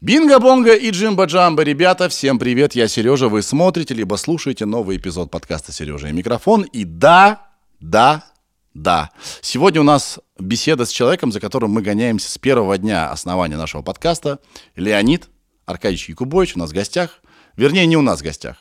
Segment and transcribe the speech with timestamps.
[0.00, 5.72] Бинго-бонго и джимба-джамба, ребята, всем привет, я Сережа, вы смотрите, либо слушаете новый эпизод подкаста
[5.72, 6.62] «Сережа и микрофон».
[6.62, 7.48] И да,
[7.80, 8.24] да,
[8.72, 9.10] да,
[9.40, 13.82] сегодня у нас беседа с человеком, за которым мы гоняемся с первого дня основания нашего
[13.82, 14.38] подкаста.
[14.76, 15.28] Леонид
[15.66, 17.22] Аркадьевич Якубович у нас в гостях,
[17.56, 18.58] вернее, не у нас в гостях.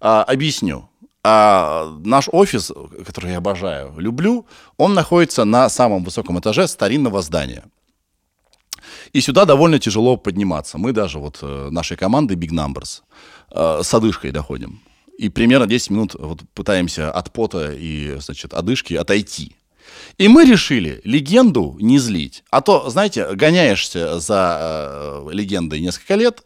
[0.00, 0.90] А, объясню.
[1.24, 2.70] А, наш офис,
[3.06, 4.46] который я обожаю, люблю,
[4.76, 7.64] он находится на самом высоком этаже старинного здания–
[9.12, 10.78] и сюда довольно тяжело подниматься.
[10.78, 13.02] Мы даже вот э, нашей командой Big Numbers
[13.50, 14.80] э, с одышкой доходим.
[15.18, 19.56] И примерно 10 минут вот пытаемся от пота и, значит, одышки отойти.
[20.18, 22.44] И мы решили легенду не злить.
[22.50, 26.44] А то, знаете, гоняешься за э, легендой несколько лет,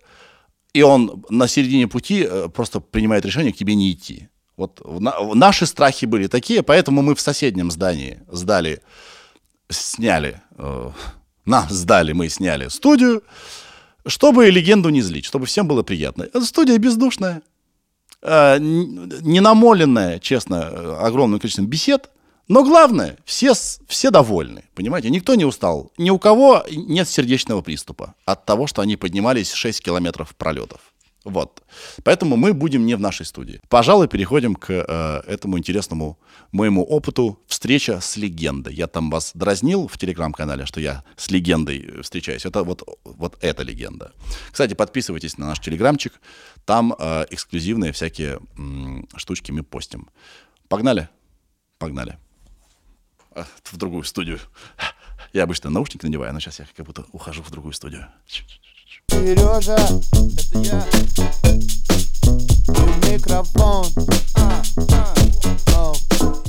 [0.73, 4.29] и он на середине пути просто принимает решение к тебе не идти.
[4.57, 8.81] Вот на, наши страхи были такие, поэтому мы в соседнем здании сдали,
[9.69, 10.41] сняли
[11.45, 13.23] нам сдали, мы сняли студию,
[14.07, 16.29] чтобы легенду не злить, чтобы всем было приятно.
[16.43, 17.43] Студия бездушная,
[18.23, 22.11] э, не намоленная, честно, огромным количеством бесед,
[22.49, 23.53] но главное, все,
[23.89, 25.09] все довольны, понимаете?
[25.09, 25.93] Никто не устал.
[25.97, 30.81] Ни у кого нет сердечного приступа от того, что они поднимались 6 километров пролетов.
[31.25, 31.63] Вот.
[32.03, 33.61] Поэтому мы будем не в нашей студии.
[33.69, 36.19] Пожалуй, переходим к э, этому интересному
[36.53, 38.75] моему опыту встреча с легендой.
[38.75, 42.45] Я там вас дразнил в телеграм-канале, что я с легендой встречаюсь.
[42.45, 44.13] Это вот, вот эта легенда.
[44.53, 46.13] Кстати, подписывайтесь на наш телеграмчик.
[46.67, 50.11] Там э, эксклюзивные всякие м, штучки мы постим.
[50.69, 51.09] Погнали?
[51.79, 52.19] Погнали.
[53.31, 54.41] А, в другую студию.
[55.33, 58.09] Я обычно наушники надеваю, но сейчас я как будто ухожу в другую студию.
[59.09, 60.85] Сережа, это я.
[63.11, 63.87] Микрофон.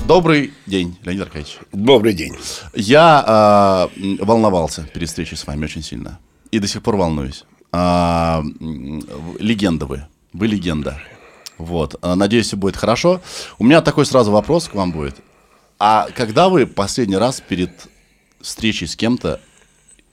[0.07, 1.57] Добрый день, Леонид Аркадьевич.
[1.71, 2.35] Добрый день.
[2.73, 6.19] Я э, волновался перед встречей с вами очень сильно.
[6.51, 7.43] И до сих пор волнуюсь.
[7.71, 8.41] Э,
[9.39, 10.05] легенда вы.
[10.33, 10.99] Вы легенда.
[11.57, 11.95] Вот.
[12.03, 13.21] Надеюсь, все будет хорошо.
[13.57, 15.15] У меня такой сразу вопрос к вам будет.
[15.79, 17.71] А когда вы последний раз перед
[18.41, 19.41] встречей с кем-то,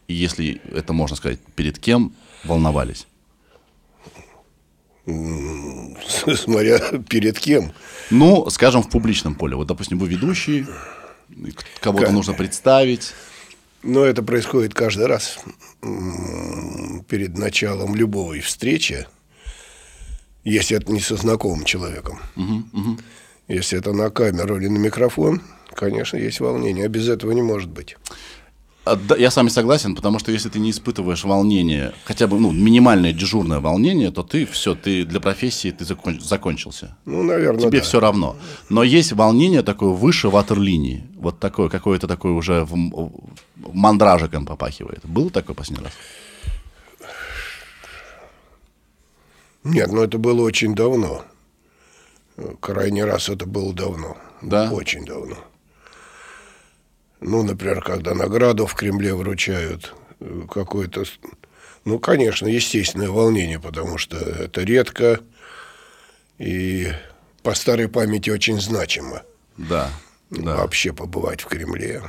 [0.09, 2.13] если это можно сказать, перед кем,
[2.45, 3.07] волновались?
[5.05, 7.73] Смотря перед кем.
[8.11, 9.57] Ну, скажем, в публичном поле.
[9.57, 10.67] Вот, допустим, вы ведущий,
[11.81, 12.15] кого-то как?
[12.15, 13.13] нужно представить.
[13.83, 15.39] Но это происходит каждый раз.
[17.09, 19.07] Перед началом любой встречи,
[20.45, 22.21] если это не со знакомым человеком.
[22.37, 22.99] Угу, угу.
[23.49, 25.43] Если это на камеру или на микрофон,
[25.75, 26.87] конечно, есть волнение.
[26.87, 27.97] А без этого не может быть.
[28.85, 32.51] А, я с вами согласен, потому что если ты не испытываешь волнение, хотя бы ну,
[32.51, 36.97] минимальное дежурное волнение, то ты все, ты для профессии ты закон, закончился.
[37.05, 37.85] Ну, наверное, Тебе да.
[37.85, 38.37] все равно.
[38.69, 41.05] Но есть волнение такое выше ватерлинии.
[41.15, 45.01] Вот такое, какое-то такое уже в, в мандражиком попахивает.
[45.05, 45.93] Было такое последний раз?
[49.63, 51.23] Нет, ну это было очень давно.
[52.59, 54.17] Крайний раз это было давно.
[54.41, 54.73] Да?
[54.73, 55.37] Очень давно.
[57.25, 61.05] Ну, например, когда награду в Кремле вручают, э, какое-то,
[61.85, 65.21] ну, конечно, естественное волнение, потому что это редко
[66.39, 66.93] и
[67.45, 69.23] по старой памяти очень значимо.
[69.57, 69.89] Да,
[70.31, 70.57] да.
[70.57, 72.03] Вообще побывать в Кремле.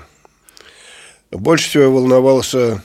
[1.30, 2.84] Больше всего я волновался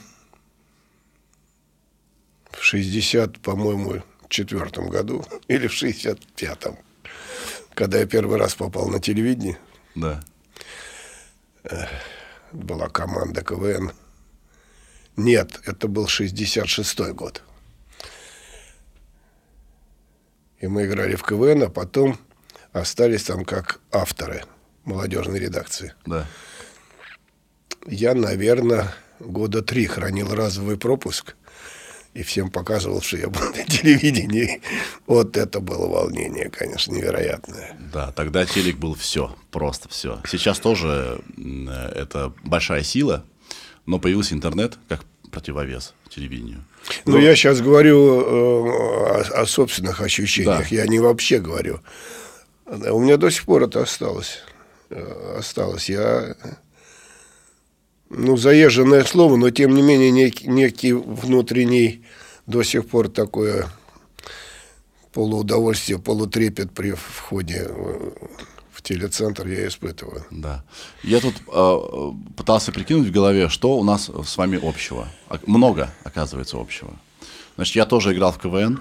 [2.51, 6.77] в 60, по-моему, четвертом году или в 65-м,
[7.73, 9.59] когда я первый раз попал на телевидение.
[9.95, 10.23] Да
[12.53, 13.93] была команда КВН.
[15.17, 17.43] Нет, это был 66-й год.
[20.61, 22.19] И мы играли в КВН, а потом
[22.73, 24.45] остались там как авторы
[24.85, 25.95] молодежной редакции.
[26.07, 26.27] Да.
[27.87, 31.37] Я, наверное, года три хранил разовый пропуск
[32.15, 34.61] и всем показывал, что я был на телевидении.
[35.07, 37.77] Вот это было волнение, конечно, невероятное.
[37.93, 40.21] Да, тогда телек был все, просто все.
[40.27, 41.21] Сейчас тоже
[41.95, 43.25] это большая сила,
[43.87, 46.65] но появился интернет как противовес телевидению.
[47.05, 47.19] Ну, но...
[47.19, 50.77] я сейчас говорю э, о, о собственных ощущениях, да.
[50.77, 51.81] я не вообще говорю.
[52.67, 54.41] У меня до сих пор это осталось.
[54.91, 55.89] Э, осталось.
[55.89, 56.35] Я
[58.11, 62.05] ну, заезженное слово, но тем не менее некий, некий внутренний
[62.47, 63.67] до сих пор такое
[65.13, 67.69] полуудовольствие, полутрепет при входе
[68.79, 70.25] в телецентр я испытываю.
[70.31, 70.63] Да.
[71.03, 75.09] Я тут э, пытался прикинуть в голове, что у нас с вами общего.
[75.47, 76.93] Много, оказывается, общего.
[77.57, 78.81] Значит, я тоже играл в КВН,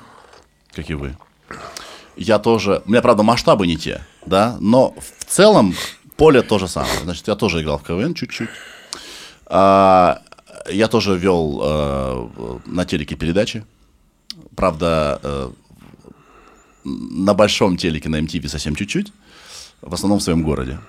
[0.71, 1.17] как и вы.
[2.15, 2.83] Я тоже...
[2.85, 5.75] У меня, правда, масштабы не те, да, но в целом
[6.15, 6.99] поле то же самое.
[7.01, 8.49] Значит, я тоже играл в КВН чуть-чуть.
[9.49, 10.21] А,
[10.69, 13.65] я тоже вел э, на телеке передачи.
[14.55, 15.51] Правда, э,
[16.83, 19.11] на большом телеке на MTV совсем чуть-чуть.
[19.81, 20.79] В основном в своем городе.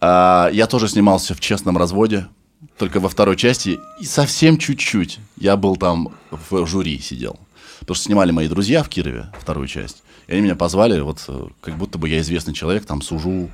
[0.00, 2.28] А, я тоже снимался в «Честном разводе»,
[2.76, 3.78] только во второй части.
[4.00, 5.18] И совсем чуть-чуть.
[5.36, 7.38] Я был там в жюри сидел.
[7.80, 10.02] Потому что снимали мои друзья в Кирове вторую часть.
[10.26, 13.50] И они меня позвали, вот э, как будто бы я известный человек, там сужу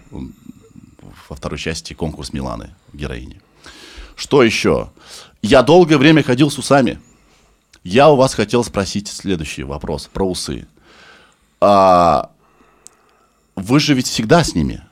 [1.28, 3.40] во второй части конкурс Миланы, героини.
[4.16, 4.90] Что еще?
[5.42, 6.98] Я долгое время ходил с усами.
[7.82, 10.66] Я у вас хотел спросить следующий вопрос про усы.
[11.60, 12.30] А,
[13.56, 14.82] вы же ведь всегда с ними.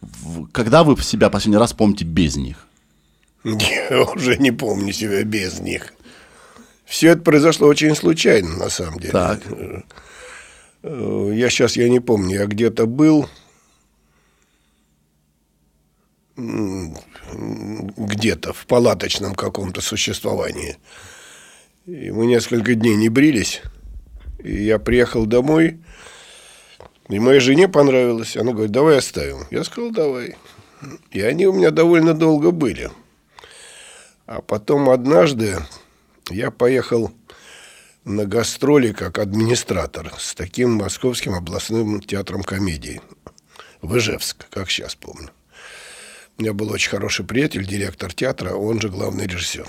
[0.00, 2.66] В- Когда вы себя последний раз помните без них?
[3.44, 5.92] Я уже не помню себя без них.
[6.84, 9.12] Все это произошло очень случайно, на самом деле.
[9.12, 9.40] Так.
[10.84, 13.28] Э, Я сейчас, я не помню, я где-то был,
[16.36, 16.96] м,
[17.34, 20.76] где-то в палаточном каком-то существовании.
[21.86, 23.62] И мы несколько дней не брились.
[24.38, 25.80] И я приехал домой,
[27.08, 28.36] и моей жене понравилось.
[28.36, 29.46] Она говорит, давай оставим.
[29.50, 30.36] Я сказал, давай.
[31.10, 32.90] И они у меня довольно долго были.
[34.26, 35.58] А потом однажды
[36.30, 37.12] я поехал
[38.04, 43.00] на гастроли как администратор с таким московским областным театром комедии
[43.80, 45.30] в Ижевск, как сейчас помню.
[46.38, 49.66] У меня был очень хороший приятель, директор театра, он же главный режиссер.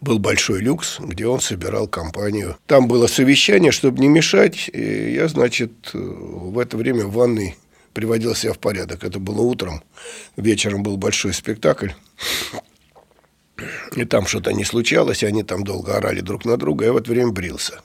[0.00, 2.56] Был большой люкс, где он собирал компанию.
[2.66, 4.68] Там было совещание, чтобы не мешать.
[4.70, 7.56] И я, значит, э, в это время в ванной
[7.94, 9.04] приводил себя в порядок.
[9.04, 9.82] Это было утром.
[10.36, 11.92] Вечером был большой спектакль.
[13.94, 16.98] И там что-то не случалось, и они там долго орали друг на друга, я в
[16.98, 17.80] это время брился.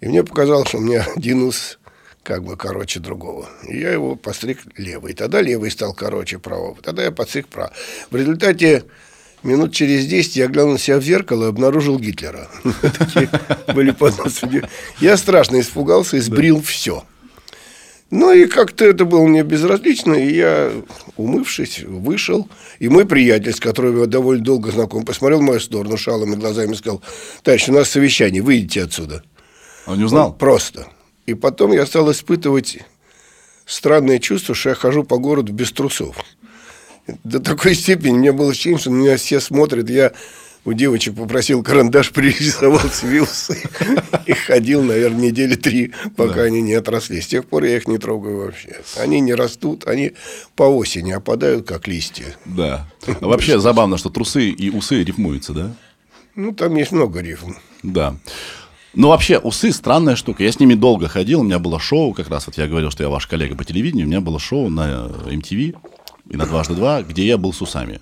[0.00, 1.78] И мне показалось, что у меня один ус
[2.26, 3.48] как бы короче другого.
[3.68, 5.14] И я его постриг левый.
[5.14, 6.76] Тогда левый стал короче правого.
[6.82, 7.72] Тогда я подстриг право.
[8.10, 8.82] В результате
[9.44, 12.48] минут через 10 я глянул на себя в зеркало и обнаружил Гитлера.
[13.74, 14.68] Были подносы.
[14.98, 17.04] Я страшно испугался и сбрил все.
[18.10, 20.70] Ну и как-то это было мне безразлично, и я,
[21.16, 22.48] умывшись, вышел.
[22.78, 26.72] И мой приятель, с которым я довольно долго знаком, посмотрел в мою сторону шалыми глазами
[26.72, 27.02] и сказал,
[27.42, 29.24] товарищ, у нас совещание, выйдите отсюда.
[29.86, 30.32] Он не узнал?
[30.32, 30.86] Просто.
[31.26, 32.78] И потом я стал испытывать
[33.66, 36.16] странное чувство, что я хожу по городу без трусов.
[37.24, 39.88] До такой степени мне было ощущение, что на меня все смотрят.
[39.90, 40.12] Я
[40.64, 43.62] у девочек попросил карандаш, пририсовал усы
[44.26, 47.20] и ходил, наверное, недели три, пока они не отросли.
[47.20, 48.80] С тех пор я их не трогаю вообще.
[48.96, 50.12] Они не растут, они
[50.56, 52.36] по осени опадают, как листья.
[52.44, 52.88] Да.
[53.06, 55.74] А вообще забавно, что трусы и усы рифмуются, да?
[56.34, 57.54] Ну, там есть много рифм.
[57.84, 58.16] Да.
[58.96, 60.42] Ну, вообще, усы странная штука.
[60.42, 61.40] Я с ними долго ходил.
[61.40, 64.06] У меня было шоу, как раз вот я говорил, что я ваш коллега по телевидению.
[64.06, 65.76] У меня было шоу на MTV
[66.30, 68.00] и на дважды два, где я был с усами.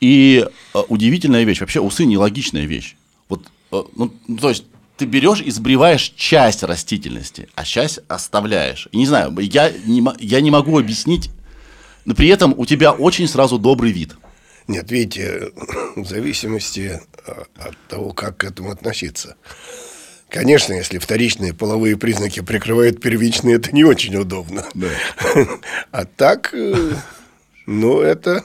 [0.00, 1.60] И э, удивительная вещь.
[1.60, 2.94] Вообще, усы нелогичная вещь.
[3.28, 4.64] Вот, э, ну, ну, то есть,
[4.96, 8.86] ты берешь и сбриваешь часть растительности, а часть оставляешь.
[8.92, 11.30] И не знаю, я не, я не могу объяснить,
[12.04, 14.14] но при этом у тебя очень сразу добрый вид.
[14.68, 15.50] Нет, видите,
[15.96, 19.34] в зависимости а, от того, как к этому относиться.
[20.32, 24.64] Конечно, если вторичные половые признаки прикрывают первичные, это не очень удобно.
[25.90, 26.94] А так, э,
[27.66, 28.42] ну, это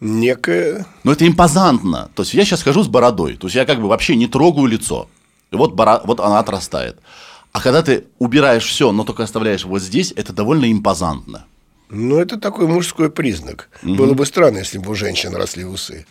[0.00, 0.84] некое...
[1.04, 2.10] Но это импозантно.
[2.14, 3.36] То есть я сейчас хожу с бородой.
[3.36, 5.08] То есть я как бы вообще не трогаю лицо.
[5.52, 6.98] И вот, бора- вот она отрастает.
[7.52, 11.46] А когда ты убираешь все, но только оставляешь вот здесь, это довольно импозантно.
[11.88, 13.68] Ну, это такой мужской признак.
[13.82, 16.04] Было бы странно, если бы у женщин росли усы.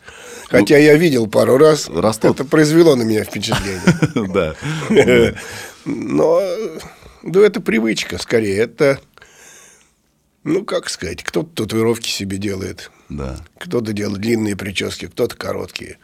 [0.48, 1.90] Хотя я видел пару раз.
[1.90, 2.36] Растут.
[2.36, 3.82] Это произвело на меня впечатление.
[4.34, 4.56] Да.
[5.86, 6.42] Но,
[7.24, 8.58] ну, это привычка скорее.
[8.58, 9.00] Это,
[10.44, 12.90] ну, как сказать, кто-то татуировки себе делает.
[13.10, 13.38] Да.
[13.60, 15.98] Кто-то делает длинные прически, кто-то короткие.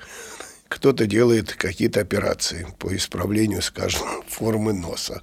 [0.67, 5.21] Кто-то делает какие-то операции по исправлению, скажем, формы носа.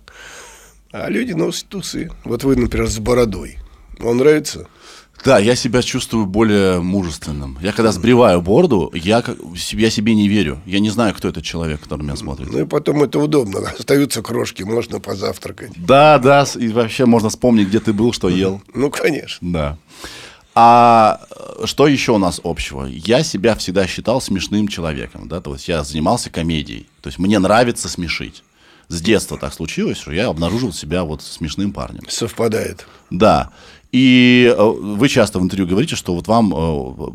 [0.91, 2.11] А люди носят усы.
[2.25, 3.59] Вот вы, например, с бородой.
[3.99, 4.67] Вам нравится?
[5.25, 7.59] Да, я себя чувствую более мужественным.
[7.61, 9.25] Я когда сбриваю бороду, я,
[9.73, 10.61] я себе не верю.
[10.65, 12.51] Я не знаю, кто этот человек, который меня смотрит.
[12.51, 13.69] Ну и потом это удобно.
[13.79, 15.73] Остаются крошки, можно позавтракать.
[15.77, 18.63] Да, да, и вообще можно вспомнить, где ты был, что ел.
[18.75, 19.53] Ну, конечно.
[19.53, 19.79] Да.
[20.55, 22.85] А э, что еще у нас общего?
[22.85, 27.39] Я себя всегда считал смешным человеком, да, то есть я занимался комедией, то есть мне
[27.39, 28.43] нравится смешить.
[28.89, 32.05] С детства так случилось, что я обнаружил себя вот смешным парнем.
[32.09, 32.87] Совпадает.
[33.11, 33.51] Да.
[33.91, 37.11] И э, вы часто в интервью говорите, что вот вам э,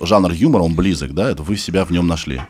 [0.00, 2.42] э, жанр юмора, он близок, да, это вы себя в нем нашли.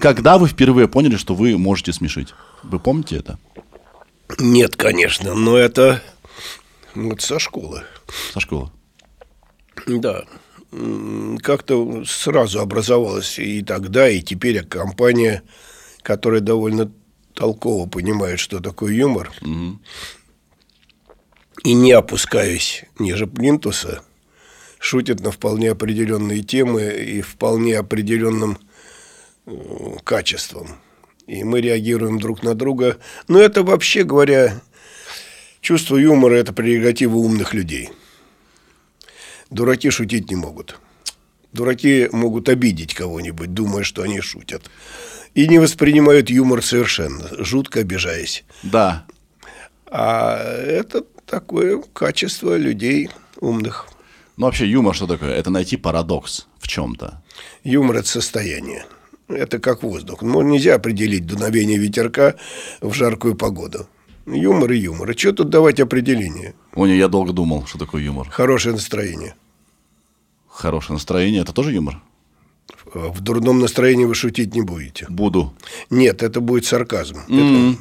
[0.00, 2.28] Когда вы впервые поняли, что вы можете смешить?
[2.62, 3.38] Вы помните это?
[4.38, 6.02] Нет, конечно, но это
[6.94, 7.82] вот со школы.
[8.32, 8.70] Со школы?
[9.86, 10.24] Да.
[11.42, 15.42] как-то сразу образовалась и тогда, и теперь компания,
[16.02, 16.90] которая довольно
[17.34, 19.78] толково понимает, что такое юмор, угу.
[21.66, 24.02] И не опускаясь ниже плинтуса,
[24.78, 28.56] шутит на вполне определенные темы и вполне определенным
[30.04, 30.76] качеством.
[31.26, 32.98] И мы реагируем друг на друга.
[33.26, 34.60] Но это вообще говоря,
[35.60, 37.90] чувство юмора– это прерогатива умных людей.
[39.50, 40.78] Дураки шутить не могут.
[41.52, 44.70] Дураки могут обидеть кого-нибудь, думая, что они шутят.
[45.34, 48.44] И не воспринимают юмор совершенно, жутко обижаясь.
[48.62, 49.04] Да.
[49.86, 53.88] А это такое качество людей умных.
[54.36, 55.34] Ну, вообще, юмор что такое?
[55.34, 57.22] Это найти парадокс в чем-то.
[57.64, 58.86] Юмор– это состояние.
[59.28, 60.22] Это как воздух.
[60.22, 62.36] Ну, нельзя определить дуновение ветерка
[62.80, 63.86] в жаркую погоду.
[64.26, 65.10] Юмор и юмор.
[65.10, 66.54] И что тут давать определение?
[66.74, 68.28] О, не, я долго думал, что такое юмор.
[68.28, 69.34] Хорошее настроение.
[70.48, 72.02] Хорошее настроение– это тоже юмор?
[72.92, 75.06] В дурном настроении вы шутить не будете.
[75.08, 75.54] Буду.
[75.90, 77.16] Нет, это будет сарказм.
[77.28, 77.72] Mm-hmm.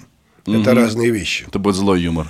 [0.44, 0.62] Это, mm-hmm.
[0.62, 1.46] это разные вещи.
[1.48, 2.28] Это будет злой юмор.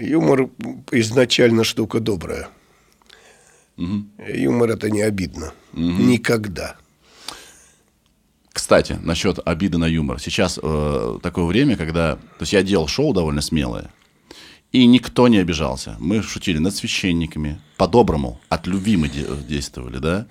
[0.00, 0.50] Юмор
[0.92, 2.48] изначально штука добрая.
[3.76, 4.04] Угу.
[4.34, 5.52] Юмор это не обидно.
[5.72, 5.80] Угу.
[5.80, 6.76] Никогда.
[8.52, 10.18] Кстати, насчет обиды на юмор.
[10.18, 12.16] Сейчас э, такое время, когда...
[12.16, 13.90] То есть я делал шоу довольно смелое,
[14.72, 15.96] и никто не обижался.
[15.98, 20.26] Мы шутили над священниками, по-доброму, от любви мы де- действовали, да?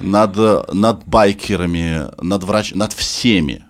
[0.00, 0.36] Над,
[0.74, 3.64] над байкерами, над врач, над всеми.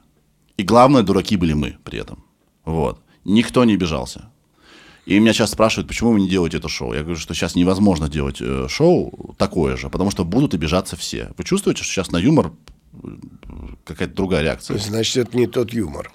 [0.57, 2.25] И главное, дураки были мы при этом.
[2.65, 3.01] Вот.
[3.25, 4.31] Никто не обижался.
[5.07, 6.93] И меня сейчас спрашивают, почему вы не делаете это шоу.
[6.93, 11.31] Я говорю, что сейчас невозможно делать э, шоу такое же, потому что будут обижаться все.
[11.39, 12.53] Вы чувствуете, что сейчас на юмор
[13.85, 14.79] какая-то другая реакция.
[14.79, 16.11] Значит, это не тот юмор.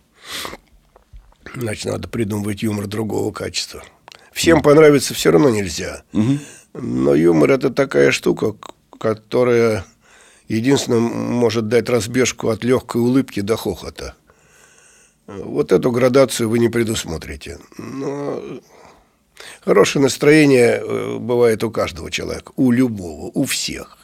[1.55, 3.81] Значит, надо придумывать юмор другого качества.
[4.33, 4.63] Всем mm.
[4.63, 6.03] понравится все равно нельзя.
[6.11, 6.39] Mm-hmm.
[6.73, 8.55] Но юмор это такая штука,
[8.99, 9.85] которая
[10.49, 14.15] единственно может дать разбежку от легкой улыбки до хохота.
[15.27, 17.59] Вот эту градацию вы не предусмотрите.
[17.77, 18.41] Но
[19.63, 23.97] хорошее настроение э, бывает у каждого человека, у любого, у всех.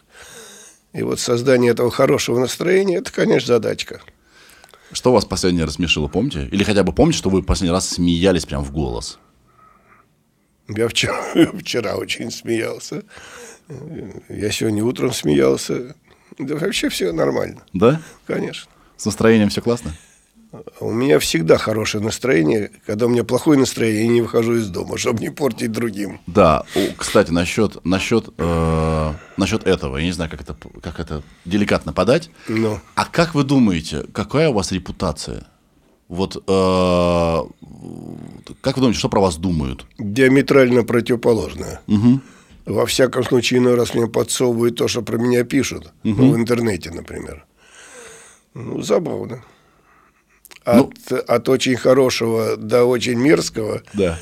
[0.94, 4.01] И вот создание этого хорошего настроения– это, конечно, задачка.
[4.91, 6.48] Что вас последний раз смешило, помните?
[6.51, 9.20] Или хотя бы помните, что вы последний раз смеялись прям в голос?
[10.67, 11.22] Я вчера,
[11.60, 13.03] вчера очень смеялся.
[14.29, 15.96] Я сегодня утром смеялся.
[16.38, 17.63] Да вообще все нормально.
[17.74, 18.01] Да?
[18.25, 18.72] Конечно.
[18.96, 19.94] С настроением все классно?
[20.79, 22.71] У меня всегда хорошее настроение.
[22.85, 26.19] Когда у меня плохое настроение, я не выхожу из дома, чтобы не портить другим.
[26.27, 26.63] Да.
[26.97, 32.29] Кстати, насчет, насчет, э, насчет этого, я не знаю, как это, как это деликатно подать.
[32.47, 32.79] Ну.
[32.95, 35.47] А как вы думаете, какая у вас репутация?
[36.07, 36.41] Вот э,
[38.61, 39.85] как вы думаете, что про вас думают?
[39.97, 41.81] Диаметрально противоположная.
[41.87, 42.21] Угу.
[42.67, 45.93] Во всяком случае, иной раз мне подсовывают то, что про меня пишут.
[46.03, 46.15] Угу.
[46.21, 47.45] Ну, в интернете, например.
[48.53, 49.43] Ну, забавно
[50.67, 54.19] от, ну, от очень хорошего до очень мерзкого да.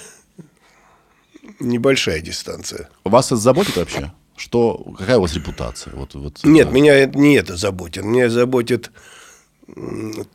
[1.59, 2.89] небольшая дистанция.
[3.03, 4.11] Вас это заботит вообще?
[4.35, 5.93] Что, какая у вас репутация?
[5.95, 6.75] Вот, вот Нет, это...
[6.75, 8.03] меня не это заботит.
[8.03, 8.91] Меня заботит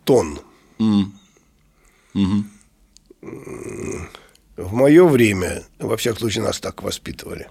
[0.05, 0.41] тон.
[0.79, 1.05] Mm.
[2.15, 2.43] Mm-hmm.
[4.57, 7.49] В мое время, во всяком случае, нас так воспитывали.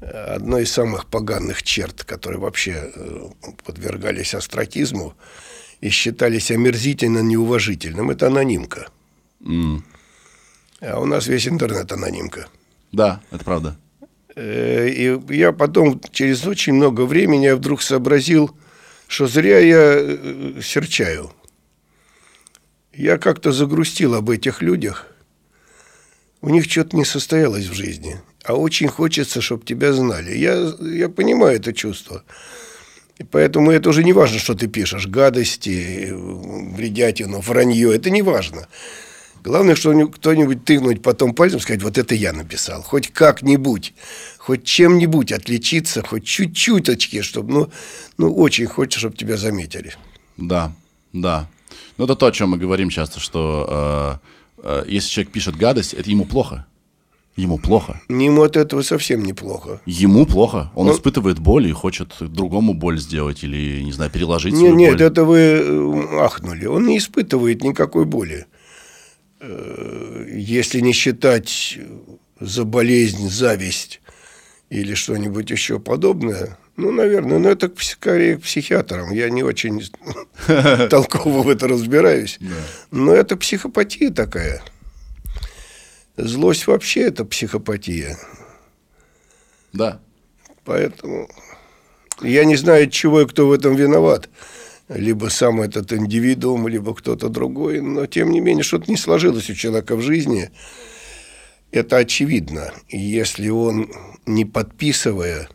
[0.00, 3.28] Одной из самых поганых черт, которые вообще э,
[3.64, 5.14] подвергались астракизму,
[5.80, 8.88] и считались омерзительно неуважительным, это анонимка.
[9.40, 9.82] Mm.
[10.80, 12.48] А у нас весь интернет анонимка.
[12.92, 13.76] Да, это правда.
[14.34, 18.50] Э, и я потом, через очень много времени, я вдруг сообразил,
[19.06, 21.32] что зря я э, серчаю.
[22.92, 25.06] Я как-то загрустил об этих людях.
[26.42, 28.20] У них что-то не состоялось в жизни.
[28.44, 30.36] А очень хочется, чтобы тебя знали.
[30.36, 32.24] Я, я понимаю это чувство.
[33.20, 35.06] И поэтому это уже не важно, что ты пишешь.
[35.06, 36.08] Гадости,
[36.74, 37.94] бредятину, вранье.
[37.94, 38.66] Это не важно.
[39.44, 42.82] Главное, что кто-нибудь тыкнуть потом пальцем, сказать, вот это я написал.
[42.82, 43.92] Хоть как-нибудь,
[44.38, 47.70] хоть чем-нибудь отличиться, хоть чуть-чуть очки, чтобы, ну,
[48.16, 49.92] ну, очень хочется, чтобы тебя заметили.
[50.38, 50.72] Да,
[51.12, 51.46] да.
[51.98, 54.20] Ну, это то, о чем мы говорим часто, что
[54.62, 56.64] э, э, если человек пишет гадость, это ему плохо.
[57.40, 58.00] Ему плохо.
[58.08, 59.80] Ему от этого совсем неплохо.
[59.86, 60.70] Ему плохо.
[60.74, 60.94] Он, Он...
[60.94, 65.00] испытывает боль и хочет другому боль сделать или, не знаю, переложить нет, свою нет, боль.
[65.00, 66.66] Нет, это вы э, ахнули.
[66.66, 68.46] Он не испытывает никакой боли.
[69.40, 71.78] Э, если не считать
[72.38, 74.02] за болезнь, зависть
[74.68, 79.12] или что-нибудь еще подобное, ну, наверное, но это скорее к психиатрам.
[79.12, 79.82] Я не очень
[80.90, 82.38] толково в это разбираюсь.
[82.90, 84.62] Но это психопатия такая.
[86.16, 88.18] Злость вообще это психопатия.
[89.72, 90.00] Да.
[90.64, 91.28] Поэтому
[92.22, 94.28] я не знаю, чего и кто в этом виноват.
[94.88, 97.80] Либо сам этот индивидуум, либо кто-то другой.
[97.80, 100.50] Но, тем не менее, что-то не сложилось у человека в жизни.
[101.70, 102.72] Это очевидно.
[102.88, 103.90] Если он,
[104.26, 105.48] не подписывая,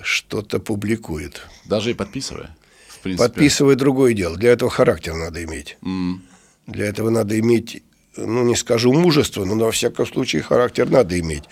[0.00, 1.42] что-то публикует.
[1.64, 2.56] Даже и подписывая?
[2.88, 3.28] В принципе.
[3.28, 4.36] Подписывая другое дело.
[4.36, 5.76] Для этого характер надо иметь.
[5.82, 6.22] М.
[6.66, 7.82] Для этого надо иметь,
[8.26, 11.44] ну, не скажу мужество, но, во всяком случае, характер надо иметь,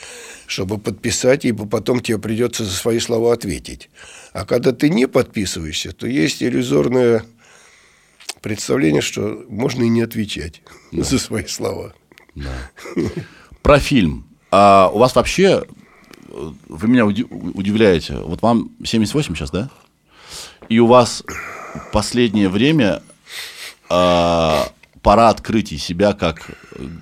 [0.46, 3.90] чтобы подписать, ибо потом тебе придется за свои слова ответить.
[4.32, 7.24] А когда ты не подписываешься, то есть иллюзорное
[8.40, 11.94] представление, что можно и не отвечать за свои слова.
[13.62, 14.26] Про фильм.
[14.50, 15.64] А у вас вообще,
[16.28, 19.68] э, вы меня уди- удивляете, вот вам 78 сейчас, да?
[20.68, 21.22] И у вас
[21.92, 23.02] последнее время
[23.90, 24.68] а,
[25.02, 26.50] пора открытий себя как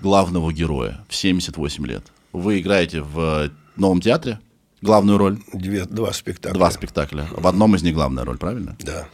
[0.02, 2.04] главного героя в 78 лет.
[2.32, 4.38] Вы играете в новом театре
[4.82, 6.54] главную роль, Две, два спектакля.
[6.56, 7.26] два спектакля.
[7.32, 8.76] В одном из них главная роль, правильно?
[8.80, 9.06] Да.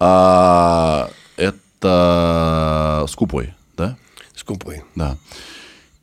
[0.00, 3.96] А, это «Скупой», да?
[4.34, 4.82] Скупой.
[4.94, 5.18] Да.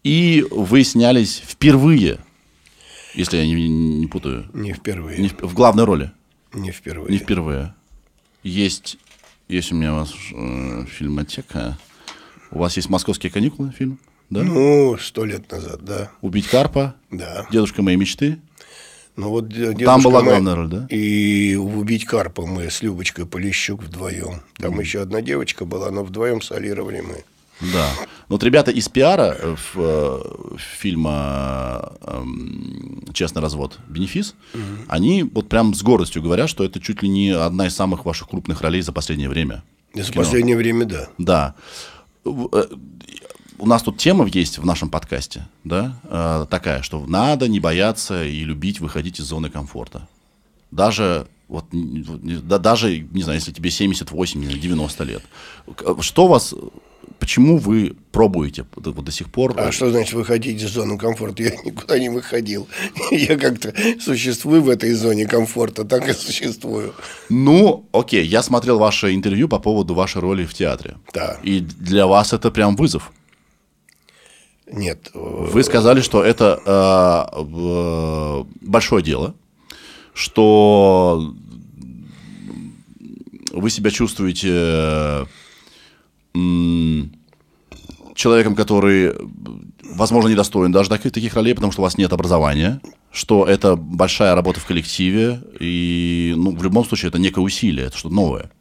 [0.03, 2.19] И вы снялись впервые,
[3.15, 5.19] если я не, не путаю, Не впервые.
[5.19, 6.11] не в, в главной роли,
[6.53, 7.11] Не впервые.
[7.11, 7.73] не впервые.
[8.43, 8.97] Есть,
[9.47, 11.77] есть у меня у вас э, фильмотека.
[12.51, 13.99] У вас есть «Московские каникулы» фильм,
[14.29, 14.41] да?
[14.43, 16.11] Ну, сто лет назад, да.
[16.21, 17.47] «Убить карпа», Да.
[17.51, 18.39] «Дедушка моей мечты».
[19.17, 20.87] Ну, вот де- Там была мой- главная роль, да?
[20.89, 24.41] И «Убить карпа» мы с Любочкой Полищук вдвоем.
[24.57, 27.23] Там еще одна девочка была, но вдвоем солировали мы.
[27.61, 27.89] Да.
[28.27, 33.79] Вот ребята из пиара э, в, э, фильма эм, «Честный развод.
[33.87, 34.35] Бенефис»,
[34.87, 38.27] они вот прям с гордостью говорят, что это чуть ли не одна из самых ваших
[38.29, 39.63] крупных ролей за последнее время.
[39.93, 41.07] За последнее время, да.
[41.17, 41.55] Да.
[42.23, 42.65] В- э,
[43.57, 45.95] У нас тут тема есть в нашем подкасте, да,
[46.49, 50.09] такая, что надо не бояться и любить выходить из зоны комфорта.
[50.71, 55.21] Даже вот, не- да, даже, не знаю, если тебе 78 или 90 лет.
[55.75, 56.53] К- Что вас,
[57.19, 59.53] почему вы пробуете вот до сих пор?
[59.57, 61.43] А что значит выходить из зоны комфорта?
[61.43, 62.67] Я никуда не выходил.
[63.11, 66.93] Я как-то существую в этой зоне комфорта, так и существую.
[67.29, 70.95] Ну, окей, я смотрел ваше интервью по поводу вашей роли в театре.
[71.13, 71.37] Да.
[71.43, 73.11] И для вас это прям вызов.
[74.71, 75.11] Нет.
[75.13, 75.19] э,
[75.53, 79.35] Вы сказали, что это э, в- большое дело,
[80.15, 81.33] что
[83.55, 85.25] вы себя чувствуете э,
[88.15, 89.13] человеком, который,
[89.83, 94.35] возможно, недостоин даже таких, таких ролей, потому что у вас нет образования, что это большая
[94.35, 98.51] работа в коллективе, и ну, в любом случае это некое усилие, это что-то новое.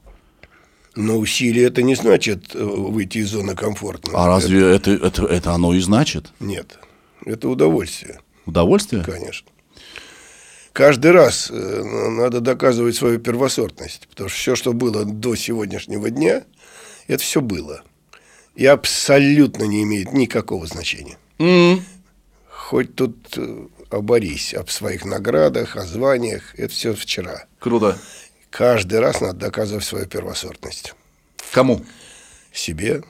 [0.97, 4.13] Но усилие это не значит э, выйти из зоны комфорта.
[4.15, 6.33] А разве это, это, это оно и значит?
[6.39, 6.79] Нет.
[7.25, 9.03] Это удовольствие, Удовольствие?
[9.03, 9.49] конечно.
[10.75, 16.43] Каждый раз э, надо доказывать свою первосортность, потому что все, что было до сегодняшнего дня,
[17.07, 17.85] это все было.
[18.57, 21.17] И абсолютно не имеет никакого значения.
[22.49, 27.45] Хоть тут э, оборись об своих наградах, о званиях, это все вчера.
[27.61, 27.97] Круто.
[28.51, 30.93] Каждый раз надо доказывать свою первосортность.
[31.53, 31.85] Кому?
[32.53, 33.05] Себе,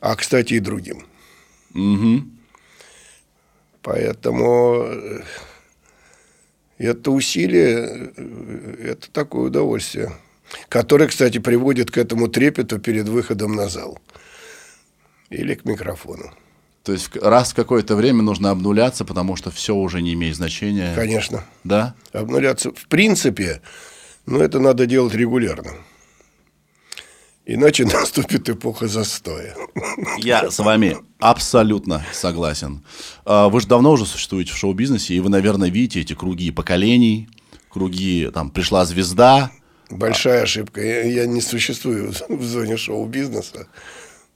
[0.00, 1.06] а, кстати, и другим.
[1.74, 2.24] Угу.
[3.82, 5.22] Поэтому э,
[6.78, 10.12] это усилие, э, это такое удовольствие,
[10.68, 13.98] которое, кстати, приводит к этому трепету перед выходом на зал
[15.30, 16.32] или к микрофону.
[16.82, 20.94] То есть раз в какое-то время нужно обнуляться, потому что все уже не имеет значения.
[20.94, 21.94] Конечно, Да?
[22.12, 23.62] обнуляться в принципе,
[24.26, 25.72] но это надо делать регулярно.
[27.46, 29.54] Иначе наступит эпоха застоя.
[30.18, 32.84] Я с вами абсолютно согласен.
[33.24, 37.28] А, Вы же давно уже существуете в шоу-бизнесе, и вы, наверное, видите эти круги поколений,
[37.68, 39.50] круги, там, пришла звезда.
[39.90, 40.80] Большая ошибка.
[40.80, 43.66] Я, я не существую в зоне шоу-бизнеса.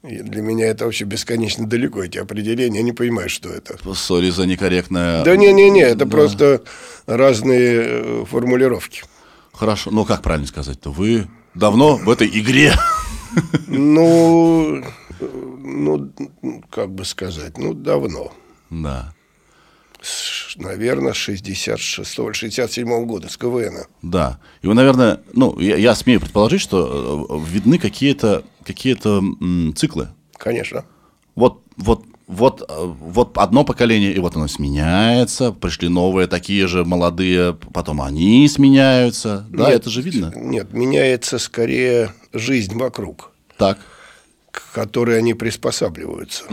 [0.04, 2.78] И для меня это вообще бесконечно далеко, эти определения.
[2.78, 3.76] Я не понимаю, что это.
[3.94, 5.24] Сори за некорректное...
[5.24, 6.62] Да не-не-не, это просто
[7.06, 9.02] разные э, формулировки.
[9.52, 10.90] Хорошо, ну как правильно сказать-то?
[10.92, 11.26] Вы
[11.58, 12.72] давно в этой игре.
[13.66, 14.82] Ну,
[15.20, 16.12] ну,
[16.70, 18.32] как бы сказать, ну, давно.
[18.70, 19.12] Да,
[20.00, 23.84] С, наверное, с 66-го, 67-го года, с КВН.
[24.02, 24.38] да.
[24.62, 28.94] И вы, наверное, ну, я, я смею предположить, что э, видны какие-то какие
[29.74, 30.08] циклы.
[30.36, 30.84] Конечно.
[31.34, 36.84] Вот, вот, вот, э, вот одно поколение, и вот оно сменяется, пришли новые такие же
[36.84, 39.46] молодые, потом они сменяются.
[39.48, 40.30] Да, Нет, это же видно.
[40.36, 43.78] Нет, меняется скорее жизнь вокруг, Так.
[44.50, 46.44] к которой они приспосабливаются.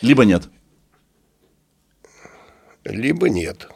[0.00, 0.48] Либо нет.
[2.84, 3.68] Либо нет.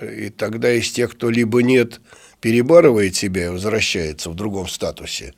[0.00, 2.00] И тогда из тех, кто либо нет,
[2.40, 5.34] перебарывает себя и возвращается в другом статусе,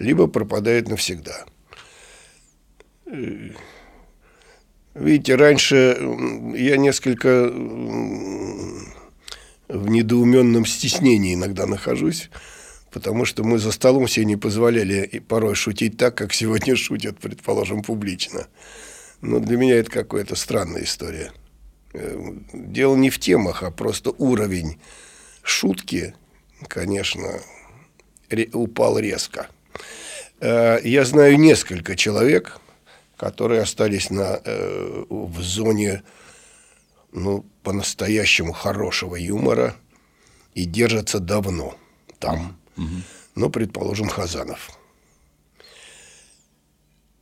[0.00, 1.44] либо пропадает навсегда.
[4.94, 5.98] Видите, раньше
[6.54, 7.50] я несколько
[9.68, 12.30] в недоуменном стеснении иногда нахожусь,
[12.92, 17.18] потому что мы за столом себе не позволяли и порой шутить так, как сегодня шутят,
[17.18, 18.46] предположим, публично.
[19.20, 21.32] Но для меня это какая-то странная история.
[21.92, 24.78] Э, дело не в темах, а просто уровень
[25.42, 26.14] шутки,
[26.68, 27.40] конечно,
[28.52, 29.48] упал резко.
[30.40, 32.60] Э, я знаю несколько человек,
[33.16, 36.02] которые остались на, э, в зоне
[37.12, 39.76] ну, по-настоящему хорошего юмора
[40.54, 41.76] и держатся давно
[42.18, 42.58] там.
[42.76, 42.86] Угу.
[43.36, 44.78] Ну, предположим, Хазанов.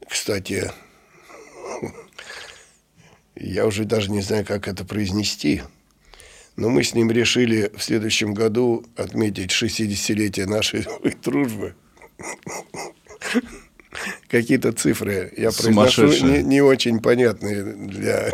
[0.08, 0.70] Кстати,
[3.34, 5.62] я уже даже не знаю, как это произнести,
[6.56, 10.86] но мы с ним решили в следующем году отметить 60-летие нашей
[11.22, 11.74] дружбы.
[14.28, 18.30] Какие-то цифры я произношу не, не очень понятные для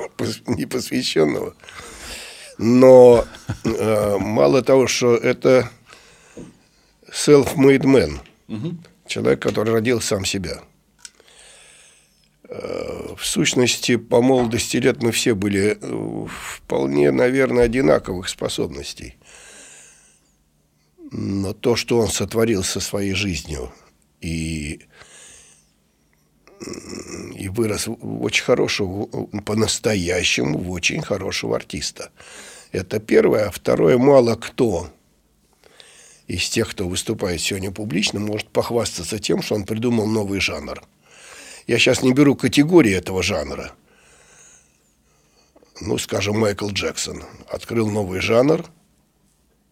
[0.46, 1.54] непосвященного.
[2.58, 3.26] Но
[3.64, 5.70] э, мало того, что это
[7.10, 8.18] self-made man,
[8.48, 8.76] угу.
[9.06, 10.60] человек, который родил сам себя.
[12.48, 19.16] Э, в сущности, по молодости лет мы все были э, вполне, наверное, одинаковых способностей.
[21.10, 23.72] Но то, что он сотворил со своей жизнью
[24.20, 24.80] и,
[27.34, 29.06] и вырос в очень хорошего,
[29.42, 32.10] по-настоящему в очень хорошего артиста.
[32.72, 33.46] Это первое.
[33.46, 34.90] А второе, мало кто
[36.26, 40.82] из тех, кто выступает сегодня публично, может похвастаться тем, что он придумал новый жанр.
[41.66, 43.72] Я сейчас не беру категории этого жанра.
[45.80, 48.64] Ну, скажем, Майкл Джексон открыл новый жанр.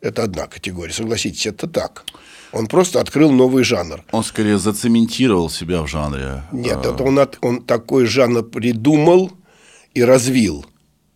[0.01, 0.93] Это одна категория.
[0.93, 2.05] Согласитесь, это так.
[2.53, 4.05] Он просто открыл новый жанр.
[4.13, 6.43] Он скорее зацементировал себя в жанре.
[6.53, 9.33] Нет, это он, он такой жанр придумал
[9.95, 10.65] и развил.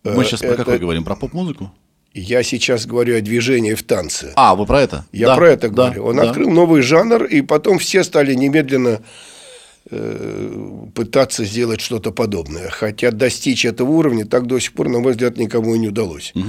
[0.03, 0.55] Мы сейчас это...
[0.55, 1.03] про какой говорим?
[1.03, 1.71] Про поп-музыку?
[2.13, 4.33] Я сейчас говорю о движении в танце.
[4.35, 5.05] А, вы про это?
[5.13, 6.05] Я да, про это да, говорю.
[6.05, 6.23] Он да.
[6.23, 9.01] открыл новый жанр, и потом все стали немедленно
[9.89, 12.69] э, пытаться сделать что-то подобное.
[12.69, 16.33] Хотя достичь этого уровня так до сих пор, на мой взгляд, никому и не удалось.
[16.35, 16.45] Угу.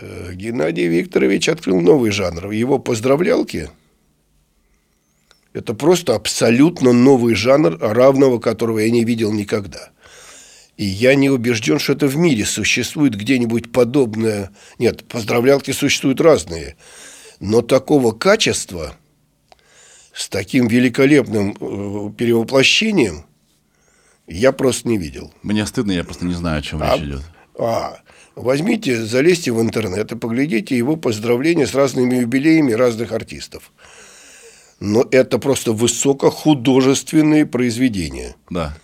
[0.00, 2.50] Э, Геннадий Викторович открыл новый жанр.
[2.50, 3.70] Его поздравлялки–
[5.52, 9.90] это просто абсолютно новый жанр, равного которого я не видел никогда–
[10.78, 14.52] и я не убежден, что это в мире существует где-нибудь подобное.
[14.78, 16.76] Нет, поздравлялки существуют разные.
[17.40, 18.94] Но такого качества,
[20.14, 23.24] с таким великолепным э, перевоплощением,
[24.28, 25.34] я просто не видел.
[25.42, 27.22] Мне стыдно, я просто не знаю, о чем а, речь идет.
[27.58, 27.98] А,
[28.38, 33.72] возьмите, залезьте в интернет и поглядите его поздравления с разными юбилеями разных артистов.
[34.80, 38.36] Но это просто высокохудожественные произведения.
[38.50, 38.76] Да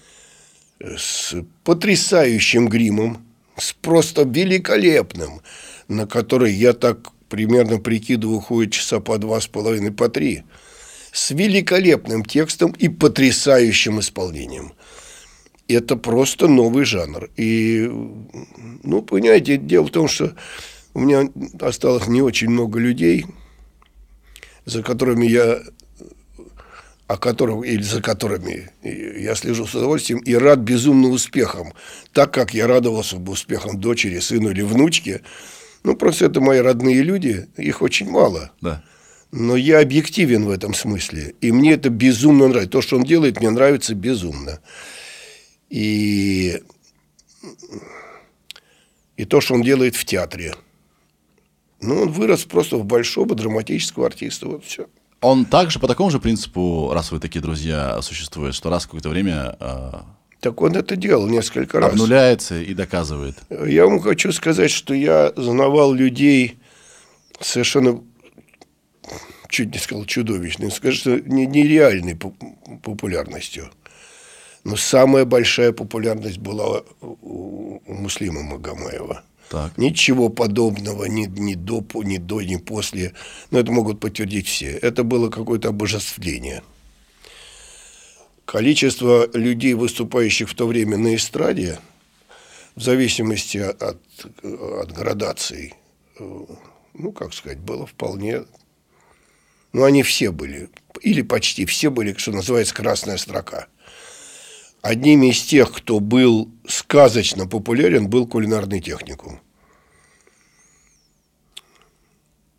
[0.96, 3.24] с потрясающим гримом,
[3.56, 5.40] с просто великолепным,
[5.88, 10.42] на который я так примерно прикидываю, уходит часа по два с половиной, по три,
[11.12, 14.72] с великолепным текстом и потрясающим исполнением.
[15.68, 17.30] Это просто новый жанр.
[17.36, 17.90] И,
[18.82, 20.34] ну, понимаете, дело в том, что
[20.92, 21.28] у меня
[21.60, 23.26] осталось не очень много людей,
[24.66, 25.62] за которыми я
[27.06, 31.74] о которых, или за которыми я слежу с удовольствием и рад безумным успехам,
[32.12, 35.20] так как я радовался бы успехам дочери, сыну или внучке.
[35.82, 38.52] Ну, просто это мои родные люди, их очень мало.
[38.62, 38.82] Да.
[39.32, 41.34] Но я объективен в этом смысле.
[41.42, 42.70] И мне это безумно нравится.
[42.70, 44.60] То, что он делает, мне нравится безумно.
[45.74, 46.62] И,
[49.16, 50.54] и то, что он делает в театре.
[51.80, 54.46] Ну, он вырос просто в большого драматического артиста.
[54.46, 54.86] Вот все.
[55.20, 59.08] Он также по такому же принципу, раз вы такие друзья, существует, что раз в какое-то
[59.08, 59.56] время...
[59.58, 59.92] Э,
[60.38, 61.90] так он это делал несколько раз.
[61.90, 63.36] Обнуляется и доказывает.
[63.50, 66.56] Я вам хочу сказать, что я знавал людей
[67.40, 68.00] совершенно,
[69.48, 73.72] чуть не сказал чудовищным, скажу, что нереальной популярностью.
[74.64, 79.22] Но самая большая популярность была у Муслима Магомаева.
[79.50, 79.76] Так.
[79.76, 83.12] Ничего подобного ни, ни, до, ни до, ни после.
[83.50, 84.70] Но это могут подтвердить все.
[84.70, 86.62] Это было какое-то обожествление.
[88.46, 91.78] Количество людей, выступающих в то время на эстраде,
[92.74, 94.00] в зависимости от,
[94.42, 95.74] от градаций,
[96.18, 98.44] ну, как сказать, было вполне...
[99.72, 103.66] Ну, они все были, или почти все были, что называется, красная строка.
[104.84, 109.40] Одним из тех, кто был сказочно популярен, был кулинарный техникум.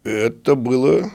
[0.03, 1.11] Это было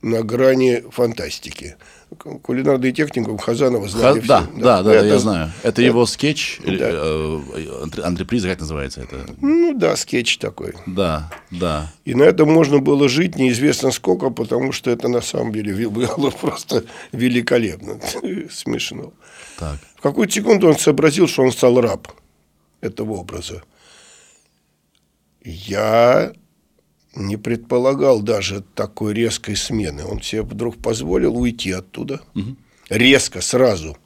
[0.00, 1.76] на грани фантастики.
[2.16, 4.60] Кулинарный техникум Хазанова знали Ха- да, все.
[4.60, 5.52] да, да, да, Это- я знаю.
[5.62, 6.70] Это его скетч, Да.
[6.70, 7.40] э,
[7.84, 9.26] антр- антреприза, как называется это?
[9.40, 10.74] Ну да, скетч такой.
[10.86, 11.92] Да, да.
[12.04, 16.30] И на этом можно было жить неизвестно сколько, потому что это на самом деле было
[16.30, 17.98] просто великолепно,
[18.50, 19.12] смешно.
[19.58, 19.78] Так.
[19.96, 22.08] В какую-то секунду он сообразил, что он стал раб
[22.80, 23.62] этого образа.
[25.44, 26.32] Я
[27.14, 30.04] не предполагал даже такой резкой смены.
[30.04, 32.20] Он себе вдруг позволил уйти оттуда.
[32.88, 33.96] Резко, сразу.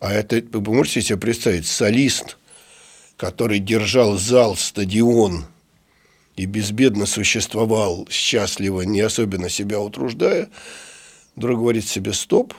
[0.00, 2.38] А это, вы можете себе представить, солист,
[3.16, 5.44] который держал зал, стадион
[6.36, 10.48] и безбедно существовал, счастливо, не особенно себя утруждая,
[11.36, 12.54] вдруг говорит себе «стоп»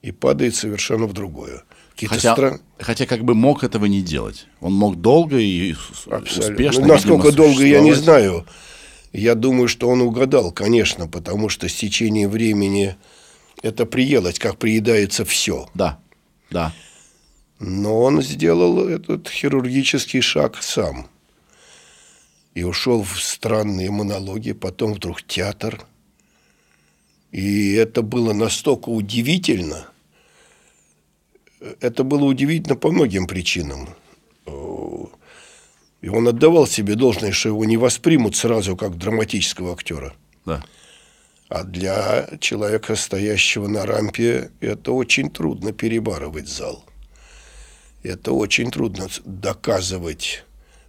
[0.00, 1.62] и падает совершенно в другое.
[2.00, 4.46] Хотя, стран- хотя как бы мог этого не делать.
[4.60, 5.74] Он мог долго и
[6.10, 6.50] Абсолютно.
[6.52, 8.46] успешно, Ну, насколько видимо, долго, я не знаю.
[9.12, 12.96] Я думаю, что он угадал, конечно, потому что с течением времени
[13.62, 15.68] это приелось, как приедается все.
[15.74, 15.98] Да,
[16.50, 16.72] да.
[17.58, 21.08] Но он сделал этот хирургический шаг сам.
[22.54, 25.86] И ушел в странные монологи, потом вдруг театр.
[27.30, 29.86] И это было настолько удивительно.
[31.80, 33.88] Это было удивительно по многим причинам.
[36.00, 40.14] И он отдавал себе должное, что его не воспримут сразу как драматического актера.
[40.44, 40.64] да.
[41.48, 46.82] А для человека, стоящего на рампе, это очень трудно перебарывать зал.
[48.02, 50.44] Это очень трудно доказывать.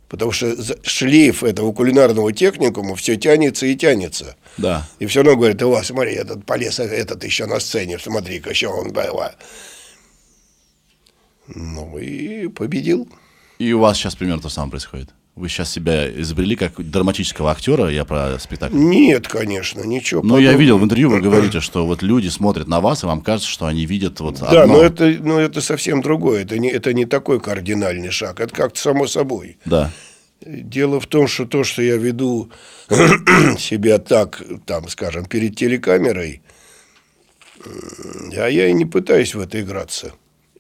[0.07, 4.37] Потому что шлейф этого кулинарного техникума все тянется и тянется.
[4.57, 4.87] Да.
[4.99, 8.93] И все равно говорит, о, смотри, этот полез, этот еще на сцене, смотри-ка, еще он...
[8.93, 9.35] была».
[11.47, 13.07] Ну и победил.
[13.59, 15.09] И у вас сейчас примерно то же самое происходит.
[15.35, 18.75] Вы сейчас себя изобрели как драматического актера, я про спектакль.
[18.75, 20.61] Нет, конечно, ничего Но я подобного.
[20.61, 23.65] видел в интервью, вы говорите, что вот люди смотрят на вас, и вам кажется, что
[23.65, 24.75] они видят вот Да, одно.
[24.77, 26.43] но это, но это совсем другое.
[26.43, 28.39] Это не, это не такой кардинальный шаг.
[28.39, 29.57] Это как-то само собой.
[29.65, 29.91] Да,
[30.45, 32.51] Дело в том, что то, что я веду
[33.57, 36.41] себя так, там, скажем, перед телекамерой,
[38.37, 40.13] а я и не пытаюсь в это играться.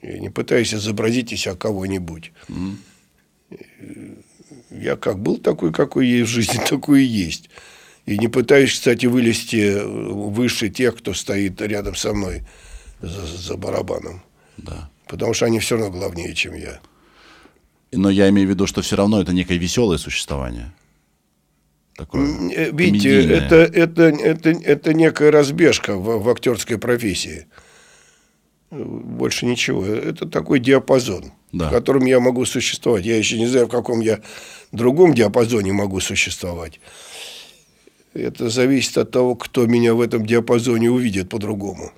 [0.03, 2.31] Я не пытаюсь изобразить из себя кого-нибудь.
[4.69, 7.49] Я как был такой, какой есть в жизни, такой и есть.
[8.05, 12.43] И не пытаюсь, кстати, вылезти выше тех, кто стоит рядом со мной
[13.01, 14.21] за, за барабаном.
[14.57, 14.89] да.
[15.07, 16.79] Потому что они все равно главнее, чем я.
[17.91, 20.73] Но я имею в виду, что все равно это некое веселое существование.
[21.95, 23.37] Такое Э, Видите, комедийное.
[23.37, 27.45] это, это, это, это некая разбежка в, в актерской профессии.
[28.73, 29.85] Больше ничего.
[29.85, 31.67] Это такой диапазон, Да.
[31.67, 33.05] в котором я могу существовать.
[33.05, 34.21] Я еще не знаю, в каком я
[34.71, 36.79] другом диапазоне могу существовать.
[38.13, 41.91] Это зависит от того, кто меня в этом диапазоне увидит по-другому.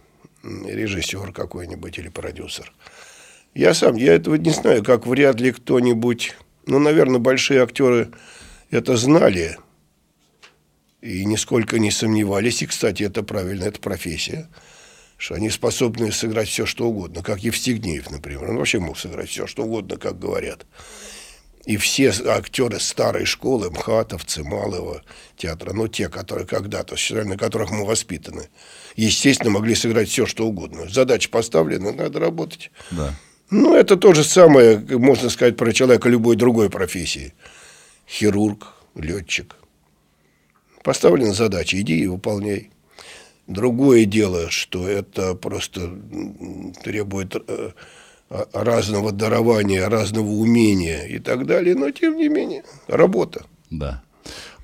[0.44, 2.74] Режиссер какой-нибудь или продюсер.
[3.54, 6.36] Я сам, я этого не знаю, как вряд ли кто-нибудь...
[6.68, 8.10] Ну, наверное, большие актеры
[8.72, 9.58] это знали
[11.02, 12.62] и нисколько не сомневались.
[12.64, 14.50] И, кстати, это правильно, это профессия.
[15.18, 17.24] Что они способны сыграть все, что угодно.
[17.24, 18.50] Как Евстигнеев, например.
[18.50, 20.66] Он вообще мог сыграть все, что угодно, как говорят.
[21.66, 25.02] И все актеры старой школы, МХАТовцы, Малого
[25.36, 28.50] театра, ну, те, которые когда-то, на которых мы воспитаны,
[28.96, 30.88] естественно, могли сыграть все, что угодно.
[30.88, 32.72] Задача поставлена, надо работать.
[32.92, 33.16] Да.
[33.50, 37.34] Ну, это то же самое, можно сказать, про человека любой другой профессии.
[38.08, 39.56] Хирург, летчик.
[40.84, 42.70] Поставлена задача, иди и выполняй.
[43.48, 45.92] Другое дело, что это просто
[46.84, 47.72] требует э,
[48.30, 53.46] а- разного дарования, разного умения и так далее, но тем не менее, работа.
[53.70, 54.02] Да.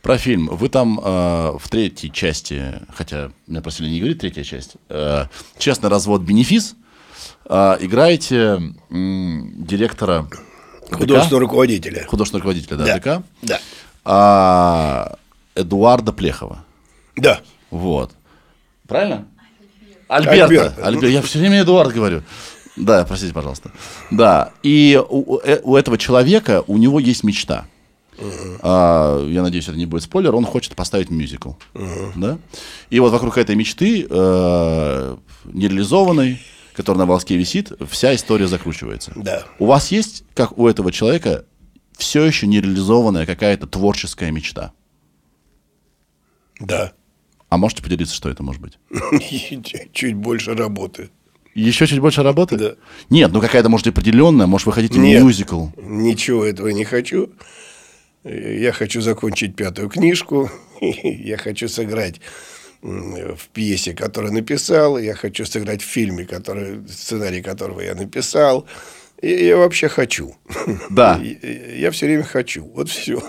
[0.01, 0.47] Про фильм.
[0.47, 1.03] Вы там э,
[1.59, 5.25] в третьей части, хотя меня просили не говорить третья часть, э,
[5.59, 6.21] «Честный развод.
[6.23, 6.73] Бенефис»,
[7.47, 10.27] э, играете м, директора
[10.89, 12.05] ДК, Художественного руководителя.
[12.07, 12.97] художественного руководителя да, Да.
[13.19, 13.59] ДК, Да.
[14.03, 15.17] а,
[15.53, 16.65] Эдуарда Плехова.
[17.15, 17.41] Да.
[17.69, 18.11] Вот.
[18.91, 19.27] Правильно?
[20.09, 20.43] Альберта.
[20.45, 20.81] Альберта.
[20.87, 22.23] Альбер- Я все время Эдуард говорю.
[22.75, 23.71] Да, простите, пожалуйста.
[24.11, 24.51] Да.
[24.63, 27.65] И у, у- э- этого человека, у него есть мечта.
[28.61, 30.35] А, я надеюсь, это не будет спойлер.
[30.35, 31.51] Он хочет поставить мюзикл.
[32.15, 32.37] Да?
[32.89, 36.39] И вот вокруг этой мечты, э, нереализованной,
[36.75, 39.11] которая на волоске висит, вся история закручивается.
[39.15, 39.43] Да.
[39.59, 41.45] У вас есть, как у этого человека,
[41.97, 44.71] все еще нереализованная какая-то творческая мечта?
[46.59, 46.91] Да.
[47.51, 48.79] А можете поделиться, что это может быть?
[49.91, 51.09] Чуть больше работы.
[51.53, 52.55] Еще чуть больше работы?
[52.55, 52.75] Да.
[53.09, 55.21] Нет, ну какая-то, может, определенная, может, вы хотите Нет.
[55.21, 55.65] мюзикл.
[55.75, 57.29] Ничего этого не хочу.
[58.23, 60.49] Я хочу закончить пятую книжку.
[60.79, 62.21] Я хочу сыграть
[62.81, 64.97] в пьесе, которую написал.
[64.97, 68.65] Я хочу сыграть в фильме, который, сценарий которого я написал.
[69.21, 70.37] И я вообще хочу.
[70.89, 71.19] Да.
[71.75, 72.63] Я все время хочу.
[72.73, 73.21] Вот все.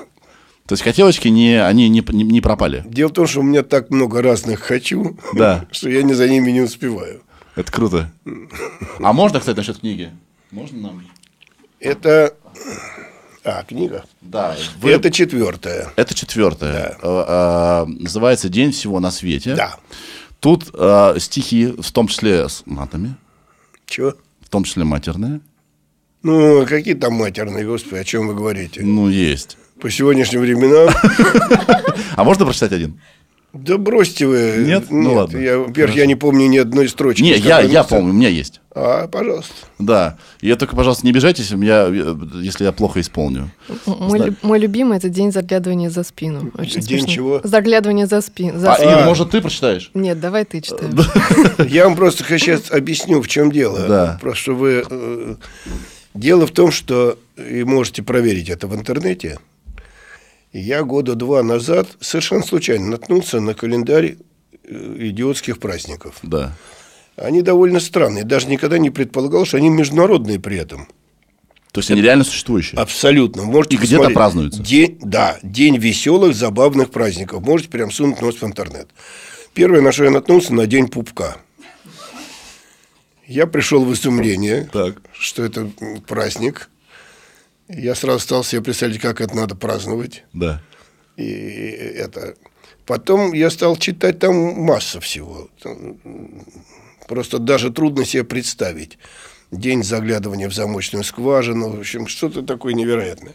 [0.73, 2.83] То есть хотелочки не, они не, не, не пропали?
[2.87, 5.67] Дело в том, что у меня так много разных хочу, да.
[5.71, 7.21] что я не за ними не успеваю.
[7.57, 8.11] Это круто.
[8.99, 10.13] А можно, кстати, насчет книги?
[10.51, 11.07] Можно нам?
[11.79, 12.35] Это
[13.45, 14.07] а, книга?
[14.23, 14.57] Да.
[14.81, 14.93] Вы...
[14.93, 15.93] Это четвертая.
[15.97, 16.73] Это четвертая.
[16.73, 16.99] Да.
[17.03, 19.55] А, а, называется «День всего на свете».
[19.55, 19.77] Да.
[20.41, 23.15] Тут а, стихи, в том числе с матами.
[23.85, 24.15] Чего?
[24.41, 25.43] В том числе матерные.
[26.23, 28.81] Ну, какие там матерные, господи, о чем вы говорите?
[28.83, 29.59] Ну, есть.
[29.83, 30.89] По сегодняшним временам.
[32.15, 33.01] А можно прочитать один?
[33.53, 34.65] Да бросьте вы.
[34.67, 34.85] Нет?
[34.91, 35.39] Ну Нет ладно.
[35.39, 37.23] Я, во-первых, я не помню ни одной строчки.
[37.23, 38.61] Не, я, я помню, у меня есть.
[38.75, 39.53] А, пожалуйста.
[39.79, 40.19] Да.
[40.41, 41.87] Я только, пожалуйста, не обижайтесь, меня,
[42.41, 43.51] если я плохо исполню.
[43.87, 44.29] Мой, Зна...
[44.43, 46.53] мой любимый это день заглядывания за спину.
[46.57, 47.15] Очень день смешно.
[47.15, 47.41] чего?
[47.43, 48.59] Заглядывание за спину.
[48.59, 48.91] За а, спину.
[48.93, 49.91] Ир, может, ты прочитаешь?
[49.95, 50.93] Нет, давай ты читаешь.
[51.71, 53.81] Я вам просто сейчас объясню, в чем дело.
[53.89, 54.19] Да.
[54.21, 54.85] Просто вы...
[54.89, 55.35] э,
[56.15, 59.39] Дело в том, что и можете проверить это в интернете.
[60.53, 64.17] Я года два назад совершенно случайно наткнулся на календарь
[64.65, 66.17] э, идиотских праздников.
[66.23, 66.57] Да.
[67.17, 68.25] Они довольно странные.
[68.25, 70.89] Даже никогда не предполагал, что они международные при этом.
[71.73, 72.79] То есть они реально существующие?
[72.79, 73.45] Абсолютно.
[73.45, 74.63] Можете И где-то празднуются?
[74.63, 77.43] День, да, день веселых, забавных праздников.
[77.43, 78.89] Можете прям сунуть нос в интернет.
[79.55, 81.39] Первое, на что я наткнулся, на день пупка.
[83.27, 84.97] Я пришел в изумление, Так.
[85.19, 85.71] что это
[86.07, 86.69] праздник.
[87.75, 90.25] Я сразу стал себе представлять, как это надо праздновать.
[90.33, 90.63] Да.
[91.17, 92.35] И это...
[92.87, 95.49] Потом я стал читать там масса всего.
[97.07, 98.99] Просто даже трудно себе представить.
[99.51, 101.71] День заглядывания в замочную скважину.
[101.71, 103.35] В общем, что-то такое невероятное.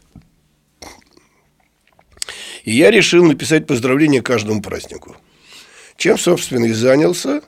[2.64, 5.16] И я решил написать поздравление каждому празднику.
[5.96, 7.42] Чем, собственно, и занялся.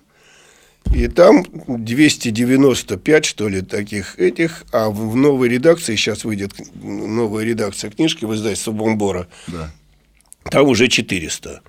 [0.94, 4.64] И там 295, что ли, таких этих.
[4.72, 9.72] А в новой редакции, сейчас выйдет новая редакция книжки в издательстве Бомбора, Да.
[10.50, 11.62] там уже 400.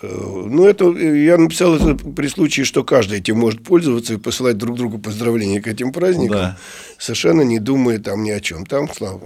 [0.00, 4.76] Ну, это я написал это при случае, что каждый этим может пользоваться и посылать друг
[4.76, 6.58] другу поздравления к этим праздникам, Да.
[6.98, 8.64] совершенно не думая там ни о чем.
[8.64, 9.20] Там, слава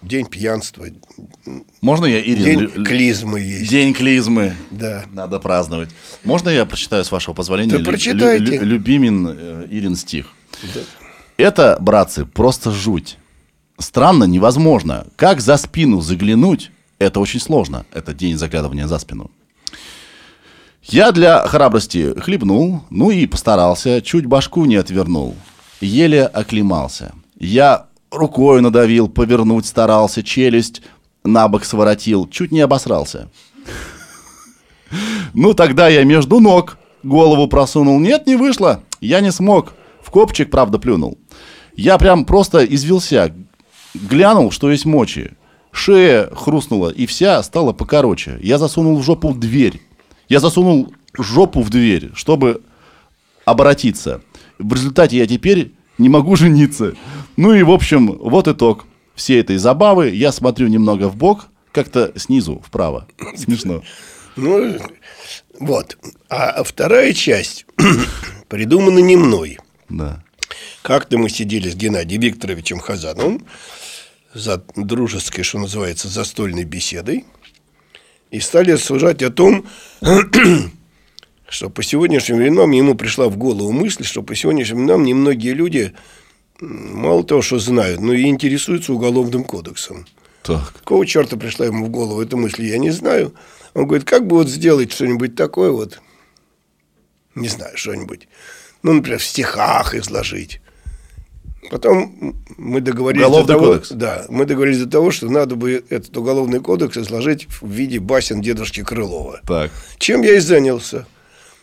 [0.00, 0.86] день пьянства,
[1.82, 2.44] Можно я, Ирина?
[2.70, 3.70] день клизмы есть.
[3.70, 4.54] День клизмы.
[4.70, 5.04] Да.
[5.12, 5.90] Надо праздновать.
[6.24, 8.44] Можно я прочитаю, с вашего позволения, Да лю- прочитайте.
[8.44, 10.28] лю- лю- любимин э, Ирин стих?
[11.36, 13.18] Это, братцы, просто жуть.
[13.78, 15.06] Странно, невозможно.
[15.16, 17.84] Как за спину заглянуть, это очень сложно.
[17.92, 19.30] Это день заглядывания за спину.
[20.86, 25.34] Я для храбрости хлебнул, ну и постарался, чуть башку не отвернул.
[25.80, 27.12] Еле оклемался.
[27.38, 30.82] Я рукой надавил, повернуть старался, челюсть
[31.24, 33.30] на бок своротил, чуть не обосрался.
[35.32, 37.98] Ну, тогда я между ног голову просунул.
[37.98, 38.84] Нет, не вышло.
[39.00, 39.72] Я не смог.
[40.00, 41.18] В копчик, правда, плюнул.
[41.74, 43.34] Я прям просто извелся.
[43.94, 45.32] Глянул, что есть мочи.
[45.72, 48.38] Шея хрустнула, и вся стала покороче.
[48.40, 49.80] Я засунул в жопу дверь.
[50.34, 52.60] Я засунул жопу в дверь, чтобы
[53.44, 54.20] обратиться.
[54.58, 56.94] В результате я теперь не могу жениться.
[57.36, 60.10] Ну и, в общем, вот итог всей этой забавы.
[60.10, 63.06] Я смотрю немного в бок, как-то снизу вправо.
[63.36, 63.84] Смешно.
[64.34, 64.76] Ну,
[65.60, 65.98] вот.
[66.28, 67.64] А вторая часть
[68.48, 69.60] придумана не мной.
[69.88, 70.24] Да.
[70.82, 73.46] Как-то мы сидели с Геннадием Викторовичем Хазановым
[74.32, 77.24] за дружеской, что называется, застольной беседой
[78.34, 79.64] и стали рассуждать о том,
[81.48, 85.94] что по сегодняшним временам ему пришла в голову мысль, что по сегодняшним временам немногие люди
[86.60, 90.06] мало того, что знают, но и интересуются уголовным кодексом.
[90.42, 90.72] Так.
[90.72, 93.34] Какого черта пришла ему в голову эта мысль, я не знаю.
[93.72, 96.00] Он говорит, как бы вот сделать что-нибудь такое вот,
[97.36, 98.26] не знаю, что-нибудь,
[98.82, 100.60] ну, например, в стихах изложить.
[101.70, 103.90] Потом мы договорились Уголовный до того, кодекс.
[103.90, 108.40] да, мы договорились до того, что надо бы этот уголовный кодекс изложить в виде басен
[108.40, 109.40] дедушки Крылова.
[109.46, 109.70] Так.
[109.98, 111.06] Чем я и занялся.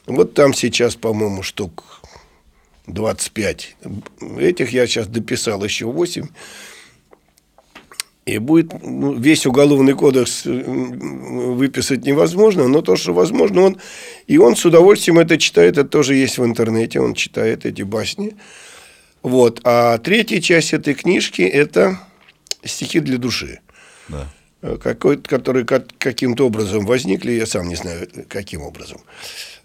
[0.08, 2.02] Вот там сейчас, по-моему, штук
[2.88, 3.78] 25.
[4.38, 6.28] Этих я сейчас дописал еще 8.
[8.26, 13.78] И будет ну, весь уголовный кодекс э, выписать невозможно, но то, что возможно, он
[14.28, 18.36] и он с удовольствием это читает, это тоже есть в интернете, он читает эти басни.
[19.24, 19.62] Вот.
[19.64, 22.00] А третья часть этой книжки– это
[22.64, 23.60] стихи для души
[24.10, 24.28] Да.
[24.62, 29.00] э, какой которые как- каким-то образом возникли, я сам не знаю, каким образом.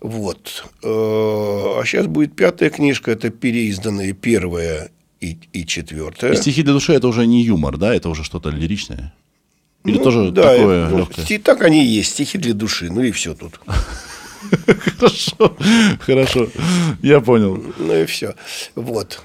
[0.00, 0.64] Вот.
[0.82, 4.90] Э, А сейчас будет пятая книжка, это переизданные первая
[5.20, 6.32] и, и четвертая.
[6.32, 9.14] И стихи для души это уже не юмор, да, это уже что-то лиричное.
[9.84, 11.24] Или Ну, тоже да, такое ну, легкое?
[11.24, 13.60] стихи- так они и есть, стихи для души, ну и все тут.
[14.98, 15.56] Хорошо,
[16.00, 16.48] хорошо.
[17.02, 17.62] Я понял.
[17.78, 18.34] Ну и все.
[18.76, 19.20] Вот.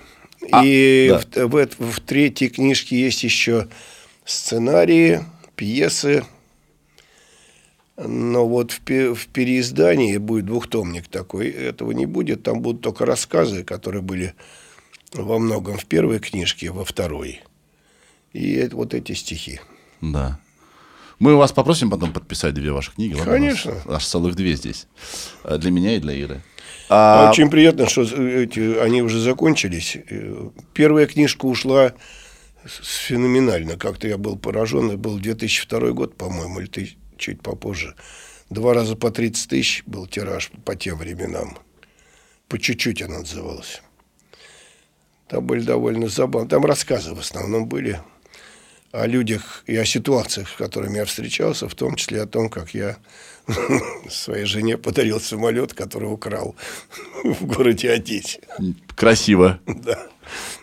[0.51, 1.47] А, и да.
[1.47, 3.67] в, в в третьей книжке есть еще
[4.25, 5.23] сценарии,
[5.55, 6.25] пьесы.
[7.97, 8.79] Но вот в,
[9.13, 11.49] в переиздании будет двухтомник такой.
[11.49, 12.43] Этого не будет.
[12.43, 14.33] Там будут только рассказы, которые были
[15.13, 17.41] во многом в первой книжке, во второй.
[18.33, 19.59] И вот эти стихи.
[19.99, 20.39] Да.
[21.19, 23.13] Мы вас попросим потом подписать две ваши книги.
[23.13, 23.31] ладно?
[23.31, 23.75] Конечно.
[23.85, 24.87] Аж целых две здесь.
[25.43, 26.41] Э, Для меня и для Иры.
[26.93, 29.95] А А, Очень приятно, что эти, они уже закончились.
[29.95, 31.93] Э, Первая книжка ушла
[32.65, 33.77] феноменально.
[33.77, 34.87] Как-то я был поражен.
[34.89, 37.95] Это был 2002 год, по-моему, или ты чуть попозже.
[38.49, 41.57] Два раза по 30 тысяч был тираж по тем временам.
[42.49, 43.81] По чуть-чуть она отзывалась.
[45.29, 46.49] Там были довольно забавно.
[46.49, 48.01] Там рассказы в основном были
[48.91, 52.73] о людях и о ситуациях, с которыми я встречался, в том числе о том, как
[52.73, 52.97] я
[54.09, 56.55] своей жене подарил самолет, который украл
[57.23, 58.39] в городе Одессе.
[58.95, 59.59] красиво.
[59.67, 59.97] Да.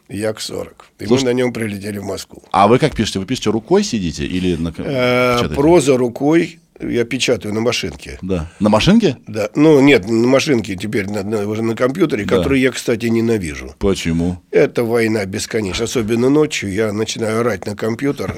[0.09, 0.73] Як-40.
[1.01, 2.43] И Слушай- мы на нем прилетели в Москву.
[2.51, 3.19] А вы как пишете?
[3.19, 5.49] Вы пишете рукой сидите или на Э?
[5.55, 8.19] Проза рукой я печатаю на машинке.
[8.23, 8.51] Да.
[8.61, 9.17] На машинке?
[9.27, 9.51] Да.
[9.55, 12.37] Ну, нет, на машинке теперь на, на- уже на компьютере, Да.
[12.37, 13.75] который я, кстати, ненавижу.
[13.79, 14.39] Почему?
[14.51, 15.85] Это война бесконечная.
[15.87, 18.35] Особенно ночью я начинаю орать на компьютер.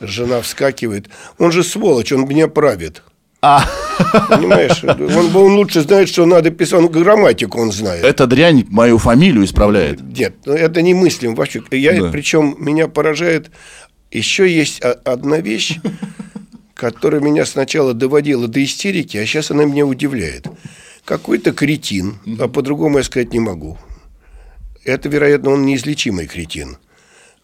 [0.00, 1.08] Жена вскакивает.
[1.38, 3.02] Он же сволочь, он меня правит.
[3.46, 3.62] А,
[4.30, 4.82] Понимаешь?
[4.82, 6.80] Он, он лучше знает, что надо писать.
[6.80, 8.02] Он грамматику он знает.
[8.02, 10.00] эта дрянь мою фамилию исправляет.
[10.00, 11.62] Нет, ну, это не мыслим вообще.
[11.70, 12.10] Я, Да.
[12.10, 13.50] Причем меня поражает,
[14.10, 15.78] еще есть одна вещь,
[16.74, 20.46] которая меня сначала доводила до истерики, а сейчас она меня удивляет.
[21.04, 23.76] Какой-то кретин, а по-другому я сказать не могу.
[24.84, 26.78] Это, вероятно, он неизлечимый кретин.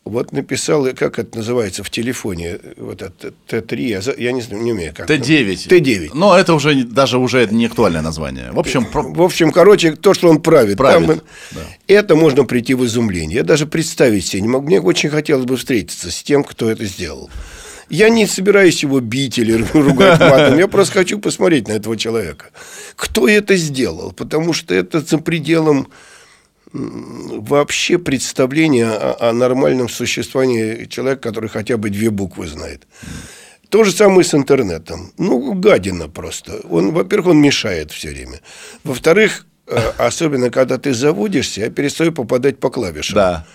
[0.04, 4.94] Вот написал, как это называется в телефоне, вот это Т3, я, не знаю, не умею
[4.96, 5.08] как.
[5.10, 5.68] Т9.
[5.68, 6.10] Т9.
[6.14, 8.50] Но это уже даже уже не актуальное название.
[8.50, 11.20] В общем, про- В общем, короче, то, что он правит, Правит, там,
[11.52, 11.60] да.
[11.86, 13.36] это можно прийти в изумление.
[13.36, 14.66] Я даже представить себе не могу.
[14.66, 17.28] Мне очень хотелось бы встретиться с тем, кто это сделал.
[17.90, 20.58] Я не собираюсь его бить или ругать матом.
[20.58, 22.46] Я просто хочу посмотреть на этого человека.
[22.96, 24.12] Кто это сделал?
[24.12, 25.88] Потому что это за пределом
[26.72, 32.86] вообще представления о, о нормальном существовании человека, который хотя бы две буквы знает.
[33.68, 35.12] То же самое с интернетом.
[35.16, 36.60] Ну, гадина просто.
[36.68, 38.40] Он, во-первых, он мешает все время.
[38.82, 43.14] Во-вторых, э, особенно когда ты заводишься, я перестаю попадать по клавишам.
[43.14, 43.46] да.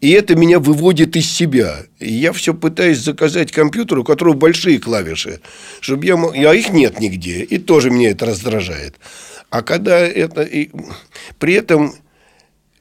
[0.00, 1.86] И это меня выводит из себя.
[1.98, 5.40] И я все пытаюсь заказать компьютер, у которого большие клавиши,
[5.80, 6.34] чтобы я мог...
[6.34, 7.42] А их нет нигде.
[7.42, 8.96] И тоже меня это раздражает.
[9.48, 10.42] А когда это...
[10.42, 10.70] и
[11.38, 11.94] При этом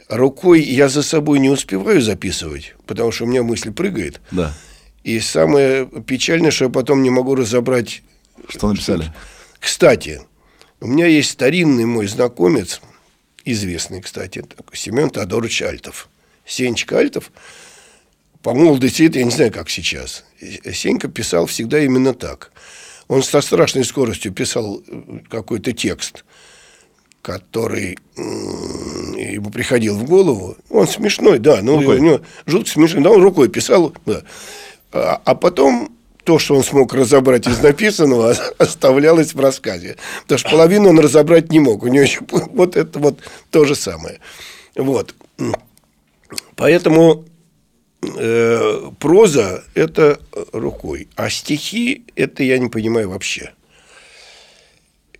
[0.10, 4.22] рукой я за собой не успеваю записывать, потому что у меня мысль прыгает.
[4.32, 4.53] Да.
[5.03, 8.01] И самое печальное, что я потом не могу разобрать.
[8.47, 9.14] Что написали?
[9.60, 10.22] Кстати,
[10.80, 12.82] у меня есть старинный мой знакомец,
[13.43, 14.43] известный, кстати,
[14.74, 16.10] Семен Тодорович Альтов.
[16.45, 17.32] Сенечка Альтов,
[18.41, 20.26] по молодости, это я не знаю, как сейчас.
[20.39, 22.51] Сенька писал всегда именно так.
[23.08, 26.26] Он со страшной скоростью писал э, какой-то текст,
[27.26, 30.57] который ему приходил в голову.
[30.69, 31.97] Он смешной, да, но Рукой.
[31.97, 34.21] у него жутко смешной, да, он рукой писал, да.
[34.91, 35.89] А, а потом
[36.23, 39.97] то, что он смог разобрать из написанного, оставлялось в рассказе.
[40.21, 41.82] Потому что половину он разобрать не мог.
[41.82, 43.19] У него еще вот это вот
[43.49, 44.19] то же самое.
[44.76, 45.15] Вот.
[46.55, 47.26] Поэтому
[48.03, 50.19] э, проза– это
[50.53, 53.53] рукой, а стихи– это я не понимаю вообще.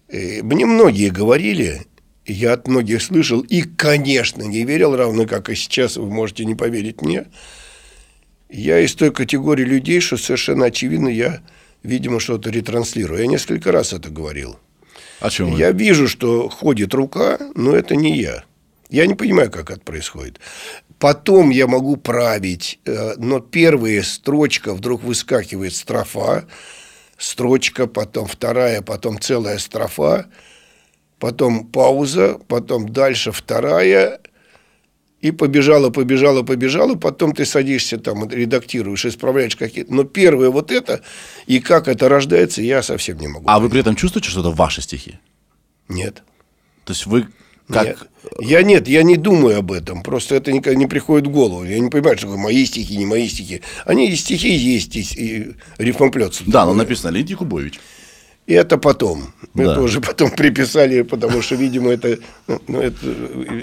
[0.08, 1.88] Э, Мне многие говорили,
[2.26, 6.56] я от многих слышал, и, конечно, не верил, равно как и сейчас, вы можете не
[6.56, 7.26] поверить мне.
[8.50, 11.42] Я из той категории людей, что совершенно очевидно, я,
[11.84, 13.22] видимо, что-то ретранслирую.
[13.22, 14.58] Я несколько раз это говорил.
[15.20, 15.60] О чем вы?
[15.60, 18.44] Я вижу, что ходит рука, но это не я.
[18.90, 20.40] Я не понимаю, как это происходит.
[21.00, 26.46] Потом я могу править, э, но первая строчка вдруг выскакивает строфа,
[27.18, 30.28] строчка, потом вторая, потом целая строфа,
[31.20, 34.20] потом пауза, потом дальше вторая,
[35.22, 39.92] и побежала, побежала, побежала, потом ты садишься там, редактируешь, исправляешь какие-то.
[39.94, 41.02] Но первое вот это,
[41.48, 43.46] и как это рождается, я совсем не могу.
[43.48, 45.20] А вы при этом чувствуете, что это ваши стихи?
[45.90, 46.22] Нет.
[46.84, 47.28] То есть вы
[47.68, 47.86] как...
[47.86, 47.98] Нет.
[48.40, 50.04] Я нет, я не думаю об этом.
[50.04, 51.64] Просто это никогда не приходит в голову.
[51.64, 53.62] Я не понимаю, что мои стихи, не мои стихи.
[53.86, 55.56] Они и стихи есть, и, и.
[56.46, 57.80] Да, но написано Леонид Якубович.
[58.46, 59.34] И это потом.
[59.54, 59.72] Да.
[59.72, 62.20] Это уже потом приписали, потому что, видимо, это,
[62.68, 62.98] ну, это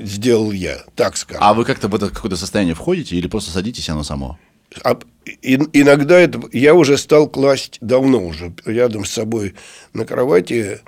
[0.04, 1.42] сделал я, так скажем.
[1.42, 4.38] А вы как-то в это какое-то состояние входите или просто садитесь, оно само?
[4.82, 4.98] А,
[5.42, 9.54] иногда это я уже стал класть давно уже рядом с собой
[9.92, 10.80] на кровати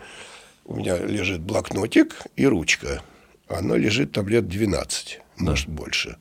[0.65, 3.03] у меня лежит блокнотик и ручка.
[3.49, 5.45] Она лежит там лет 12, да.
[5.45, 6.17] может больше.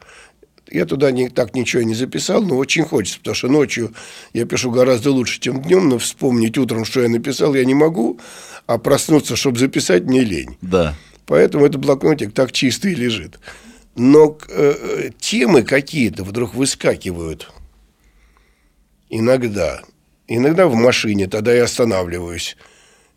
[0.71, 3.93] Я туда не, так ничего не записал, но очень хочется, потому что ночью
[4.33, 8.19] я пишу гораздо лучше, чем днем, но вспомнить утром, что я написал, я не могу,
[8.65, 10.57] а проснуться, чтобы записать, мне лень.
[10.61, 10.95] Да.
[11.25, 13.39] Поэтому этот блокнотик так чистый лежит.
[13.95, 17.51] Но э, темы какие-то вдруг выскакивают
[19.09, 19.81] иногда.
[20.27, 22.57] Иногда в машине, тогда я останавливаюсь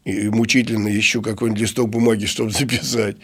[0.05, 3.17] и мучительно ищу какой-нибудь листок бумаги, чтобы записать.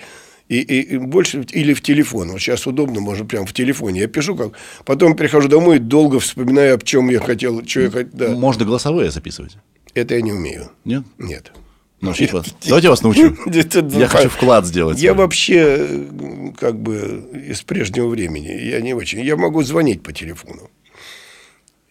[0.49, 2.31] И, и, и больше или в телефон.
[2.31, 4.01] Вот сейчас удобно, можно прямо в телефоне.
[4.01, 4.53] Я пишу, как
[4.85, 8.11] потом прихожу домой и долго вспоминаю, об чем я хотел, что я хотел.
[8.13, 8.29] Да.
[8.31, 9.57] Можно голосовые записывать.
[9.95, 10.71] Это я не умею.
[10.85, 11.05] Нет?
[11.19, 11.53] Нет.
[12.01, 12.47] Научить вас.
[12.67, 13.37] Давайте я вас научу.
[13.47, 15.01] Я хочу вклад сделать.
[15.01, 16.05] Я вообще
[16.59, 18.49] как бы из прежнего времени.
[18.49, 19.21] Я не очень.
[19.21, 20.69] Я могу звонить по телефону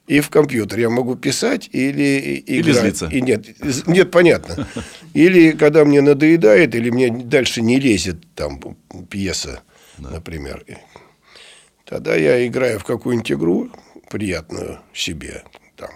[0.07, 0.79] и в компьютер.
[0.79, 2.49] Я могу писать или играть.
[2.49, 3.07] Или злиться.
[3.07, 3.45] И нет,
[3.87, 4.67] нет, понятно.
[5.13, 8.59] Или когда мне надоедает, или мне дальше не лезет там
[9.09, 9.61] пьеса,
[9.97, 10.09] да.
[10.11, 10.65] например.
[11.85, 13.69] Тогда я играю в какую-нибудь игру
[14.09, 15.43] приятную себе
[15.75, 15.89] там.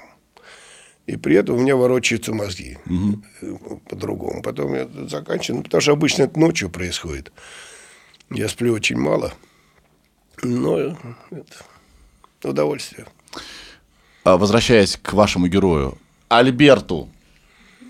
[1.07, 3.81] И при этом у меня ворочаются мозги угу.
[3.89, 4.41] по-другому.
[4.41, 7.31] Потом я заканчиваю, ну, потому что обычно это ночью происходит.
[8.31, 9.33] Я сплю очень мало,
[10.41, 10.99] но это
[12.43, 13.05] удовольствие.
[14.25, 15.99] А, возвращаясь к вашему герою,
[16.29, 17.07] Альберту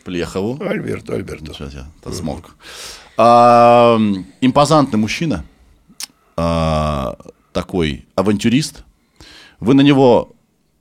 [0.04, 0.62] Плехову.
[0.62, 1.54] Альберту, Альберту.
[1.54, 2.58] Сейчас я это смог.
[3.18, 3.98] А,
[4.42, 5.46] импозантный мужчина,
[6.36, 7.18] а,
[7.54, 8.84] такой авантюрист.
[9.62, 10.34] Вы на него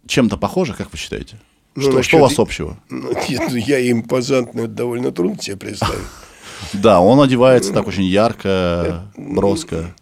[0.08, 1.38] чем-то похожи, как вы считаете?
[1.76, 2.08] Ну, что, насчет...
[2.08, 2.76] что у вас общего?
[2.90, 5.94] Ну, нет, ну, я импозантный, довольно трудно себе представить.
[6.72, 9.94] Да, он одевается так очень ярко, броско.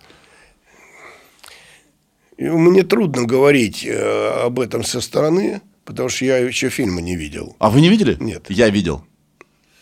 [2.38, 7.56] Мне трудно говорить э, об этом со стороны, потому что я еще фильма не видел.
[7.58, 8.16] А вы не видели?
[8.20, 8.46] Нет.
[8.48, 9.04] Я видел.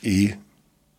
[0.03, 0.35] И?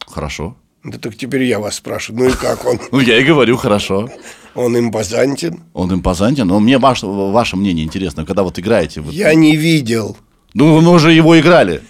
[0.08, 0.56] Хорошо.
[0.84, 2.80] Да так теперь я вас спрашиваю, ну и как он?
[2.92, 4.10] Ну, я и говорю, хорошо.
[4.56, 5.62] Он импозантен?
[5.74, 9.02] Он импозантен, но мне ваше, ваше мнение интересно, когда вот играете.
[9.02, 9.14] Вот...
[9.14, 10.18] Я не видел.
[10.54, 11.82] Ну, мы уже его играли.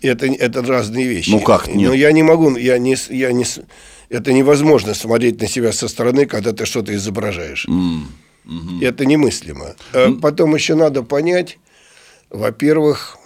[0.00, 1.30] Это, это разные вещи.
[1.30, 1.68] Ну как?
[1.68, 1.88] Нет.
[1.88, 3.44] Но я не могу, я не, я не,
[4.08, 7.66] это невозможно смотреть на себя со стороны, когда ты что-то изображаешь.
[7.68, 8.02] Mm.
[8.48, 8.82] Угу.
[8.82, 9.76] Это немыслимо.
[9.92, 10.20] Mm.
[10.20, 11.58] Потом еще надо понять,
[12.30, 13.18] во-первых,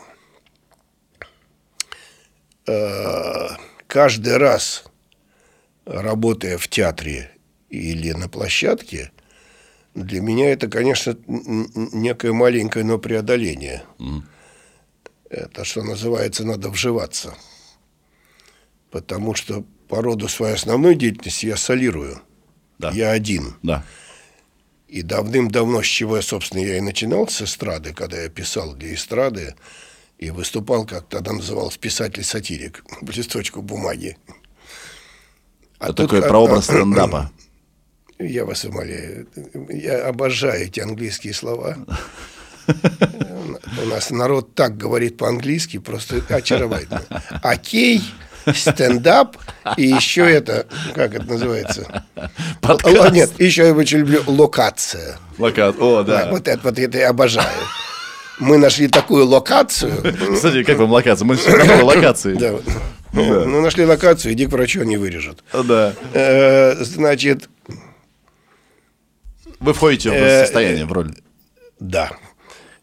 [2.67, 3.49] э,
[3.87, 4.85] каждый раз,
[5.87, 7.31] работая в театре
[7.71, 9.13] или на площадке,
[9.95, 13.85] для меня это, конечно, некое маленькое, но преодоление.
[13.99, 14.23] Mm.
[15.31, 17.35] Это, что называется, надо вживаться.
[18.91, 22.21] Потому что по роду своей основной деятельности я солирую.
[22.79, 22.91] Да.
[22.91, 23.55] Я один.
[23.63, 23.85] Да.
[24.93, 28.93] И давным-давно, с чего, я, собственно, я и начинал с эстрады, когда я писал для
[28.93, 29.55] эстрады
[30.19, 34.19] и выступал, как тогда назывался, писатель-сатирик, в листочку бумаги.
[35.79, 37.33] А Это такой прообраз стендапа.
[38.19, 39.27] Я вас умоляю,
[39.71, 41.79] я обожаю эти английские слова.
[42.67, 47.03] У нас народ так говорит по-английски, просто очаровательно.
[47.43, 48.03] Окей,
[48.55, 49.37] стендап
[49.77, 52.05] и еще это, как это называется?
[52.61, 53.13] Подкаст.
[53.13, 55.19] Нет, еще я очень люблю локация.
[55.39, 56.29] Локация, о, да.
[56.31, 57.49] Вот это, вот это я обожаю.
[58.39, 59.93] Мы нашли такую локацию.
[60.35, 61.27] Кстати, как вам локация?
[61.27, 62.35] Мы на новой локации.
[62.35, 62.55] Да.
[63.13, 65.45] Ну, нашли локацию, иди к врачу, они вырежут.
[65.53, 65.93] Да.
[66.15, 67.49] Э, значит...
[69.61, 71.15] Вы входите в э, состояние, в роль.
[71.79, 72.11] Да.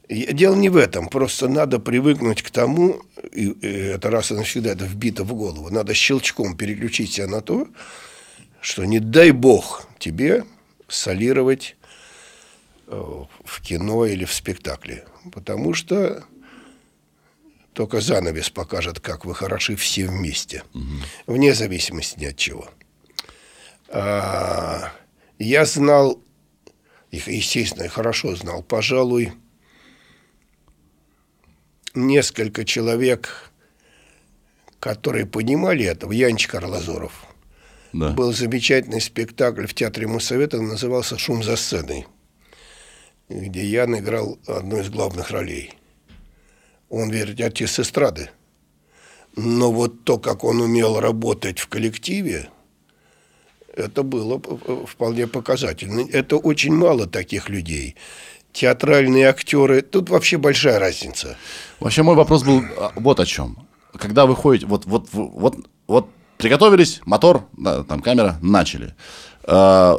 [0.07, 3.01] Дело не в этом, просто надо привыкнуть к тому,
[3.31, 7.67] и это раз и навсегда это вбито в голову, надо щелчком переключить себя на то,
[8.61, 10.45] что не дай бог тебе
[10.87, 11.75] солировать
[12.87, 13.01] э,
[13.45, 16.23] в кино или в спектакле, потому что
[17.73, 20.83] только занавес покажет, как вы хороши все вместе, угу.
[21.27, 22.67] вне зависимости ни от чего.
[23.87, 24.91] А,
[25.37, 26.21] я знал,
[27.11, 29.33] естественно, хорошо знал, пожалуй,
[32.07, 33.51] несколько человек,
[34.79, 37.25] которые понимали это, Янчик Арлазоров.
[37.93, 38.11] Да.
[38.11, 42.05] Был замечательный спектакль в Театре Моссовета, назывался «Шум за сценой»,
[43.29, 45.73] где Ян играл одну из главных ролей.
[46.89, 48.29] Он, ведь, отец эстрады.
[49.35, 52.49] Но вот то, как он умел работать в коллективе,
[53.75, 54.41] это было
[54.85, 56.07] вполне показательно.
[56.11, 57.95] Это очень мало таких людей
[58.59, 59.81] театральные актеры.
[59.81, 61.37] Тут вообще большая разница.
[61.79, 63.57] Вообще мой вопрос был а, вот о чем.
[63.97, 65.55] Когда вы ходите, вот, вот, вот,
[65.87, 68.95] вот приготовились, мотор, да, там камера, начали.
[69.43, 69.97] А,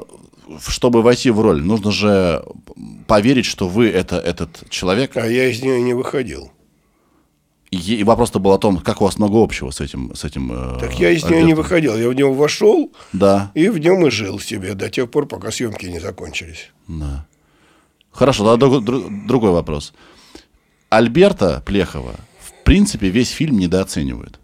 [0.66, 2.44] чтобы войти в роль, нужно же
[3.06, 5.16] поверить, что вы это этот человек.
[5.16, 6.52] А я из нее не выходил.
[7.70, 10.12] И, вопрос-то был о том, как у вас много общего с этим...
[10.14, 11.96] С этим э, Так я из нее не выходил.
[11.96, 15.50] Я в него вошел Да, и в нем и жил себе до тех пор, пока
[15.52, 16.72] съемки не закончились.
[16.88, 17.26] да.
[18.12, 19.92] Хорошо, тогда друг- друг- другой вопрос.
[20.88, 24.38] Альберта Плехова, в принципе, весь фильм недооценивают.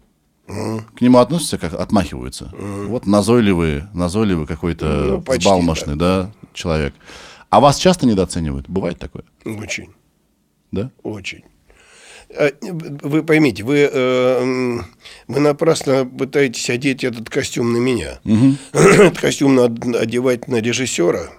[0.47, 2.51] К нему относятся как отмахиваются.
[2.57, 6.31] Вот назойливый, назойливый какой-то Ну, почти, взбалмошный, да.
[6.53, 6.93] человек.
[7.49, 8.69] А вас часто недооценивают?
[8.69, 9.23] Бывает такое?
[9.45, 9.89] Очень.
[10.71, 10.89] Да?
[11.03, 11.43] Очень.
[12.37, 14.79] А, Вы поймите, вы, э,
[15.27, 18.19] вы напрасно пытаетесь одеть этот костюм на меня.
[18.73, 21.29] Этот костюм надо одевать на режиссера,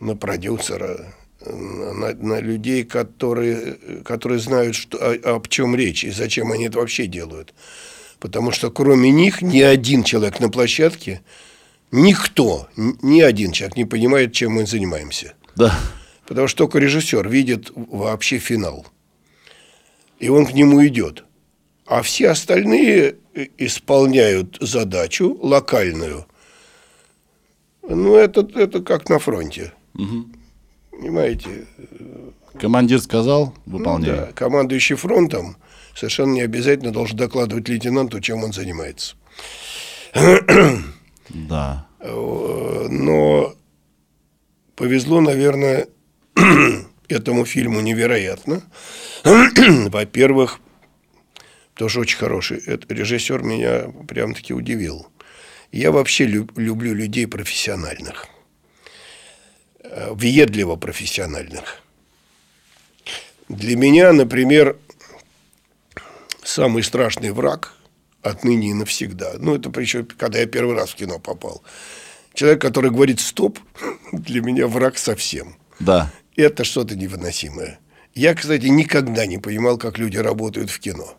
[0.00, 1.14] на продюсера,
[1.44, 6.78] на, на людей, которые, которые знают, что, о, об чем речь и зачем они это
[6.78, 7.54] вообще делают.
[8.18, 11.22] Потому что кроме них ни один человек на площадке,
[11.92, 15.34] никто, ни один человек не понимает, чем мы занимаемся.
[15.56, 15.78] Да.
[16.26, 18.86] Потому что только режиссер видит вообще финал.
[20.18, 21.24] И он к нему идет.
[21.86, 26.26] А все остальные э, исполняют задачу локальную.
[27.88, 29.72] Ну, это, это как на фронте.
[30.90, 31.66] Понимаете?
[32.60, 34.16] Командир сказал, Ну выполняй.
[34.16, 35.56] да, командующий фронтом
[35.94, 39.16] совершенно не обязательно должен докладывать лейтенанту, чем он занимается.
[41.30, 41.86] Да.
[42.00, 43.54] Э, Но
[44.76, 45.88] повезло, наверное,
[47.08, 48.62] этому фильму невероятно.
[49.24, 50.60] Во-первых,
[51.74, 52.58] тоже очень хороший.
[52.64, 55.08] Это режиссер меня прям-таки удивил.
[55.72, 58.26] Я вообще люб- люблю людей профессиональных.
[59.82, 61.82] Э, Въедливо профессиональных.
[63.48, 64.76] Для меня, например,
[66.42, 67.74] самый страшный враг
[68.22, 69.34] отныне и навсегда.
[69.38, 71.62] Ну, это причем, когда я первый раз в кино попал.
[72.34, 73.58] Человек, который говорит «стоп»,
[74.12, 75.56] для меня враг совсем.
[75.80, 76.10] Да.
[76.36, 77.78] Это что-то невыносимое.
[78.14, 81.16] Я, кстати, никогда не понимал, как люди работают в кино.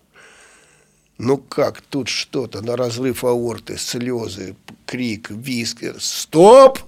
[1.19, 4.55] Ну как, тут что-то на разрыв аорты, слезы,
[4.85, 5.83] крик, виск.
[5.99, 6.79] Стоп!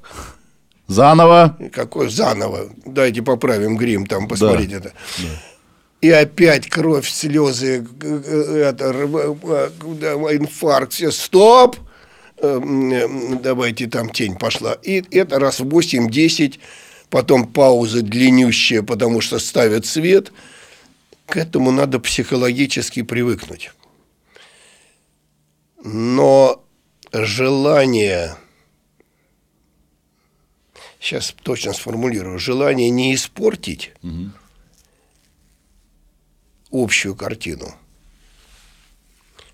[0.87, 1.57] Заново.
[1.73, 2.69] Какой заново.
[2.85, 4.93] Дайте поправим грим, там посмотрите это.
[5.99, 9.69] И опять кровь, слезы, г- г- это, э,
[9.99, 11.75] да, инфаркт, стоп!
[12.37, 14.73] Э, м, э, Давайте там тень пошла.
[14.81, 16.59] И это раз в 8-10,
[17.09, 20.31] потом пауза длиннющая, потому что ставят свет.
[21.27, 23.71] К этому надо психологически привыкнуть.
[25.83, 26.63] Но
[27.11, 28.35] желание
[30.99, 33.91] сейчас точно сформулирую, желание не испортить
[36.71, 37.73] общую картину,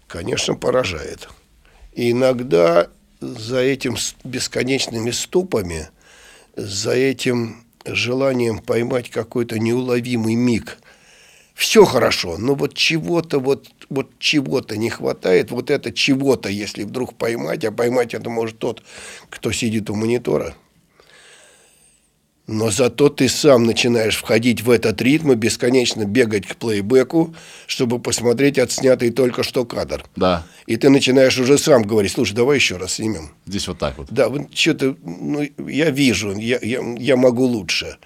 [0.08, 1.30] конечно, поражает.
[1.94, 2.90] И иногда
[3.22, 5.90] за этим бесконечными ступами,
[6.56, 10.78] за этим желанием поймать какой-то неуловимый миг,
[11.56, 17.16] все хорошо, но вот чего-то вот, вот чего-то не хватает, вот это чего-то, если вдруг
[17.16, 18.84] поймать, а поймать это может тот,
[19.30, 20.56] кто сидит у монитора–
[22.48, 27.36] но зато ты сам начинаешь входить в этот ритм и бесконечно бегать к плейбеку,
[27.68, 30.06] чтобы посмотреть отснятый только что кадр.
[30.16, 30.46] Да.
[30.66, 33.32] И ты начинаешь уже сам говорить, слушай, давай еще раз снимем.
[33.46, 34.08] Здесь вот так вот.
[34.10, 37.98] Да, вот что-то, ну, я вижу, я, я, я могу лучше.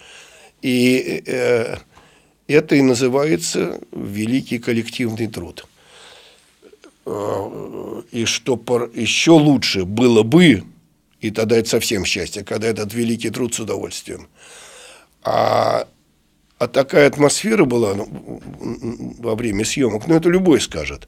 [0.64, 1.76] И э,
[2.48, 5.68] это и называется великий коллективный труд.
[7.06, 8.56] Э, И что
[8.94, 10.64] еще лучше было бы,
[11.20, 14.28] и тогда это совсем счастье, когда этот великий труд с удовольствием.
[15.24, 15.88] А,
[16.58, 18.42] а такая атмосфера была ну,
[19.20, 21.08] во время съемок, ну это любой скажет.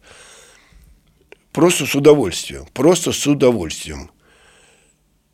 [1.52, 4.10] Просто с удовольствием, просто с удовольствием.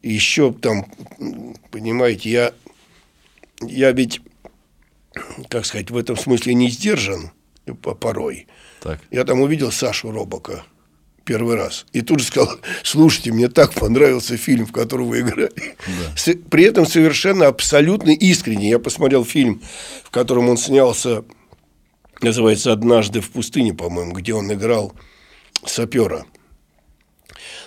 [0.02, 0.86] Еще там,
[1.72, 2.54] понимаете, я,
[3.62, 4.22] я ведь,
[5.50, 7.32] как сказать, в этом смысле не сдержан
[7.82, 8.48] по- порой.
[8.82, 9.00] Так.
[9.12, 10.64] Я там увидел Сашу Робока
[11.26, 11.86] первый раз.
[11.94, 15.52] И тут же сказал, слушайте, мне так понравился фильм, в котором вы играли.
[16.16, 18.70] С- При этом совершенно абсолютно искренне.
[18.70, 19.62] Я посмотрел фильм,
[20.04, 21.24] в котором он снялся,
[22.22, 24.94] называется «Однажды в пустыне», по-моему, где он играл
[25.66, 26.26] сапера.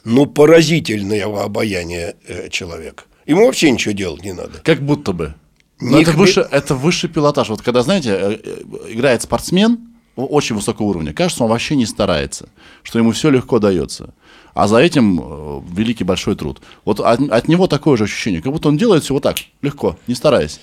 [0.04, 3.06] Ну, поразительное обаяние э, человек.
[3.26, 4.60] Ему вообще ничего делать не надо.
[4.64, 5.34] Как будто бы.
[5.80, 7.48] Но Них это, выше, это высший пилотаж.
[7.48, 9.78] Вот когда, знаете, э, э, играет спортсмен
[10.16, 12.48] очень высокого уровня, кажется, он вообще не старается,
[12.82, 14.14] что ему все легко дается.
[14.54, 16.60] А за этим э, великий большой труд.
[16.84, 19.96] Вот от, от него такое же ощущение, как будто он делает все вот так, легко,
[20.06, 20.60] не стараясь.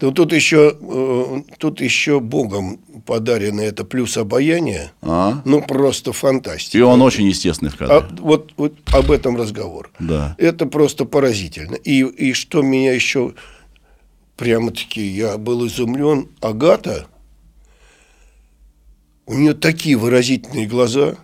[0.00, 4.92] То тут еще, э, тут еще Богом подарено это плюс обаяние.
[5.02, 5.42] А?
[5.44, 6.78] Ну, просто фантастика.
[6.78, 7.96] И он очень естественный в кадре.
[7.96, 9.90] А, вот, вот об этом разговор.
[9.98, 10.34] Да.
[10.38, 11.74] Это просто поразительно.
[11.74, 13.34] И, и что меня еще
[14.36, 17.06] прямо-таки, я был изумлен, Агата,
[19.30, 21.14] у нее такие выразительные глаза.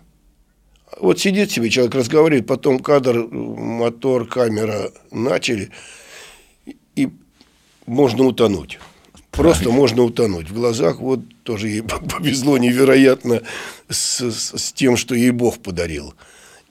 [1.00, 5.70] Вот сидит себе человек, разговаривает, потом кадр, мотор, камера начали,
[6.94, 7.08] и
[7.84, 8.78] можно утонуть.
[9.32, 10.48] Просто можно утонуть.
[10.48, 11.82] В глазах вот тоже ей
[12.16, 13.42] повезло невероятно
[13.90, 16.14] с, с, с тем, что ей Бог подарил.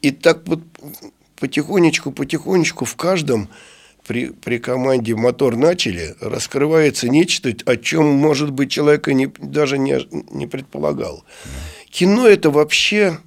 [0.01, 0.61] И так вот
[1.38, 3.49] потихонечку, потихонечку в каждом
[4.07, 9.99] при, при команде мотор начали, раскрывается нечто, о чем, может быть, человека не, даже не,
[10.31, 11.23] не предполагал.
[11.89, 13.17] Кино это вообще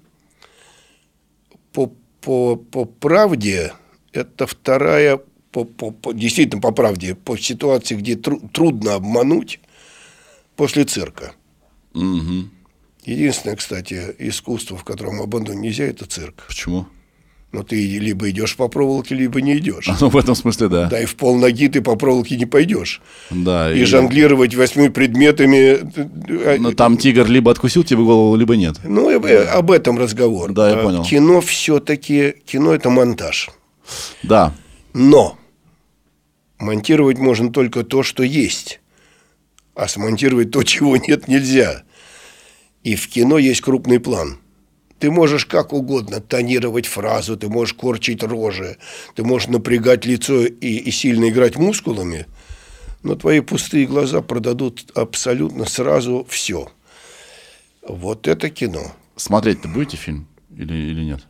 [1.72, 3.72] по, по, по правде,
[4.12, 5.20] это вторая,
[5.50, 9.60] по, по, по, действительно по правде, по ситуации, где тру, трудно обмануть
[10.54, 11.32] после цирка.
[11.94, 12.50] Угу.
[13.04, 16.44] Единственное, кстати, искусство, в котором обмануть нельзя, это цирк.
[16.46, 16.86] Почему?
[17.50, 19.88] Но ты либо идешь по проволоке, либо не идешь.
[20.00, 20.88] Ну, в этом смысле, да.
[20.88, 23.00] Да, и в полноги ты по проволоке не пойдешь.
[23.30, 23.72] Да.
[23.72, 26.58] И, и жонглировать восьми предметами.
[26.58, 28.76] Ну, там тигр либо откусил тебе голову, либо нет.
[28.84, 29.52] Ну, да.
[29.52, 30.52] об этом разговор.
[30.52, 31.02] Да, я понял.
[31.02, 33.48] Кино все-таки, кино это монтаж.
[34.22, 34.52] Да.
[34.92, 35.38] Но
[36.58, 38.80] монтировать можно только то, что есть.
[39.74, 41.82] А смонтировать то, чего нет, нельзя.
[42.82, 44.38] И в кино есть крупный план–
[44.98, 48.78] ты можешь как угодно тонировать фразу, ты можешь корчить рожи,
[49.14, 52.26] ты можешь напрягать лицо и, и сильно играть мускулами,
[53.02, 56.68] но твои пустые глаза продадут абсолютно сразу все.
[57.86, 58.92] Вот это кино.
[59.16, 60.26] Смотреть-то будете фильм
[60.56, 61.20] или, или нет?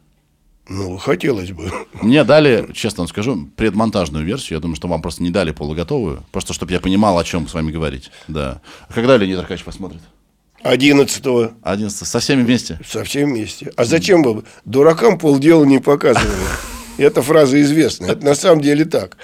[0.68, 1.72] Ну, хотелось бы.
[2.02, 4.58] Мне дали, честно вам скажу, предмонтажную версию.
[4.58, 6.22] Я думаю, что вам просто не дали полуготовую.
[6.30, 8.10] Просто, чтобы я понимал, о чем с вами говорить.
[8.28, 8.60] Да.
[8.86, 10.02] А когда Леонид Аркадьевич посмотрит?
[10.62, 11.24] 11
[11.62, 12.78] 11 со всеми вместе?
[12.86, 13.72] Со всеми вместе.
[13.76, 14.44] А зачем бы?
[14.64, 16.28] Дуракам полдела не показывали.
[16.98, 18.12] Эта фраза известная.
[18.12, 19.16] Это на самом деле так.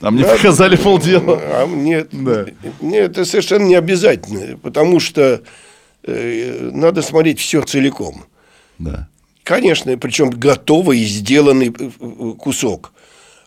[0.00, 1.40] А мне показали полдела.
[1.42, 2.46] А мне, да.
[2.80, 5.42] мне это совершенно не обязательно, потому что
[6.04, 8.24] э, надо смотреть все целиком.
[8.78, 9.08] Да.
[9.42, 11.72] Конечно, причем готовый и сделанный
[12.38, 12.92] кусок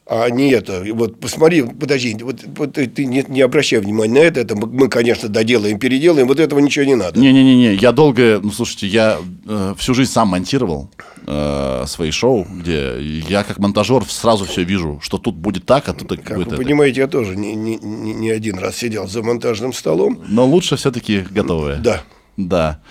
[0.06, 0.84] а не это.
[0.94, 5.30] Вот посмотри, подожди, вот, вот ты не, не обращай внимания на это, это мы, конечно,
[5.30, 7.20] доделаем, переделаем, вот этого ничего не надо.
[7.20, 10.90] Не-не-не, я долго, ну слушайте, я э, всю жизнь сам монтировал
[11.26, 15.94] э, свои шоу, где я как монтажер сразу все вижу, что тут будет так, а
[15.94, 16.64] тут как будет вы это.
[16.64, 20.22] понимаете, я тоже не, не, не, один раз сидел за монтажным столом.
[20.28, 21.78] Но лучше все-таки готовые.
[21.78, 22.04] Да.
[22.36, 22.82] Да.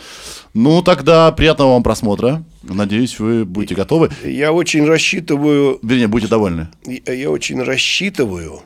[0.55, 2.45] Ну, тогда приятного вам просмотра.
[2.63, 4.11] Надеюсь, вы будете готовы.
[4.23, 5.79] Я очень рассчитываю...
[5.83, 6.69] Вернее, будете довольны.
[6.85, 8.63] Я, я очень рассчитываю,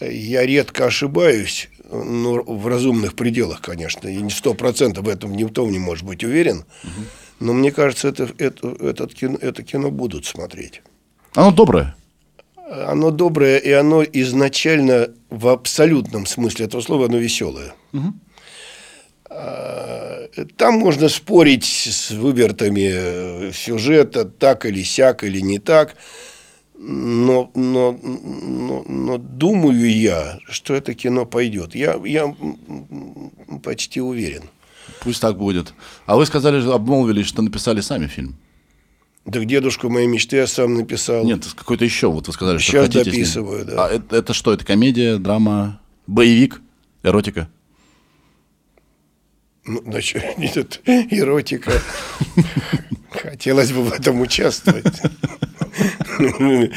[0.00, 4.08] я редко ошибаюсь, но в разумных пределах, конечно.
[4.08, 6.64] И не сто процентов в этом никто не может быть уверен.
[6.82, 7.04] Угу.
[7.40, 10.82] Но мне кажется, это, это, этот кино, это кино будут смотреть.
[11.34, 11.94] Оно доброе.
[12.70, 17.74] Оно доброе, и оно изначально в абсолютном смысле этого слова, оно веселое.
[17.92, 18.14] Угу.
[20.56, 25.96] Там можно спорить с вывертами сюжета, так или сяк, или не так.
[26.76, 31.74] Но, но, но, но думаю я, что это кино пойдет.
[31.74, 32.34] Я, я
[33.62, 34.42] почти уверен.
[35.00, 35.72] Пусть так будет.
[36.06, 38.36] А вы сказали, обмолвились, что написали сами фильм.
[39.30, 41.24] Так дедушку моей мечты я сам написал.
[41.24, 42.10] Нет, какой-то еще.
[42.10, 43.86] Вот вы сказали, Сейчас что хотите дописываю, да.
[43.86, 44.52] А это, это что?
[44.52, 46.60] Это комедия, драма, боевик,
[47.02, 47.48] эротика?
[49.64, 51.72] Ну, значит, нет, эротика.
[53.10, 55.00] Хотелось бы в этом участвовать.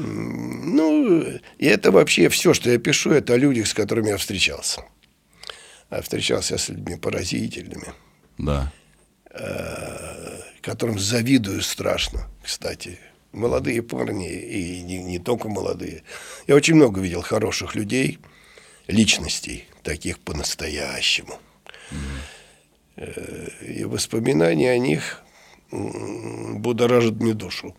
[0.00, 1.24] Ну,
[1.58, 4.82] и это вообще все, что я пишу, это о людях, с которыми я встречался.
[5.90, 7.92] А встречался я с людьми поразительными.
[8.38, 8.72] Да.
[10.60, 13.00] Которым завидую страшно, кстати.
[13.32, 16.04] Молодые парни, и не, не только молодые.
[16.46, 18.20] Я очень много видел хороших людей,
[18.86, 21.40] личностей, таких по-настоящему.
[22.96, 25.22] И воспоминания о них
[25.70, 27.76] будоражат мне душу.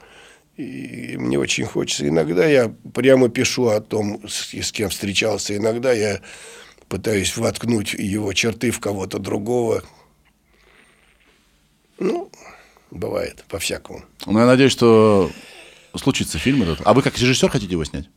[0.58, 2.08] И мне очень хочется.
[2.08, 5.56] Иногда я прямо пишу о том, с, с кем встречался.
[5.56, 6.22] Иногда я
[6.90, 9.84] пытаюсь воткнуть его черты в кого-то другого.
[11.98, 12.30] Ну,
[12.92, 14.04] бывает, по-всякому.
[14.26, 15.32] Ну, я надеюсь, что
[15.96, 16.82] случится фильм этот.
[16.84, 18.10] А вы как режиссер хотите его снять?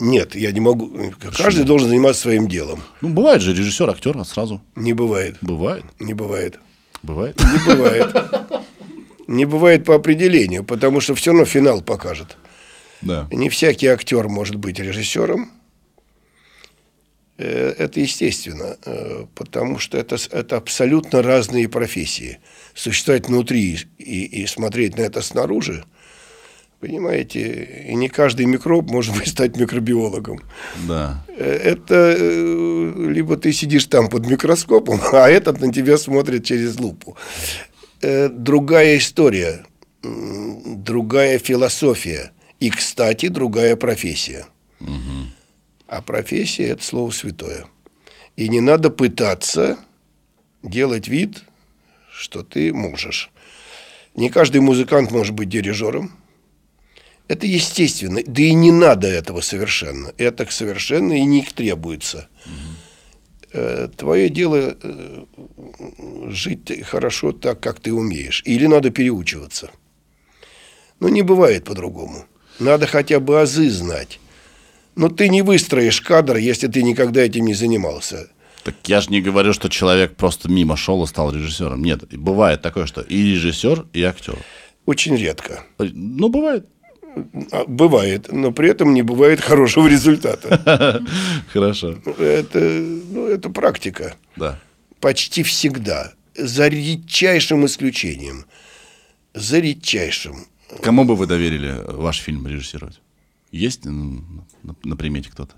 [0.00, 0.90] Нет, я не могу.
[1.36, 2.82] Каждый должен заниматься своим делом.
[3.02, 4.62] Ну, бывает же режиссер, актер сразу.
[4.74, 5.36] Не бывает.
[5.42, 5.84] Бывает.
[6.00, 6.58] Не бывает.
[7.02, 7.38] Бывает.
[7.38, 8.16] Не бывает.
[9.26, 12.36] Не бывает по определению, потому что все равно финал покажет.
[13.02, 13.28] Да.
[13.30, 15.50] Не всякий актер может быть режиссером.
[17.38, 22.38] Э, это естественно, э, потому что это, это абсолютно разные профессии.
[22.74, 25.84] Существовать внутри и, и смотреть на это снаружи,
[26.80, 30.40] понимаете, и не каждый микроб может быть стать микробиологом.
[30.88, 31.24] Да.
[31.28, 37.16] Э, это либо ты сидишь там под микроскопом, а этот на тебя смотрит через лупу.
[38.02, 39.66] Другая история,
[40.02, 44.46] другая философия и, кстати, другая профессия.
[44.80, 45.26] Угу.
[45.88, 47.66] А профессия– это слово святое.
[48.36, 49.78] И не надо пытаться
[50.62, 51.42] делать вид,
[52.12, 53.30] что ты можешь.
[54.14, 56.12] Не каждый музыкант может быть дирижером.
[57.30, 58.20] Это естественно.
[58.26, 60.12] Да и не надо этого совершенно.
[60.18, 62.28] Это совершенно и не требуется.
[63.52, 63.88] Угу.
[63.96, 65.24] Твое дело э,
[66.26, 68.42] жить хорошо так, как ты умеешь.
[68.46, 69.70] Или надо переучиваться.
[70.98, 72.24] Но не бывает по-другому.
[72.58, 74.18] Надо хотя бы азы знать.
[74.96, 78.28] Но ты не выстроишь кадр, если ты никогда этим не занимался.
[78.64, 81.84] Так я же не говорю, что человек просто мимо шел и стал режиссером.
[81.84, 84.36] Нет, бывает такое, что и режиссер, и актер.
[84.84, 85.62] Очень редко.
[85.78, 86.66] Ну, бывает.
[87.66, 91.02] Бывает, но при этом не бывает хорошего результата.
[91.52, 91.98] Хорошо.
[92.18, 94.14] Это, ну, это практика.
[94.36, 94.58] Да.
[95.00, 96.12] Почти всегда.
[96.36, 98.44] За редчайшим исключением.
[99.34, 100.46] За редчайшим.
[100.82, 103.00] Кому бы вы доверили ваш фильм режиссировать?
[103.50, 104.22] Есть на,
[104.84, 105.54] на примете кто-то?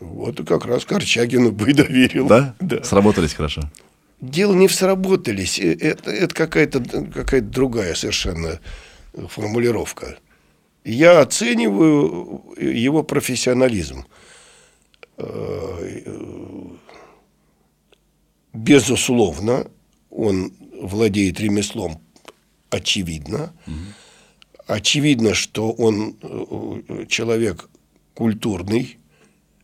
[0.00, 2.28] Вот и как раз Корчагину бы доверил.
[2.28, 2.54] Да?
[2.60, 2.84] Да.
[2.84, 3.62] Сработались хорошо?
[4.20, 5.58] Дело не в сработались.
[5.58, 6.80] Э, это, это какая-то
[7.12, 8.60] какая другая совершенно
[9.28, 10.18] формулировка.
[10.84, 14.04] Я оцениваю его профессионализм.
[18.52, 19.70] Безусловно,
[20.10, 22.00] он владеет ремеслом,
[22.70, 23.52] очевидно.
[24.66, 27.70] Очевидно, что он э, человек
[28.12, 28.98] культурный,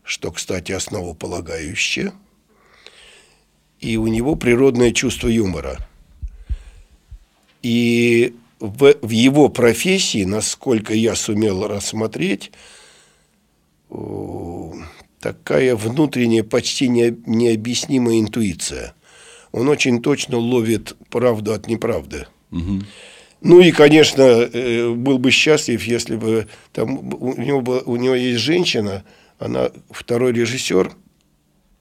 [0.03, 2.11] что, кстати, основополагающее,
[3.79, 5.77] и у него природное чувство юмора.
[7.61, 12.51] И в, в его профессии, насколько я сумел рассмотреть,
[15.19, 18.93] такая внутренняя, почти не, необъяснимая интуиция.
[19.51, 22.27] Он очень точно ловит правду от неправды.
[22.51, 22.81] Угу.
[23.41, 28.15] Ну и, конечно, э, был бы счастлив, если бы там у него, было, у него
[28.15, 29.03] есть женщина,
[29.39, 30.91] она второй режиссер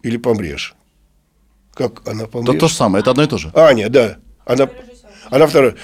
[0.02, 0.74] или помрешь.
[1.72, 2.52] Как она помрешь?
[2.52, 3.50] Да то же самое, это одно и то же.
[3.54, 4.18] Аня, да.
[4.44, 4.68] Она,
[5.30, 5.74] она второй.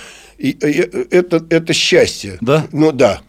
[0.41, 0.81] И, и,
[1.11, 2.39] это, это счастье.
[2.41, 2.67] Да?
[2.73, 3.21] Ну да.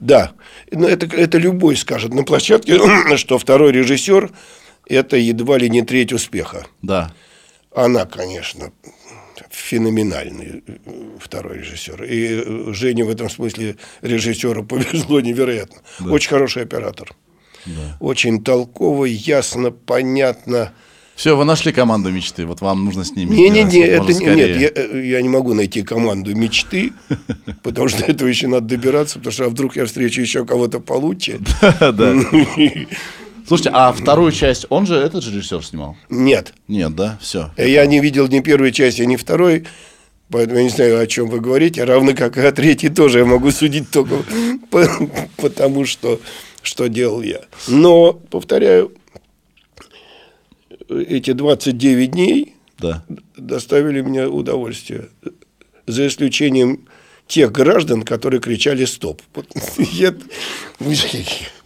[0.00, 0.32] Да.
[0.72, 2.80] Но это, это любой скажет на площадке,
[3.16, 4.32] что второй режиссер
[4.88, 6.66] это едва ли не треть успеха.
[6.82, 7.14] Да.
[7.72, 8.72] Она, конечно,
[9.50, 10.78] феноменальный э,
[11.20, 12.02] второй режиссер.
[12.02, 15.78] И э, Жене в этом смысле режиссеру повезло невероятно.
[16.00, 16.10] Да.
[16.10, 17.14] Очень хороший оператор.
[17.64, 17.96] Да.
[18.00, 20.74] Очень толковый, ясно, понятно.
[21.14, 23.34] Все, вы нашли команду мечты, вот вам нужно с ними.
[23.34, 26.92] Не, не, не, это не, нет, я, э, я не могу найти команду мечты,
[27.62, 31.40] потому что этого еще надо добираться, потому что а вдруг я встречу еще кого-то получше.
[31.60, 32.14] Да, да.
[33.46, 35.96] Слушайте, а вторую часть он же, этот же режиссер снимал?
[36.08, 36.54] Нет.
[36.68, 37.18] Нет, да?
[37.20, 37.50] Все.
[37.56, 39.64] Я не видел ни первой части, ни второй.
[40.30, 41.84] Поэтому я не знаю, о чем вы говорите.
[41.84, 44.24] Равно как и о третьей тоже я могу судить только
[45.36, 46.20] потому, что,
[46.62, 47.40] что делал я.
[47.68, 48.92] Но, повторяю,
[51.00, 53.04] эти 29 дней да.
[53.36, 55.08] доставили мне удовольствие.
[55.86, 56.86] За исключением
[57.26, 59.22] тех граждан, которые кричали «стоп».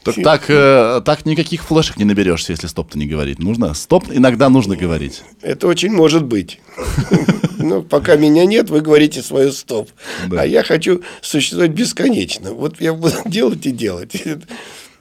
[0.07, 3.41] Так, так, э, так никаких флешек не наберешься, если стоп-то не говорить.
[3.41, 5.23] Нужно стоп иногда нужно говорить.
[5.43, 6.61] Это очень может быть.
[7.59, 9.91] Но пока меня нет, вы говорите свое стоп.
[10.31, 12.53] А я хочу существовать бесконечно.
[12.53, 14.13] Вот я буду делать и делать.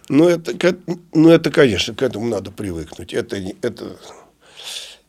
[0.10, 0.78] Ну, это,
[1.14, 3.14] ну, это, конечно, к этому надо привыкнуть.
[3.14, 3.98] Это, это,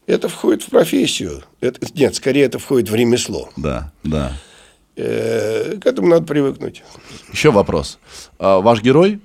[0.06, 1.42] это входит в профессию.
[1.60, 3.50] Это, нет, скорее это входит в ремесло.
[3.56, 4.32] Да, да.
[4.96, 6.82] Э, к этому надо привыкнуть.
[7.30, 7.98] Еще вопрос.
[8.38, 9.20] А, ваш герой,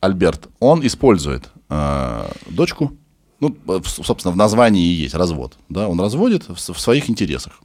[0.00, 2.92] Альберт, он использует э, дочку,
[3.40, 5.54] ну, собственно, в названии и есть развод.
[5.68, 5.88] Да?
[5.88, 7.60] Он разводит в, в своих интересах.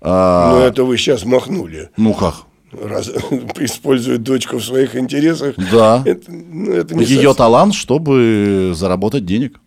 [0.00, 1.90] А, ну, это вы сейчас махнули.
[1.96, 2.44] Ну, как?
[2.72, 3.08] Раз,
[3.60, 5.54] использует дочку в своих интересах.
[5.70, 6.02] Да.
[6.06, 7.34] Это, ну, это не Ее совсем...
[7.34, 9.60] талант, чтобы заработать денег.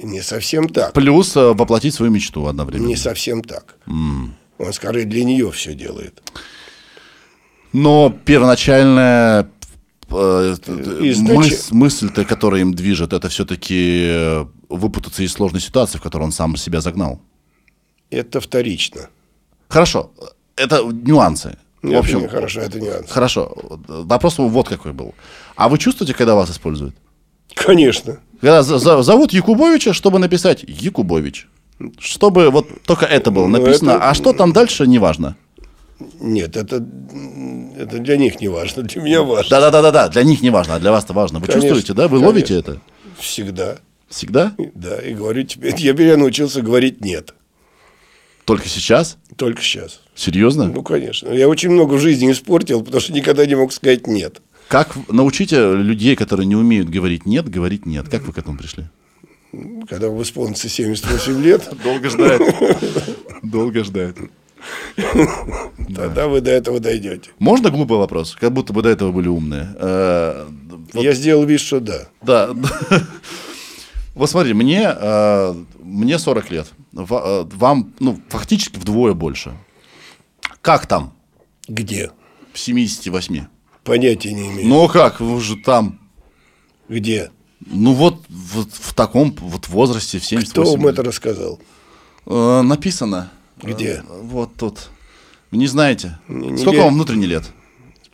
[0.00, 0.92] Не совсем так.
[0.92, 2.86] Плюс э, воплотить свою мечту одновременно.
[2.86, 3.76] Не совсем так.
[3.86, 4.30] Mm.
[4.58, 6.22] Он скорее для нее все делает.
[7.72, 9.50] Но первоначальная
[10.08, 10.56] э,
[11.18, 16.32] мыс, мысль-то, которая им движет, это все-таки э, выпутаться из сложной ситуации, в которую он
[16.32, 17.20] сам себя загнал.
[18.10, 19.08] Это вторично.
[19.68, 20.12] Хорошо,
[20.56, 21.58] это нюансы.
[21.82, 23.08] Нет, в общем, хорошо, это нюансы.
[23.12, 23.52] Хорошо,
[23.88, 25.14] вопрос вот какой был.
[25.56, 26.94] А вы чувствуете, когда вас используют?
[27.54, 28.18] Конечно.
[28.40, 31.48] Когда за- зовут Якубовича, чтобы написать Якубович.
[31.98, 35.36] Чтобы вот только это было Ну, написано, это- а что там дальше, неважно.
[36.20, 36.76] Нет, это,
[37.76, 39.50] это для них не важно, для меня важно.
[39.50, 41.38] Да-да-да-да, для них не важно, а для вас-то важно.
[41.40, 42.04] Вы Конечно, чувствуете, да?
[42.04, 42.26] Вы конечно.
[42.28, 42.80] ловите это?
[43.18, 43.78] Всегда.
[44.08, 44.52] Всегда?
[44.74, 47.34] Да, и говорю тебе, я теперь я научился говорить нет.
[48.44, 49.16] Только сейчас?
[49.36, 50.00] Только сейчас.
[50.18, 50.64] Серьезно?
[50.66, 51.28] Ну, конечно.
[51.28, 54.42] Я очень много в жизни испортил, потому что никогда не мог сказать нет.
[54.66, 58.08] Как научите людей, которые не умеют говорить нет, говорить нет?
[58.08, 58.86] Как вы к этому пришли?
[59.88, 62.42] Когда вам исполнится 78 лет, Долго ждать.
[63.44, 64.16] Долго ждать.
[65.94, 67.30] тогда вы до этого дойдете.
[67.38, 68.36] Можно глупый вопрос?
[68.40, 69.68] Как будто бы до этого были умные.
[69.78, 70.48] Э,
[70.94, 72.08] Я сделал вид, что да.
[72.22, 72.50] Да.
[74.14, 76.66] Вот смотри, мне, э, мне 40 лет.
[76.96, 79.52] Э, Вам, ну, фактически вдвое больше.
[80.62, 81.14] Как там
[81.68, 82.10] Где?
[82.52, 83.46] в 78?
[83.84, 84.68] Понятия не имею.
[84.68, 86.00] Ну, как, вы же там...
[86.88, 87.30] Где?
[87.66, 90.92] Ну, вот, вот в таком вот возрасте, в 78 Кто вам лет.
[90.94, 91.60] это рассказал?
[92.26, 93.30] Э, написано.
[93.62, 94.02] Где?
[94.08, 94.88] Э, вот тут.
[95.50, 96.18] Вы не знаете?
[96.28, 97.44] Не- не Сколько ле- вам внутренне лет?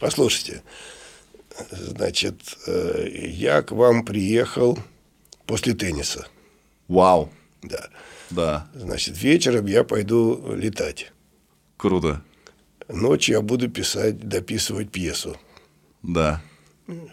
[0.00, 0.62] Послушайте.
[1.70, 4.78] Значит, э, я к вам приехал
[5.46, 6.26] после тенниса.
[6.88, 7.30] Вау.
[7.62, 7.88] Да.
[8.30, 11.12] Да, Значит, вечером я пойду летать.
[11.76, 12.22] круто.
[12.88, 15.36] Ночью я буду писать, дописывать пьесу.
[16.02, 16.42] Да.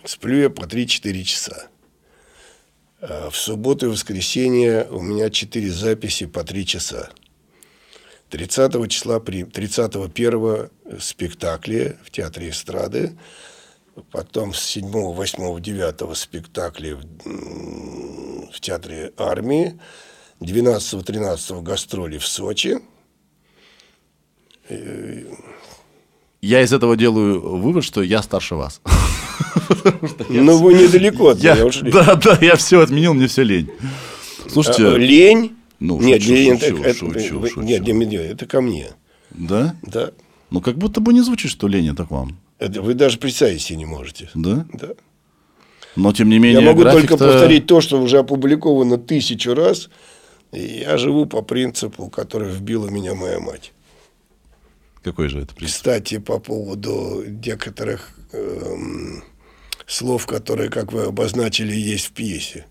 [0.05, 1.67] Сплю я по 3-4 часа.
[3.01, 7.09] А В субботу и воскресенье у меня 4 записи по 3 часа.
[8.29, 10.69] 30 числа, при 31
[10.99, 13.17] спектакли в Театре эстрады,
[14.09, 19.79] потом с 7, 8, 9 спектакли в, в Театре армии,
[20.39, 22.79] 12, 13 гастроли в Сочи.
[26.41, 28.81] Я из этого делаю вывод, что я старше вас.
[30.29, 31.91] Но вы недалеко от Я- меня ушли.
[31.93, 33.69] да, да, я все отменил, мне все лень.
[34.49, 35.55] Слушайте, А, Лень?
[35.79, 37.61] Ну, нет, шучу, лень шучу, это, это- шучу, вы- шучу.
[37.61, 38.87] нет, не меня, это ко мне.
[39.31, 39.75] да?
[39.83, 40.11] Да.
[40.49, 42.37] Ну, как будто бы не звучит, что лень это к вам.
[42.59, 44.29] Вы даже представить себе не можете.
[44.33, 44.65] Да?
[44.73, 44.89] Да.
[45.95, 49.89] Но, тем не менее, Я могу только повторить то, что уже опубликовано тысячу раз.
[50.51, 53.71] Я живу по принципу, который вбила меня моя мать.
[55.03, 55.75] Какой же это принцип?
[55.75, 59.23] Кстати, по поводу некоторых эм,
[59.87, 62.65] слов, которые, как вы обозначили, есть в пьесе.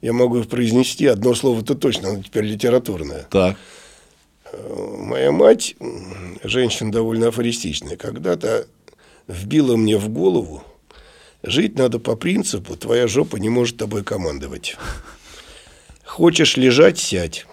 [0.00, 3.26] Я могу произнести, одно слово-то точно, оно теперь литературное.
[3.30, 3.56] Так.
[4.52, 5.74] Моя мать,
[6.42, 8.66] женщина довольно афористичная, когда-то
[9.26, 10.62] вбила мне в голову,
[11.42, 14.76] жить надо по принципу, твоя жопа не может тобой командовать.
[16.04, 17.46] Хочешь лежать– сядь.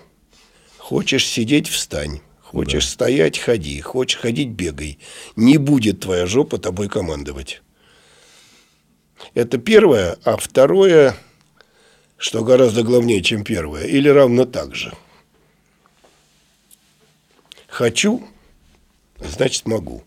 [0.78, 2.22] Хочешь сидеть– встань.
[2.56, 3.80] Хочешь стоять– ходи.
[3.82, 4.98] Хочешь ходить– бегай.
[5.36, 7.62] Не будет твоя жопа тобой командовать.
[9.34, 10.18] Это первое.
[10.24, 11.16] А второе,
[12.18, 14.94] что гораздо главнее, чем первое, или равно так же–
[17.76, 18.26] Хочу,
[19.20, 20.02] значит могу.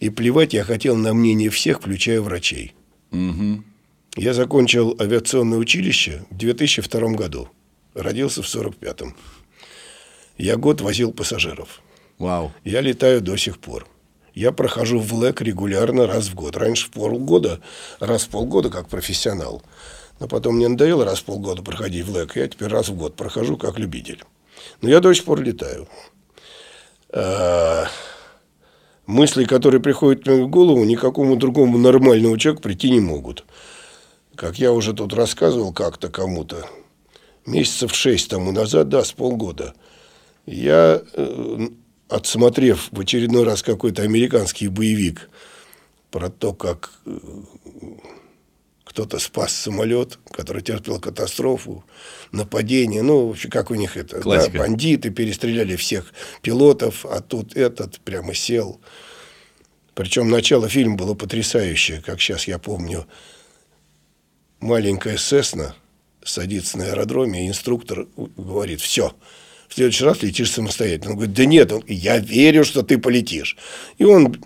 [0.00, 2.74] И плевать я хотел на мнение всех, включая врачей.
[4.16, 7.48] Я закончил авиационное училище в 2002 году.
[7.94, 9.16] Родился в 45-м.
[10.36, 11.80] Я год возил пассажиров.
[12.18, 12.52] Вау.
[12.64, 13.86] Я летаю до сих пор.
[14.34, 16.56] Я прохожу в ЛЭК регулярно раз в год.
[16.56, 17.60] Раньше в полгода,
[18.00, 19.62] раз в полгода как профессионал.
[20.18, 22.36] Но потом мне надоело раз в полгода проходить в ЛЭК.
[22.36, 24.24] Я теперь раз в год прохожу как любитель.
[24.80, 25.88] Но я до сих пор летаю.
[27.10, 27.86] А,
[29.06, 33.44] мысли, которые приходят мне в голову, никакому другому нормальному человеку прийти не могут.
[34.34, 36.66] Как я уже тут рассказывал как-то кому-то,
[37.46, 39.74] месяцев шесть тому назад, да, с полгода,
[40.46, 41.68] я, э,
[42.08, 45.30] отсмотрев в очередной раз какой-то американский боевик
[46.10, 47.18] про то, как э,
[48.84, 51.84] кто-то спас самолет, который терпел катастрофу,
[52.30, 57.98] нападение, ну, вообще, как у них это, да, бандиты перестреляли всех пилотов, а тут этот
[58.00, 58.80] прямо сел.
[59.94, 63.06] Причем начало фильма было потрясающее, как сейчас я помню.
[64.60, 65.74] Маленькая Сесна
[66.24, 69.12] садится на аэродроме, и инструктор говорит, все,
[69.74, 71.10] в следующий раз летишь самостоятельно.
[71.10, 73.56] Он говорит, да нет, он, я верю, что ты полетишь.
[73.98, 74.36] И он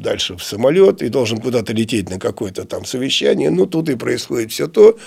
[0.00, 3.50] дальше в самолет и должен куда-то лететь на какое-то там совещание.
[3.50, 4.98] Ну, тут и происходит все то.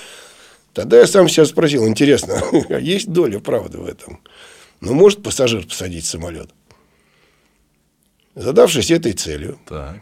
[0.73, 4.19] Тогда я сам себя спросил, интересно, а есть доля правды в этом?
[4.81, 6.51] Ну, может пассажир посадить в самолет?
[8.35, 9.97] Задавшись этой целью, Так.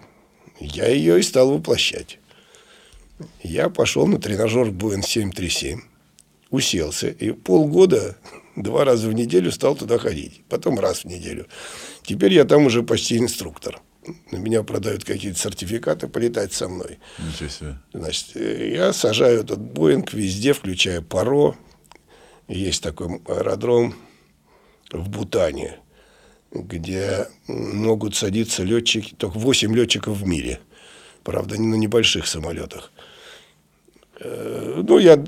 [0.59, 2.19] я ее и стал воплощать.
[3.41, 5.79] Я пошел на тренажер Boeing 737,
[6.49, 8.17] уселся, и полгода,
[8.63, 10.41] два раза в неделю стал туда ходить.
[10.49, 11.47] Потом раз в неделю.
[12.03, 13.79] Теперь я там уже почти инструктор.
[14.31, 16.99] на меня продают какие-то сертификаты полетать со мной.
[17.19, 17.77] Ничего себе.
[17.93, 21.55] Значит, я сажаю этот Боинг везде, включая Паро.
[22.47, 23.93] Есть такой аэродром
[24.91, 25.77] в Бутане,
[26.51, 30.59] где могут садиться летчики, только 8 летчиков в мире.
[31.23, 32.91] Правда, не на небольших самолетах.
[34.19, 35.23] Э, Ну, я,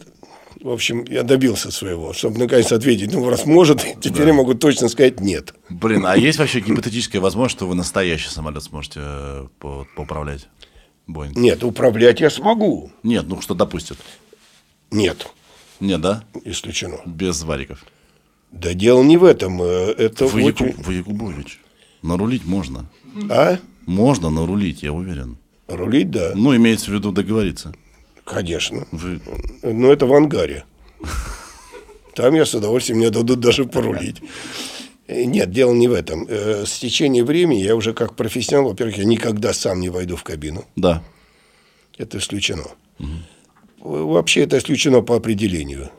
[0.59, 4.89] в общем, я добился своего, чтобы наконец ответить, ну, раз может, теперь я могу точно
[4.89, 5.53] сказать нет.
[5.69, 10.47] Блин, а есть вообще гипотетическая возможность, что вы настоящий самолет сможете э, по- поуправлять?
[11.07, 11.35] Боинг?
[11.35, 12.91] Нет, управлять я смогу.
[13.03, 13.97] Нет, ну что допустят?
[14.91, 15.27] Нет,
[15.79, 16.23] Нет, да?
[16.45, 16.97] исключено.
[17.05, 17.83] Без вариков.
[18.51, 19.61] Да дело не в этом.
[19.61, 21.59] э, Это Вы, очень- Яку- вы Якубович,
[22.01, 22.85] нарулить можно.
[23.29, 23.57] А?
[23.85, 25.37] Можно нарулить, я уверен.
[25.67, 27.73] Рулить, да, Ну, имеется в виду договориться.
[28.25, 28.87] Конечно.
[28.91, 29.19] Вы...
[29.63, 30.65] Но это в ангаре.
[32.15, 34.21] Там я с удовольствием мне дадут даже порулить.
[35.07, 36.25] Нет, дело не в этом.
[36.27, 40.23] Э, С течением времени я уже как профессионал, во-первых, я никогда сам не войду в
[40.23, 40.65] кабину.
[40.75, 41.03] Да.
[41.97, 42.63] Это исключено.
[43.79, 45.89] Вообще это исключено по определению.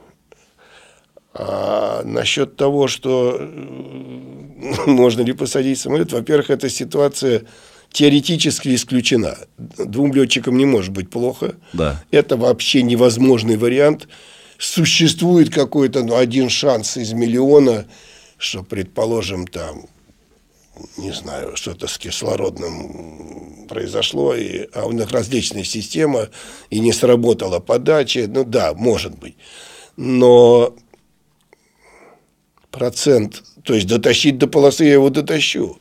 [1.34, 3.46] А насчет того, что э,
[4.86, 7.44] можно ли посадить самолет, во-первых, эта ситуация
[7.92, 9.36] теоретически исключена.
[9.58, 11.54] Двум летчикам не может быть плохо.
[11.72, 12.02] Да.
[12.10, 14.08] Это вообще невозможный вариант.
[14.58, 17.86] Существует какой-то ну, один шанс из миллиона,
[18.38, 19.86] что, предположим, там,
[20.96, 26.28] не знаю, что-то с кислородным произошло, и, а у них различная система,
[26.70, 28.26] и не сработала подача.
[28.26, 29.36] Ну да, может быть.
[29.96, 30.74] Но
[32.70, 35.78] процент, то есть дотащить до полосы я его дотащу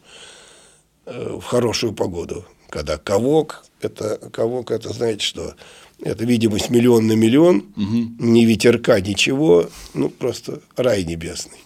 [1.11, 2.45] в хорошую погоду.
[2.69, 5.55] Когда ковок, это ковок, это знаете что?
[6.03, 11.59] Это видимость миллион на миллион, ни ветерка, ничего, ну просто рай небесный.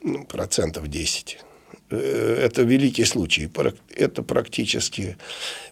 [0.00, 1.38] Ну, процентов 10.
[1.90, 3.50] Э, Это великий случай.
[3.94, 5.16] Это практически...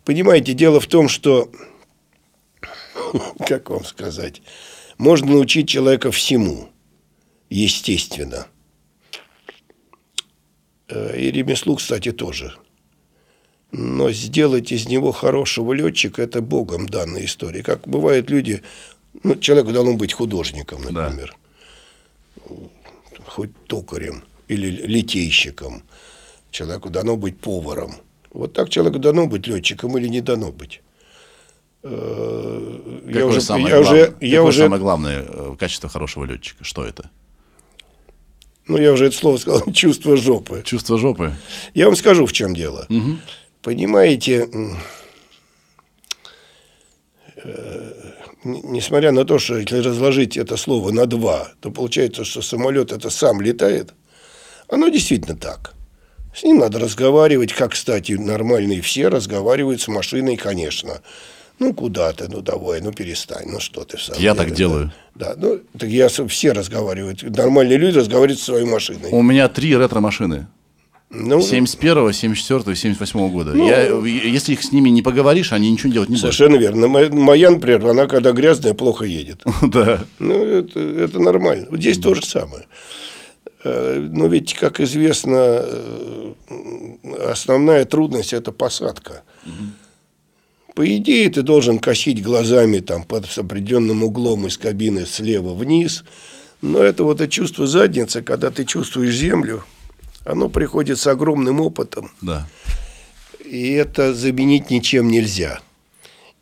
[0.04, 1.50] Понимаете, дело в том, что,
[3.46, 4.42] как вам сказать,
[4.98, 6.68] можно научить человека всему,
[7.50, 8.46] естественно.
[10.88, 12.54] Э, И ремеслу, кстати, тоже.
[13.72, 17.62] Но сделать из него хорошего летчика– это Богом данная история.
[17.62, 18.62] Как бывает люди,
[19.24, 20.90] ну, человеку должно быть художником, Да.
[21.10, 21.36] например,
[23.26, 25.82] хоть токарем или литейщиком.
[26.50, 27.96] Человеку дано быть поваром.
[28.30, 30.80] Вот так человеку дано быть летчиком или не дано быть.
[31.82, 35.88] Э, Какое Я уже, самое, я глав- уже, я какое уже, самое главное э, качество
[35.88, 36.64] хорошего летчика?
[36.64, 37.10] Что это?
[38.68, 40.62] Ну я уже это слово сказал, чувство жопы.
[40.64, 41.32] Чувство жопы?
[41.74, 42.86] Я вам скажу, в чем дело.
[43.62, 44.78] Понимаете, м,
[47.36, 47.92] э,
[48.44, 53.10] несмотря на то, что если разложить это слово на два, то получается, что самолет это
[53.10, 53.92] сам летает.
[54.68, 55.74] Оно действительно так.
[56.34, 61.00] С ним надо разговаривать, как, кстати, нормальные все разговаривают с машиной, конечно.
[61.58, 64.48] Ну, куда ты, ну, давай, ну, перестань, ну, что ты в самом Я деле, так
[64.50, 64.54] да.
[64.54, 64.92] делаю.
[65.14, 67.22] Да, ну, так я, все разговаривают.
[67.22, 69.10] Нормальные люди разговаривают со своей машиной.
[69.10, 70.48] У меня три ретро-машины.
[71.08, 73.56] Ну, 71 74 и 78 года.
[73.56, 76.34] Я, если их с ними не поговоришь, они ничего делать не будут.
[76.34, 76.88] Совершенно верно.
[76.88, 79.42] Моя, например, она когда грязная, плохо едет.
[79.62, 80.00] Да.
[80.18, 81.68] Ну, это, это нормально.
[81.78, 82.64] Здесь то же самое.
[83.64, 86.32] Э, Но ведь, как известно, э,
[87.30, 89.22] основная трудность– это посадка.
[90.76, 96.04] По идее, ты должен косить глазами там, под с определенным углом из кабины слева вниз.
[96.60, 99.64] Но это вот это чувство задницы, когда ты чувствуешь землю,
[100.26, 102.12] оно приходит с огромным опытом.
[102.20, 102.46] Да.
[103.42, 105.60] И это заменить ничем нельзя.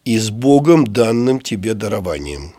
[0.04, 2.54] И с Богом данным тебе дарованием.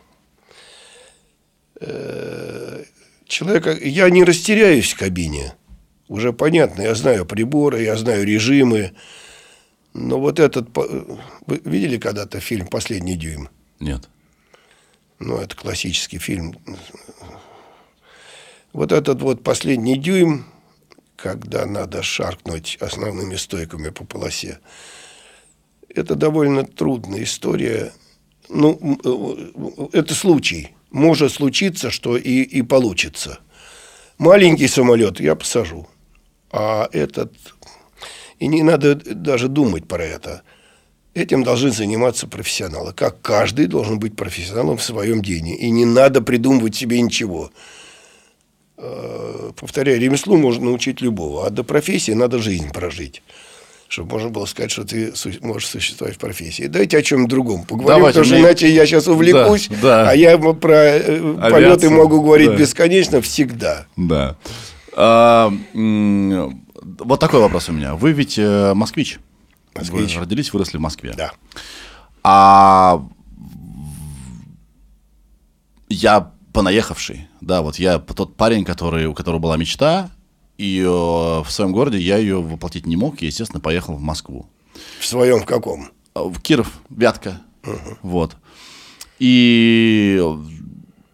[1.82, 2.86] Э,
[3.28, 5.56] Человека, я не растеряюсь в кабине.
[6.08, 8.94] Уже понятно, я знаю приборы, я знаю режимы.
[9.98, 10.68] Но вот этот...
[10.76, 13.48] Вы видели когда-то фильм «Последний дюйм»?
[13.80, 14.10] Нет.
[15.20, 16.58] Ну, это классический фильм.
[18.74, 20.48] Вот этот вот последний дюйм,
[21.16, 24.60] когда надо шаркнуть основными стойками по полосе,
[25.88, 27.94] это довольно трудная история.
[28.50, 30.76] Ну, м, э, это случай.
[30.92, 33.40] Может случиться, что и, и получится.
[34.18, 35.88] Маленький самолет я посажу.
[36.52, 37.34] А этот...
[38.40, 40.42] И не надо даже думать про это.
[41.14, 42.92] Этим должны заниматься профессионалы.
[42.94, 45.54] Как каждый должен быть профессионалом в своем деле.
[45.56, 47.52] И не надо придумывать себе ничего.
[48.78, 53.22] Э, Повторяю, ремеслу можно научить любого, а до профессии надо жизнь прожить.
[53.88, 56.64] Чтобы можно было сказать, что ты можешь существовать в профессии.
[56.68, 60.10] Дайте о чем другом поговорим, Давайте, потому что мне- иначе я сейчас увлекусь, Да, да.
[60.10, 62.56] а я про э, полеты Авиацию, могу говорить да.
[62.58, 63.86] бесконечно всегда.
[63.96, 64.36] Да.
[64.98, 65.54] А,
[67.00, 67.96] вот такой вопрос у меня.
[67.96, 69.20] Вы ведь э, москвич.
[69.74, 70.16] Москвич.
[70.16, 71.14] Вы родились, выросли в Москве.
[71.18, 71.32] Да.
[72.24, 73.04] А
[75.90, 80.10] я понаехавший, да, вот я тот парень, который, у которого была мечта,
[80.58, 84.48] и э, в своем городе я ее воплотить не мог, и, естественно, поехал в Москву.
[85.00, 85.90] В своем в каком?
[86.14, 87.42] А, В Киров, Вятка,
[88.02, 88.38] вот.
[89.20, 90.22] И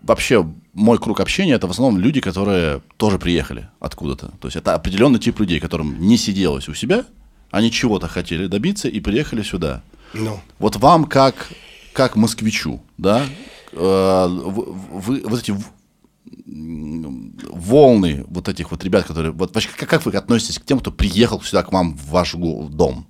[0.03, 4.31] вообще мой круг общения это в основном люди, которые тоже приехали откуда-то.
[4.39, 7.05] То есть это определенный тип людей, которым не сиделось у себя,
[7.51, 9.83] они чего-то хотели добиться и приехали сюда.
[10.13, 11.49] Ну, Вот вам как,
[11.93, 13.25] как москвичу, да,
[13.73, 15.53] э, вы, вы- вот эти
[16.45, 19.31] волны вот этих вот ребят, которые...
[19.31, 22.33] Вот вообще, как, как вы относитесь к тем, кто приехал сюда к вам в ваш
[22.33, 23.07] дом,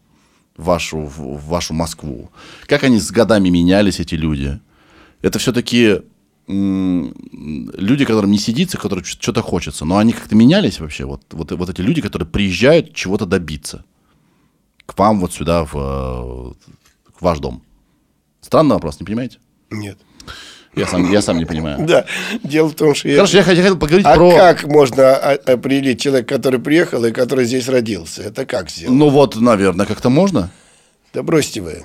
[0.57, 2.31] в вашу, в вашу Москву?
[2.67, 4.59] Как они с годами менялись, эти люди?
[5.21, 6.01] Это все-таки
[6.51, 11.05] люди, которым не сидится, которым что-то хочется, но они как-то менялись вообще?
[11.05, 13.83] Вот, вот, вот эти люди, которые приезжают чего-то добиться
[14.85, 16.55] к вам вот сюда, в, в
[17.21, 17.63] ваш дом.
[18.41, 19.37] Странный вопрос, не понимаете?
[19.69, 19.97] нет.
[20.73, 21.85] Я сам, я сам не понимаю.
[21.85, 22.05] Да,
[22.43, 23.15] дело в том, что я...
[23.15, 24.31] Хорошо, я хотел, хотел поговорить А про...
[24.37, 28.21] как можно о- определить человека, который приехал и который здесь родился?
[28.21, 28.97] Это как сделать?
[28.97, 30.49] Ну вот, наверное, как-то можно.
[31.13, 31.83] Да бросьте вы.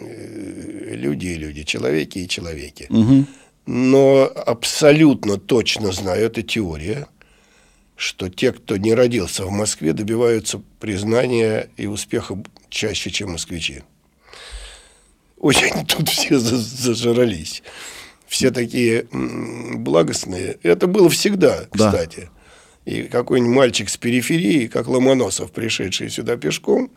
[0.00, 2.88] Э, Люди и люди, человеки и человеки.
[3.66, 7.06] Но абсолютно точно знаю, это теория,
[7.96, 12.36] что те, кто не родился в Москве, добиваются признания и успеха
[12.68, 13.82] чаще, чем москвичи.
[15.38, 17.62] Очень тут все за- зажрались.
[18.26, 20.58] Все такие благостные.
[20.62, 21.90] Это было всегда, Да.
[21.90, 22.30] кстати.
[22.84, 26.90] И какой-нибудь мальчик с периферии, как Ломоносов, пришедший сюда пешком,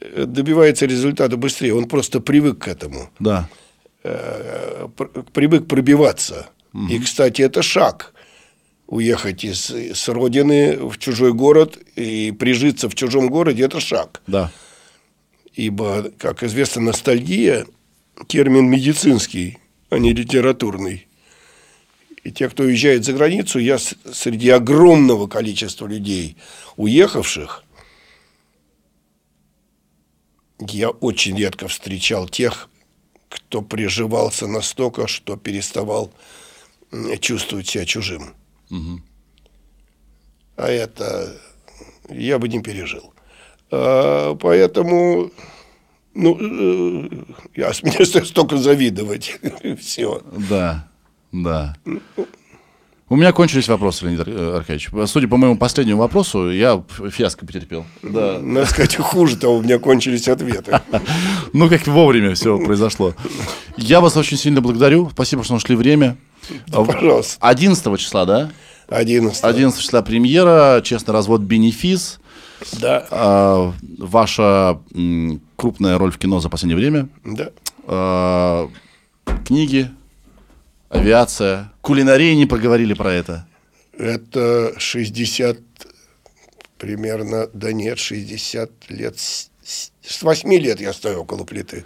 [0.00, 1.74] э, добивается результата быстрее.
[1.74, 3.48] Он просто привык к этому Да.
[4.06, 6.48] Э, пр- привык пробиваться.
[6.90, 8.12] И, кстати, это шаг.
[8.86, 14.20] Уехать из, с родины в чужой город и прижиться в чужом городе– это шаг.
[14.26, 14.52] Да.
[15.54, 17.66] Ибо, как известно, ностальгия–
[18.26, 19.58] термин медицинский,
[19.90, 21.06] а не литературный.
[22.24, 26.36] И те, кто уезжает за границу, я среди огромного количества людей,
[26.76, 27.62] уехавших,
[30.58, 32.68] я очень редко встречал тех,
[33.36, 36.10] кто приживался настолько, что переставал
[37.20, 38.34] чувствовать себя чужим.
[40.56, 41.36] А это
[42.08, 43.12] я бы не пережил.
[43.70, 45.30] А, поэтому,
[46.14, 47.08] ну, э,
[47.56, 49.38] я с меня остается только завидовать.
[49.80, 50.22] Все.
[50.48, 50.88] Да.
[51.32, 51.76] Да.
[53.08, 54.90] У меня кончились вопросы, Леонид э, Аркадьевич.
[55.08, 57.84] Судя по моему последнему вопросу, я фиаско потерпел.
[58.02, 58.40] Да.
[58.40, 60.80] Надо сказать, хуже того, у меня кончились ответы.
[61.52, 63.14] Ну, как вовремя все произошло.
[63.76, 65.08] Я вас очень сильно благодарю.
[65.10, 66.16] Спасибо, что нашли время.
[66.72, 67.38] Пожалуйста.
[67.40, 68.50] 11 числа, да?
[68.88, 69.42] 11.
[69.42, 72.18] 11 числа премьера, честный развод бенефис.
[72.80, 74.80] Да, А, ваша
[75.56, 77.08] крупная роль в кино за последнее время.
[77.24, 77.50] да.
[77.86, 78.68] А,
[79.46, 79.90] книги,
[80.88, 83.46] авиация, кулинария не поговорили про это.
[83.98, 85.58] Это 60
[86.78, 89.18] примерно, да нет, 60 лет.
[89.18, 89.50] С
[90.02, 91.84] с 8 лет я стою около плиты.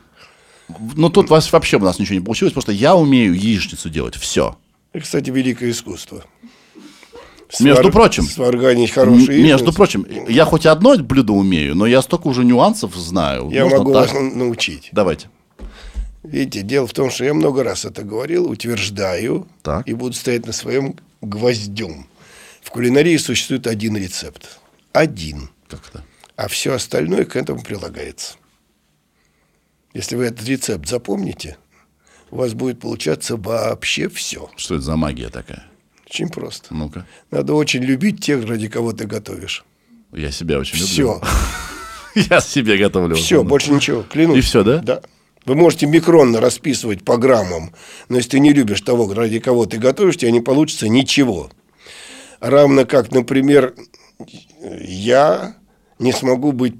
[0.96, 4.16] Ну, тут вас вообще у нас ничего не получилось, просто я умею яичницу делать.
[4.16, 4.58] Все.
[4.92, 6.24] И, кстати, великое искусство.
[7.58, 8.24] Между Свар- прочим.
[8.24, 9.72] Сварганить хорошие Между яичницы.
[9.76, 13.48] прочим, я хоть одно блюдо умею, но я столько уже нюансов знаю.
[13.50, 14.12] Я Можно могу так.
[14.12, 14.90] вас научить.
[14.92, 15.28] Давайте.
[16.22, 19.88] Видите, дело в том, что я много раз это говорил, утверждаю Так.
[19.88, 22.06] и буду стоять на своем гвоздем.
[22.62, 24.58] В кулинарии существует один рецепт.
[24.92, 25.48] Один.
[25.68, 26.04] Как это?
[26.36, 28.34] А все остальное к этому прилагается.
[29.94, 31.56] Если вы этот рецепт запомните,
[32.30, 34.50] у вас будет получаться вообще все.
[34.56, 35.64] Что это за магия такая?
[36.06, 36.74] Очень просто.
[36.74, 37.06] Ну-ка.
[37.30, 39.64] Надо очень любить тех, ради кого ты готовишь.
[40.12, 41.02] Я себя очень Все.
[41.14, 41.22] люблю.
[42.30, 43.16] Я себе готовлю.
[43.16, 44.02] Все, больше ничего.
[44.02, 44.38] Клянусь.
[44.38, 44.78] И всё, да?
[44.78, 45.00] Да.
[45.46, 47.72] Вы можете микронно расписывать по граммам,
[48.08, 51.50] но если ты не любишь того, ради кого ты готовишь, у тебя не получится ничего.
[52.40, 53.74] Равно как, например,
[54.80, 55.56] я
[55.98, 56.74] не смогу быть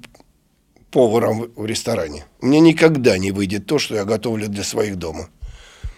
[0.91, 2.25] поваром в- ресторане.
[2.41, 5.29] Мне никогда не выйдет то, что я готовлю для своих дома.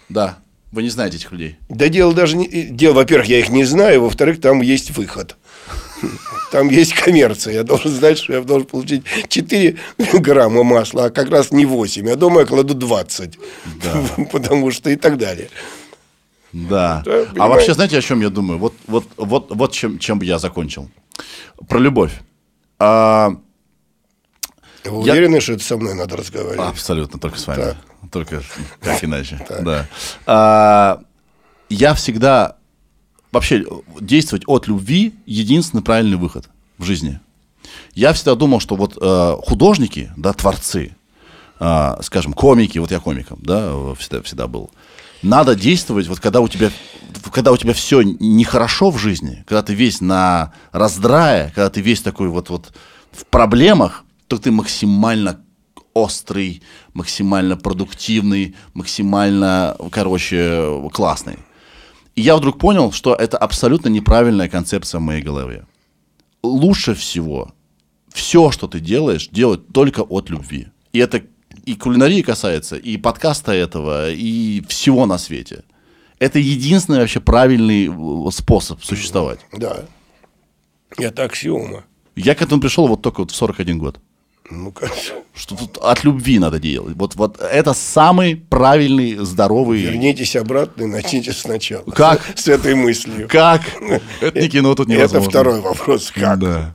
[0.08, 0.38] Да.
[0.72, 1.56] Вы не знаете этих людей.
[1.68, 2.46] Да дело даже не...
[2.48, 5.36] Дело, во-первых, я их не знаю, во-вторых, там есть выход.
[6.54, 7.52] Там есть коммерция.
[7.54, 9.76] Я должен знать, что я должен получить 4
[10.20, 12.08] грамма масла, а как раз не 8.
[12.08, 13.38] А дома я кладу 20.
[14.30, 15.48] Потому что и так далее.
[16.52, 17.02] Да.
[17.04, 18.60] Да, а вообще, знаете, о чем я думаю?
[18.60, 20.88] Вот, вот, вот, вот чем, чем я закончил.
[21.68, 22.12] Про любовь.
[22.78, 23.30] А,
[24.84, 26.68] Вы Я- уверены, что это со мной надо разговаривать?
[26.68, 27.62] абсолютно, только с вами.
[27.62, 27.76] Так.
[28.12, 28.42] Только
[28.80, 29.44] как иначе.
[29.60, 29.88] Да.
[30.24, 31.00] А,
[31.68, 32.58] я всегда...
[33.34, 33.64] Вообще,
[34.00, 36.48] действовать от любви– единственный правильный выход
[36.78, 37.18] в жизни.
[37.92, 40.94] Я всегда думал, что вот э, художники, да, творцы,
[41.58, 44.70] э, скажем, комики, вот я комиком, да, всегда, всегда был.
[45.22, 46.70] Надо действовать, вот когда у тебя,
[47.32, 52.02] когда у тебя все нехорошо в жизни, когда ты весь на раздрае, когда ты весь
[52.02, 52.72] такой вот, вот
[53.10, 55.40] в проблемах, то ты максимально
[55.92, 56.62] острый,
[56.92, 61.38] максимально продуктивный, максимально, короче, классный.
[62.16, 65.66] И я вдруг понял, что это абсолютно неправильная концепция в моей голове.
[66.42, 67.52] Лучше всего
[68.14, 70.68] все, что ты делаешь, делать только от любви.
[70.92, 71.22] И это
[71.66, 75.64] и кулинарии касается, и подкаста этого, и всего на свете.
[76.20, 79.40] Это единственный вообще правильный э, способ существовать.
[79.52, 79.84] Да.
[80.96, 81.84] Это аксиома.
[82.14, 84.00] Я к этому пришел вот только вот в 41 год.
[84.50, 85.16] Ну, конечно.
[85.34, 86.96] Что тут от любви надо делать.
[86.96, 89.80] Вот, вот это самый правильный, здоровый...
[89.80, 91.90] Вернитесь обратно и начните сначала.
[91.90, 92.20] Как?
[92.36, 93.26] С этой мыслью.
[93.28, 93.62] Как?
[94.20, 95.18] Это не кино, тут невозможно.
[95.18, 96.10] Это второй вопрос.
[96.10, 96.38] Как?
[96.38, 96.74] Да.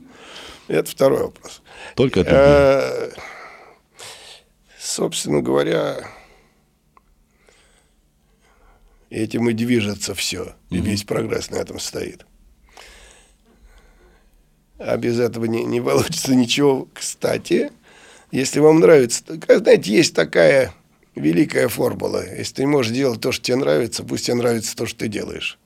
[0.67, 1.61] Это второй вопрос.
[1.95, 2.41] Только от любви.
[2.41, 3.09] Э,
[4.79, 5.97] Собственно говоря,
[9.11, 10.55] этим и движется все.
[10.71, 12.25] И весь прогресс на этом стоит.
[14.79, 16.87] А без этого не, не получится ничего.
[16.93, 17.71] Кстати,
[18.31, 20.73] если вам нравится, знаете, есть такая
[21.15, 22.23] великая формула.
[22.37, 25.07] Если ты не можешь делать то, что тебе нравится, пусть тебе нравится то, что ты
[25.07, 25.59] делаешь.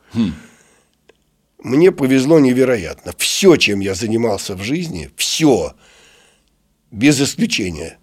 [1.59, 3.13] Мне повезло невероятно.
[3.17, 5.73] Все, чем я занимался в жизни, все,
[6.91, 7.99] без исключения,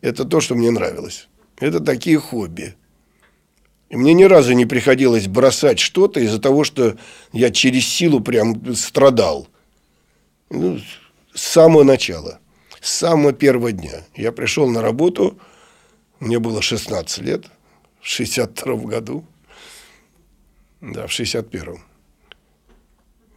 [0.00, 1.28] это то, что мне нравилось.
[1.58, 2.74] Это такие хобби.
[3.90, 6.96] И мне ни разу не приходилось бросать что-то из-за того, что
[7.32, 9.48] я через силу прям страдал.
[10.50, 10.80] Ну,
[11.34, 12.40] с самого начала,
[12.80, 14.04] с самого первого дня.
[14.14, 15.38] Я пришел на работу,
[16.20, 17.46] мне было 16 лет,
[18.00, 19.24] в 62 году.
[20.80, 21.82] Да, в 61-м.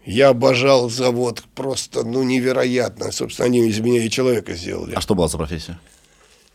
[0.05, 3.11] Я обожал завод просто, ну, невероятно.
[3.11, 4.95] Собственно, они из меня и человека сделали.
[4.95, 5.79] А что была за профессия?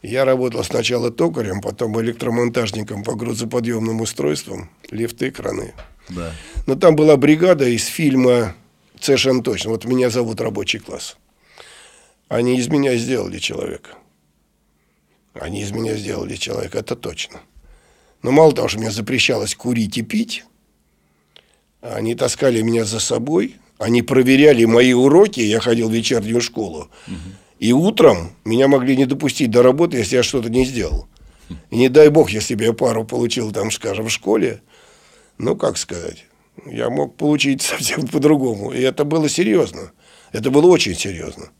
[0.02, 5.74] Я работал сначала токарем, потом электромонтажником по грузоподъемным устройствам, лифты, краны.
[6.08, 6.32] Да.
[6.66, 8.54] Но там была бригада из фильма
[9.00, 9.70] «Совершенно точно».
[9.70, 11.16] Вот меня зовут рабочий класс.
[12.28, 13.90] Они из меня сделали человека.
[15.34, 17.40] Они из меня сделали человека, это точно.
[18.22, 20.44] Но мало того, что мне запрещалось курить и пить,
[21.80, 26.90] они таскали меня за собой, они проверяли мои уроки, я ходил в вечернюю школу,
[27.58, 31.06] и утром меня могли не допустить до работы, если я что-то не сделал.
[31.70, 34.62] И не дай бог, если бы я пару получил, там, скажем, в школе,
[35.38, 36.24] ну, как сказать,
[36.64, 38.72] я мог получить совсем по-другому.
[38.72, 39.92] И это было серьезно.
[40.32, 41.50] Это было очень серьезно.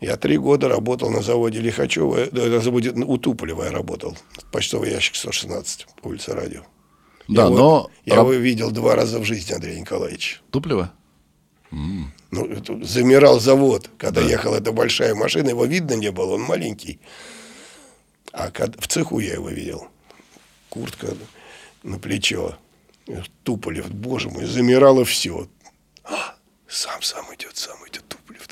[0.00, 4.16] Я три года работал на заводе Лихачева, да, на заводе у Туполева я работал,
[4.52, 6.62] почтовый ящик 116, по улице Радио.
[7.28, 7.56] Да, я но...
[7.56, 10.42] Его, я его видел два раза в жизни, Андрей Николаевич.
[10.50, 10.92] Туплево?
[11.70, 17.00] Ну, это замирал завод, когда ехала эта большая машина, его видно не было, он маленький.
[18.32, 19.88] А в цеху я его видел.
[20.68, 21.08] Куртка
[21.82, 22.58] на плечо.
[23.44, 25.48] Туполев, боже мой, замирало все.
[26.68, 28.46] сам, сам идет, сам идет Туполев.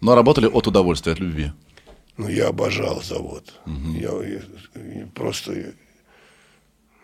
[0.00, 1.52] Но работали от удовольствия, от любви.
[2.16, 3.54] Ну, я обожал завод.
[3.66, 4.42] Я, я-
[5.00, 5.74] я просто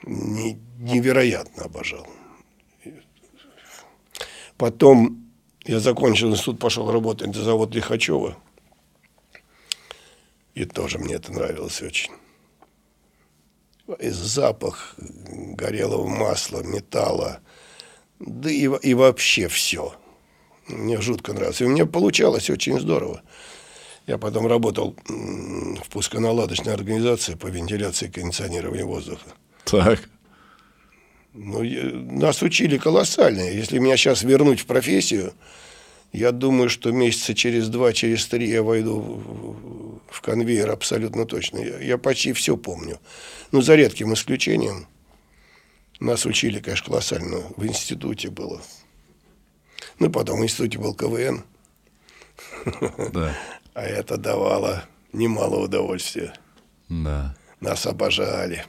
[0.04, 2.06] не- невероятно обожал.
[4.56, 5.30] Потом
[5.64, 8.36] я закончил институт, пошел работать на завод Лихачева.
[10.54, 12.10] И тоже мне это нравилось очень.
[14.00, 17.40] Запах горелого масла, металла,
[18.18, 19.94] да и, и вообще все.
[20.66, 21.60] Мне жутко нравилось.
[21.60, 23.22] И у меня получалось очень здорово.
[24.06, 29.28] Я потом работал в пусконаладочной организации по вентиляции и кондиционированию воздуха.
[29.64, 30.08] Так.
[31.34, 33.42] Ну, нас учили колоссально.
[33.42, 35.34] Если меня сейчас вернуть в профессию,
[36.12, 39.00] я думаю, что месяца через два, через три я войду
[40.10, 41.58] в- конвейер абсолютно точно.
[41.58, 42.98] Я, я почти все помню.
[43.52, 44.86] Ну, за редким исключением.
[46.00, 47.42] Нас учили, конечно, колоссально.
[47.56, 48.60] В институте было.
[49.98, 51.42] Ну, потом в институте был КВН.
[53.12, 53.34] Да.
[53.74, 56.34] А это давало немало удовольствия.
[56.88, 57.36] Да.
[57.60, 58.64] Нас обожали.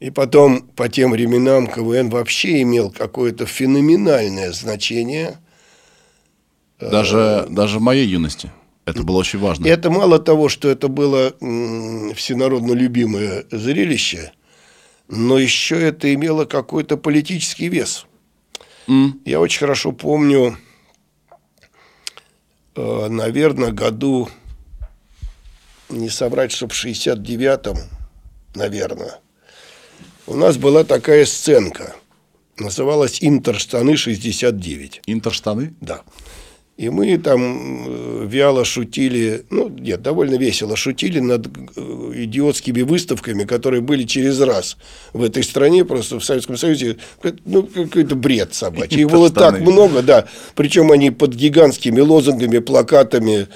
[0.00, 5.38] И потом, по тем временам, КВН вообще имел какое-то феноменальное значение.
[6.78, 8.50] Даже, даже в моей юности.
[8.84, 9.66] Это было очень важно.
[9.66, 11.30] И это мало того, что это было
[12.14, 14.32] всенародно любимое зрелище,
[15.08, 18.06] но еще это имело какой-то политический вес.
[18.86, 19.20] М.
[19.24, 20.58] Я очень хорошо помню,
[22.76, 24.28] э, наверное, году,
[25.88, 27.78] не соврать, что в 69-м,
[28.54, 29.20] наверное,
[30.26, 31.94] у нас была такая сценка.
[32.58, 35.00] называлась «Интерштаны 69».
[35.06, 35.74] Интерштаны?
[35.80, 36.02] Да.
[36.76, 43.44] И мы там э, вяло шутили, ну, нет, довольно весело шутили над э, идиотскими выставками,
[43.44, 44.76] которые были через раз
[45.12, 46.96] в этой стране, просто в Советском Союзе,
[47.44, 49.02] ну, какой-то бред собачий.
[49.02, 50.26] Их было так много, да,
[50.56, 53.46] причем они под гигантскими лозунгами, плакатами,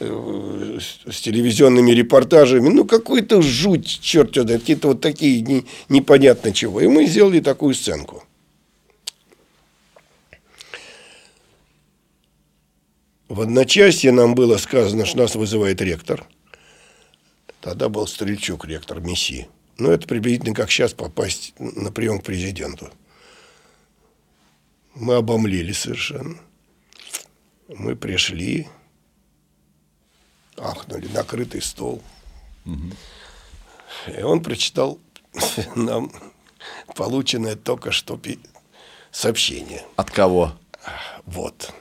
[0.00, 6.80] с телевизионными репортажами, ну, какой-то жуть, черт знает, какие-то вот такие не, непонятно чего.
[6.80, 8.22] И мы сделали такую сценку.
[13.28, 16.24] В одночасье нам было сказано, что нас вызывает ректор.
[17.60, 19.48] Тогда был Стрельчук, ректор МИСИ.
[19.78, 22.90] Ну, это приблизительно как сейчас попасть на прием к президенту.
[24.94, 26.38] Мы обомлели совершенно.
[27.68, 28.66] Мы пришли,
[30.58, 32.02] ахнули, накрытый стол.
[32.66, 34.16] Угу.
[34.18, 34.98] И он прочитал
[35.74, 36.12] нам
[36.94, 38.20] полученное только что
[39.10, 39.84] сообщение.
[39.96, 40.54] От кого?
[41.24, 41.72] Вот.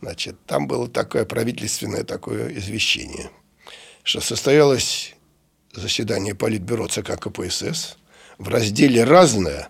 [0.00, 3.30] Значит, там было такое правительственное такое извещение,
[4.02, 5.14] что состоялось
[5.72, 7.96] заседание Политбюро ЦК КПСС.
[8.38, 9.68] В разделе «Разное»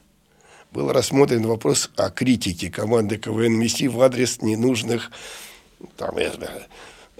[0.70, 5.10] был рассмотрен вопрос о критике команды КВН МИСИ в адрес ненужных
[5.96, 6.16] там,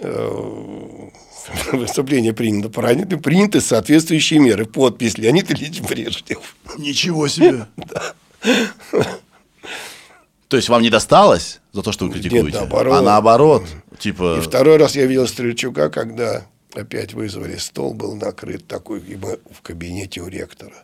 [0.01, 1.09] э,
[1.73, 4.65] выступления принято, приняты, приняты соответствующие меры.
[4.65, 6.55] Подпись Леонид Ильич Брежнев.
[6.77, 7.67] Ничего себе!
[8.43, 9.07] Да.
[10.47, 12.45] То есть вам не досталось за то, что вы критикуете?
[12.47, 12.97] Нет, наоборот.
[12.97, 13.63] А наоборот,
[13.99, 14.39] типа...
[14.39, 19.39] И второй раз я видел Стрельчука, когда опять вызвали, стол был накрыт такой, и мы
[19.49, 20.75] в кабинете у ректора.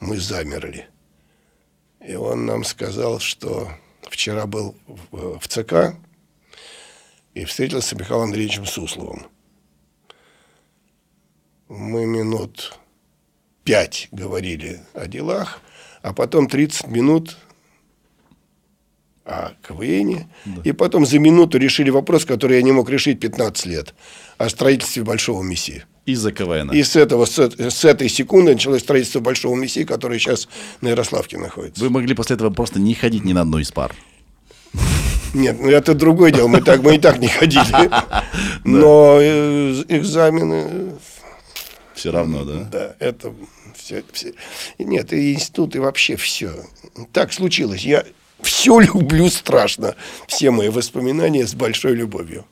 [0.00, 0.86] Мы замерли.
[2.06, 3.70] И он нам сказал, что
[4.02, 5.96] вчера был в, в ЦК
[7.34, 9.26] и встретился с Михаилом Андреевичем Сусловым.
[11.68, 12.78] Мы минут
[13.64, 15.60] пять говорили о делах,
[16.02, 17.36] а потом 30 минут
[19.24, 20.26] о КВН.
[20.44, 20.62] Да.
[20.64, 23.94] И потом за минуту решили вопрос, который я не мог решить 15 лет,
[24.36, 25.84] о строительстве Большого Мессии.
[26.04, 26.70] Из-за КВН.
[26.72, 30.48] И с, этого, с, с этой секунды началось строительство Большого Мессии, который сейчас
[30.82, 31.82] на Ярославке находится.
[31.82, 33.94] Вы могли после этого просто не ходить ни на одну из пар.
[35.34, 36.48] Нет, ну это другое дело.
[36.48, 37.90] Мы так мы и так не ходили.
[38.64, 40.94] Но э, экзамены.
[41.94, 42.68] Все равно, да?
[42.70, 43.32] Да, это
[43.76, 44.32] все, все.
[44.78, 46.52] Нет, и институт, и вообще все.
[47.12, 47.84] Так случилось.
[47.84, 48.04] Я
[48.42, 49.96] все люблю страшно.
[50.28, 52.46] Все мои воспоминания с большой любовью.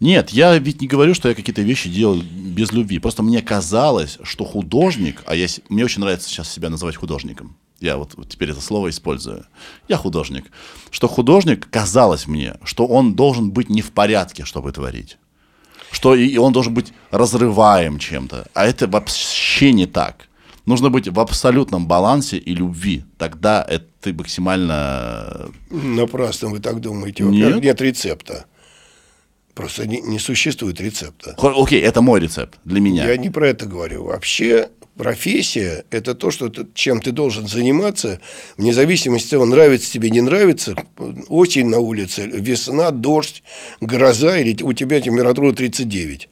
[0.00, 3.00] Нет, я ведь не говорю, что я какие-то вещи делал без любви.
[3.00, 7.56] Просто мне казалось, что художник, а я, мне очень нравится сейчас себя называть художником.
[7.80, 9.46] Я вот, теперь это слово использую.
[9.88, 10.50] Я художник.
[10.90, 15.16] Что художник, казалось мне, что он должен быть не в порядке, чтобы творить.
[15.90, 18.48] Что и он должен быть разрываем чем-то.
[18.52, 20.28] А это вообще не так.
[20.66, 23.04] Нужно быть в абсолютном балансе и любви.
[23.16, 25.50] Тогда это ты максимально...
[25.70, 27.24] Напрасно вы так думаете.
[27.24, 28.46] Нет, нет рецепта.
[29.54, 31.34] Просто не, не существует рецепта.
[31.38, 33.08] Окей, это мой рецепт для меня.
[33.08, 34.04] Я не про это говорю.
[34.04, 34.68] Вообще
[34.98, 38.20] профессия– это то, что ты, чем ты должен заниматься,
[38.58, 40.76] вне зависимости от того, нравится тебе, не нравится,
[41.28, 43.42] осень на улице, весна, дождь,
[43.80, 46.28] гроза, или у тебя температура 39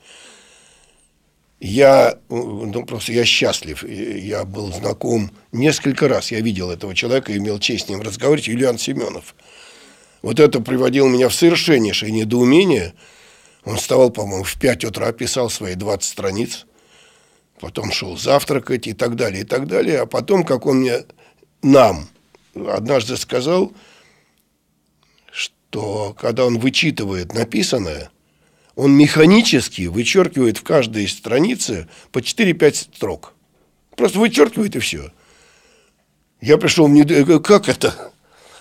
[1.59, 3.83] я, ну, просто я счастлив.
[3.83, 6.31] Я был знаком несколько раз.
[6.31, 8.49] Я видел этого человека, имел честь с ним разговаривать.
[8.49, 9.35] Юлиан Семенов.
[10.23, 12.95] Вот это приводило меня в совершеннейшее недоумение.
[13.65, 16.67] Он вставал, по-моему, в 5 утра, писал свои 20 страниц.
[17.61, 20.01] Потом шел завтракать и так далее, и так далее.
[20.01, 21.05] А потом, как он мне,
[21.63, 22.09] нам,
[22.55, 23.73] однажды сказал,
[25.31, 28.11] что когда он вычитывает написанное–
[28.77, 33.33] он механически вычеркивает в каждой странице по 4-5 строк.
[33.97, 35.11] Просто вычеркивает и все.
[36.43, 37.05] Я пришел, мне,
[37.41, 38.13] как это?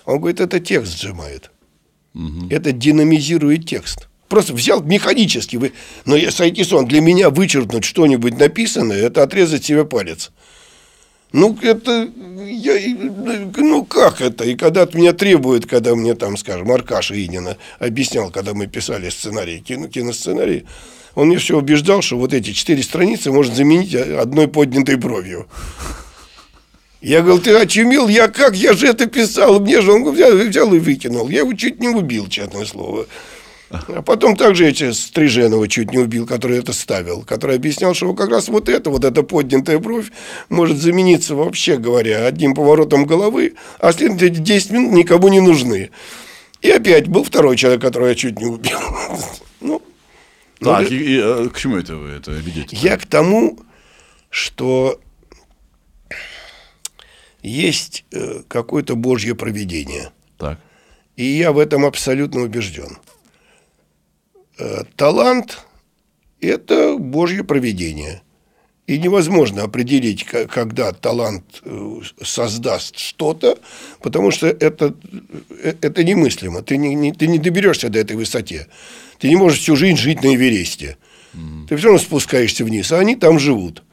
[0.06, 1.52] Он говорит, это текст сжимает.
[2.14, 2.48] Угу.
[2.50, 4.08] Это динамизирует текст.
[4.28, 5.58] Просто взял механически.
[5.58, 5.74] Вы...
[6.06, 10.32] Но сойти сон, для меня вычеркнуть что-нибудь написанное, это отрезать себе палец.
[11.32, 12.10] Ну, это,
[12.46, 12.96] я,
[13.58, 14.46] ну, как это?
[14.46, 19.10] И когда от меня требуют, когда мне там, скажем, Аркаша Инина объяснял, когда мы писали
[19.10, 20.66] сценарий, кино, киносценарий,
[21.14, 25.48] он мне все убеждал, что вот эти четыре страницы можно заменить одной поднятой бровью.
[27.02, 28.08] Я говорю, ты очумел?
[28.08, 28.56] Я как?
[28.56, 29.60] Я же это писал.
[29.60, 31.30] Мне же он взял, взял и выкинул.
[31.30, 33.08] Я его чуть не убил, честное слово.
[33.88, 38.30] А потом также эти Стриженова чуть не убил, который это ставил, который объяснял, что как
[38.30, 40.12] раз вот это, вот эта поднятая бровь
[40.50, 45.92] может замениться, вообще говоря, одним поворотом головы, а следующие 10 минут никому не нужны.
[46.62, 48.80] И опять был второй человек, которого я чуть не убил.
[49.62, 49.82] Ну,
[50.60, 52.76] так, ну, и, и, а к чему это вы это ведете?
[52.76, 53.60] Я к тому,
[54.30, 55.00] что
[57.42, 60.12] есть э, какое-то божье провидение.
[60.38, 60.60] Так.
[61.16, 62.98] И я в этом абсолютно убежден.
[64.58, 65.60] Э, талант–
[66.42, 68.22] это божье провидение.
[68.88, 73.58] И невозможно определить, когда талант э, создаст что-то,
[74.02, 74.94] потому что это,
[75.50, 76.62] э, это немыслимо.
[76.62, 78.68] Ты не, не, ты не доберешься до этой высоте.
[79.18, 80.98] Ты не можешь всю жизнь жить на Эвересте.
[81.68, 83.84] Ты все равно спускаешься вниз, а они там живут.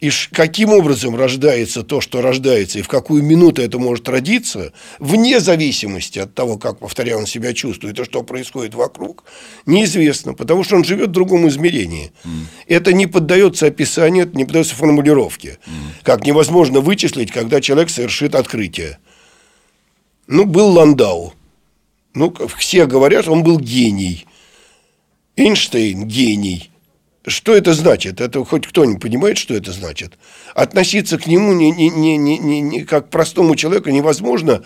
[0.00, 5.40] И каким образом рождается то, что рождается, и в какую минуту это может родиться, вне
[5.40, 9.24] зависимости от того, как, повторяю, он себя чувствует и что происходит вокруг,
[9.66, 12.12] неизвестно, потому что он живет в другом измерении.
[12.24, 12.30] Mm.
[12.68, 15.58] Это не поддается описанию, это не поддается формулировке.
[15.66, 15.72] Mm.
[16.04, 18.98] Как невозможно вычислить, когда человек совершит открытие.
[20.28, 21.34] Ну, был Ландау.
[22.14, 24.26] Ну, все говорят, он был гений.
[25.34, 26.70] Эйнштейн– гений–
[27.28, 28.20] что это значит?
[28.20, 30.18] Это хоть кто-нибудь понимает, что это значит?
[30.54, 34.62] Относиться к нему не, не, не, не, не, не, как к простому человеку невозможно,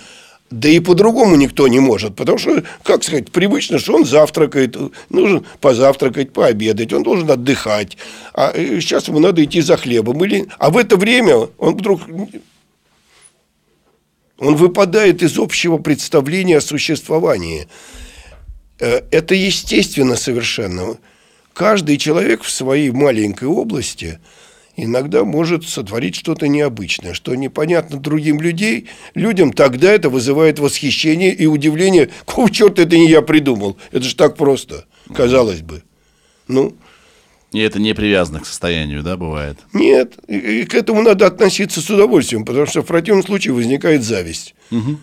[0.50, 4.76] да и по-другому никто не может, потому что, как сказать, привычно, что он завтракает,
[5.08, 7.96] нужно позавтракать, пообедать, он должен отдыхать,
[8.34, 10.22] а сейчас ему надо идти за хлебом.
[10.24, 10.46] Или...
[10.58, 12.02] А в это время он вдруг
[14.38, 17.68] он выпадает из общего представления о существовании.
[18.80, 20.98] Э, это естественно совершенно
[21.52, 24.18] каждый человек в своей маленькой области
[24.76, 31.46] иногда может сотворить что-то необычное, что непонятно другим людей, людям тогда это вызывает восхищение и
[31.46, 32.10] удивление.
[32.26, 33.76] Какого черта это не я придумал?
[33.90, 35.82] Это же так просто, казалось бы.
[36.48, 36.74] Ну,
[37.52, 39.58] и это не привязано к состоянию, да, бывает?
[39.74, 44.54] Нет, и к этому надо относиться с удовольствием, потому что в противном случае возникает зависть.
[44.70, 44.98] Угу.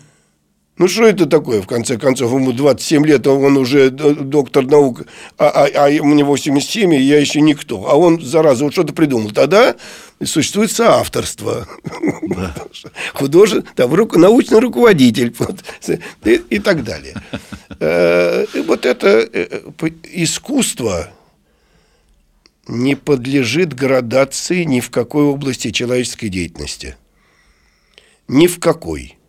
[0.80, 2.32] Ну, что это такое, в конце концов?
[2.32, 5.02] Ему 27 лет, а он уже доктор наук,
[5.36, 7.86] а, а, а мне 87, и я еще никто.
[7.86, 9.30] А он, зараза, вот что-то придумал.
[9.30, 9.76] Тогда
[10.24, 11.68] существует соавторство.
[12.22, 12.56] Да.
[13.12, 15.56] Художник, там, руку, научный руководитель вот,
[16.24, 17.14] и, и так далее.
[17.78, 19.60] Э, и вот это э,
[20.04, 21.10] искусство
[22.66, 26.96] не подлежит градации ни в какой области человеческой деятельности.
[28.28, 29.19] Ни в какой.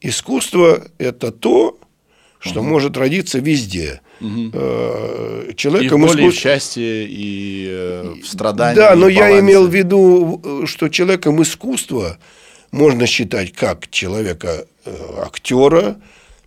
[0.00, 1.78] Искусство– это то,
[2.38, 2.68] что угу.
[2.68, 4.00] может родиться везде.
[4.20, 5.54] Угу.
[5.56, 6.34] Человеком и в боли, искус...
[6.34, 8.76] и в счастье, и э, в страдании.
[8.76, 12.18] Да, но я имел в виду, что человеком искусства
[12.70, 14.66] можно считать как человека
[15.18, 15.96] актера,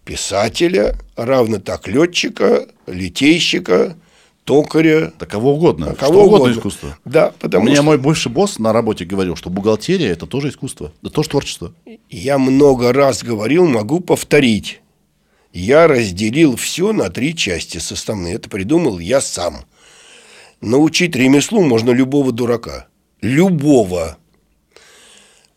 [0.06, 3.96] писателя, равно так летчика, литейщика,
[4.44, 5.14] токаря.
[5.20, 5.88] Да кого угодно.
[5.88, 6.98] Да, кого угодно, угодно искусство.
[7.06, 7.84] Да, потому У меня что...
[7.84, 11.74] мой бывший босс на работе говорил, что бухгалтерия– это тоже искусство, это тоже творчество.
[12.10, 14.82] Я много раз говорил, могу повторить.
[15.54, 18.36] Я разделил все на три части составные.
[18.36, 19.66] Это придумал я сам.
[20.62, 22.88] Научить ремеслу можно любого дурака.
[23.22, 24.18] Любого.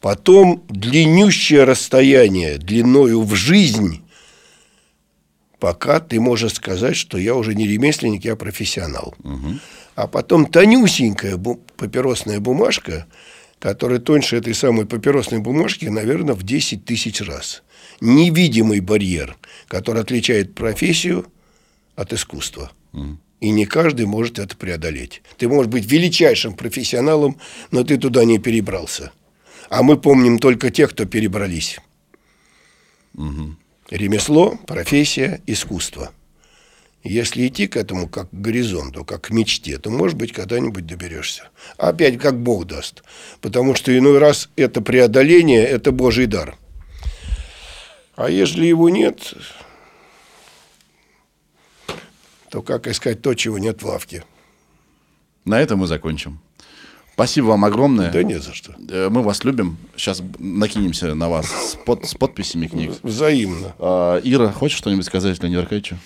[0.00, 4.02] Потом длиннющее расстояние длиною в жизнь
[5.58, 9.14] пока ты можешь сказать, что я уже не ремесленник, я профессионал.
[9.22, 9.58] Угу.
[9.94, 13.06] А потом тонюсенькая бу- папиросная бумажка,
[13.58, 17.62] которая тоньше этой самой папиросной бумажки, наверное, в 10 тысяч раз.
[18.00, 19.36] Невидимый барьер,
[19.68, 21.26] который отличает профессию
[21.94, 22.70] от искусства.
[22.92, 23.18] Угу.
[23.40, 25.22] И не каждый может это преодолеть.
[25.36, 27.38] Ты можешь быть величайшим профессионалом,
[27.70, 29.12] но ты туда не перебрался.
[29.68, 31.78] А мы помним только тех, кто перебрались.
[33.14, 33.56] Угу.
[33.90, 36.10] Ремесло, профессия, искусство.
[37.04, 41.50] Если идти к этому как к горизонту, как к мечте, то, может быть, когда-нибудь доберешься.
[41.78, 43.04] Опять, как Бог даст.
[43.40, 46.56] Потому что иной раз это преодоление– это Божий дар.
[48.16, 49.34] А если его нет,
[52.50, 54.24] то как искать то, чего нет в лавке?
[55.44, 56.40] На этом мы закончим.
[57.16, 58.12] Спасибо вам огромное.
[58.12, 58.74] Да не за что.
[58.90, 59.78] Э, мы вас любим.
[59.96, 62.92] Сейчас накинемся на вас с, под, с подписями книг.
[63.02, 63.74] Взаимно.
[63.78, 65.96] А, Ира, хочешь что-нибудь сказать Леониду Аркадьевичу?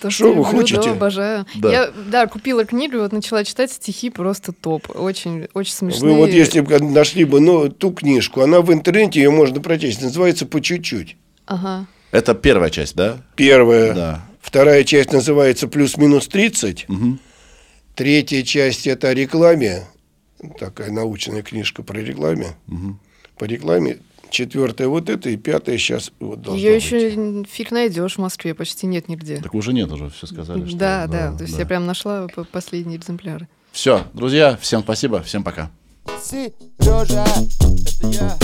[0.00, 0.82] То, что вы хотите?
[0.82, 1.46] Да, обожаю.
[1.54, 1.70] Да.
[1.70, 4.90] Я, да, купила книгу, вот начала читать стихи, просто топ.
[4.92, 6.14] Очень, очень смешные.
[6.14, 10.02] Вы вот если бы нашли бы ну, ту книжку, она в интернете, ее можно прочесть,
[10.02, 11.16] называется «По чуть-чуть».
[11.46, 11.86] Ага.
[12.10, 13.18] Это первая часть, да?
[13.36, 13.94] Первая.
[13.94, 14.26] Да.
[14.40, 16.86] Вторая часть называется «Плюс-минус 30».
[16.88, 17.18] Угу.
[17.94, 19.84] Третья часть это о рекламе,
[20.58, 22.56] такая научная книжка про рекламе.
[22.68, 22.96] Угу.
[23.38, 23.98] По рекламе.
[24.30, 28.86] Четвертая вот эта и пятая сейчас вот должна Ее еще фиг найдешь в Москве, почти
[28.86, 29.36] нет нигде.
[29.36, 30.66] Так уже нет, уже все сказали.
[30.66, 31.44] Что, да, да, да, то да.
[31.44, 33.46] есть я прям нашла последние экземпляры.
[33.72, 35.70] Все, друзья, всем спасибо, всем пока.
[36.22, 37.26] Сережа,
[37.60, 38.38] это я.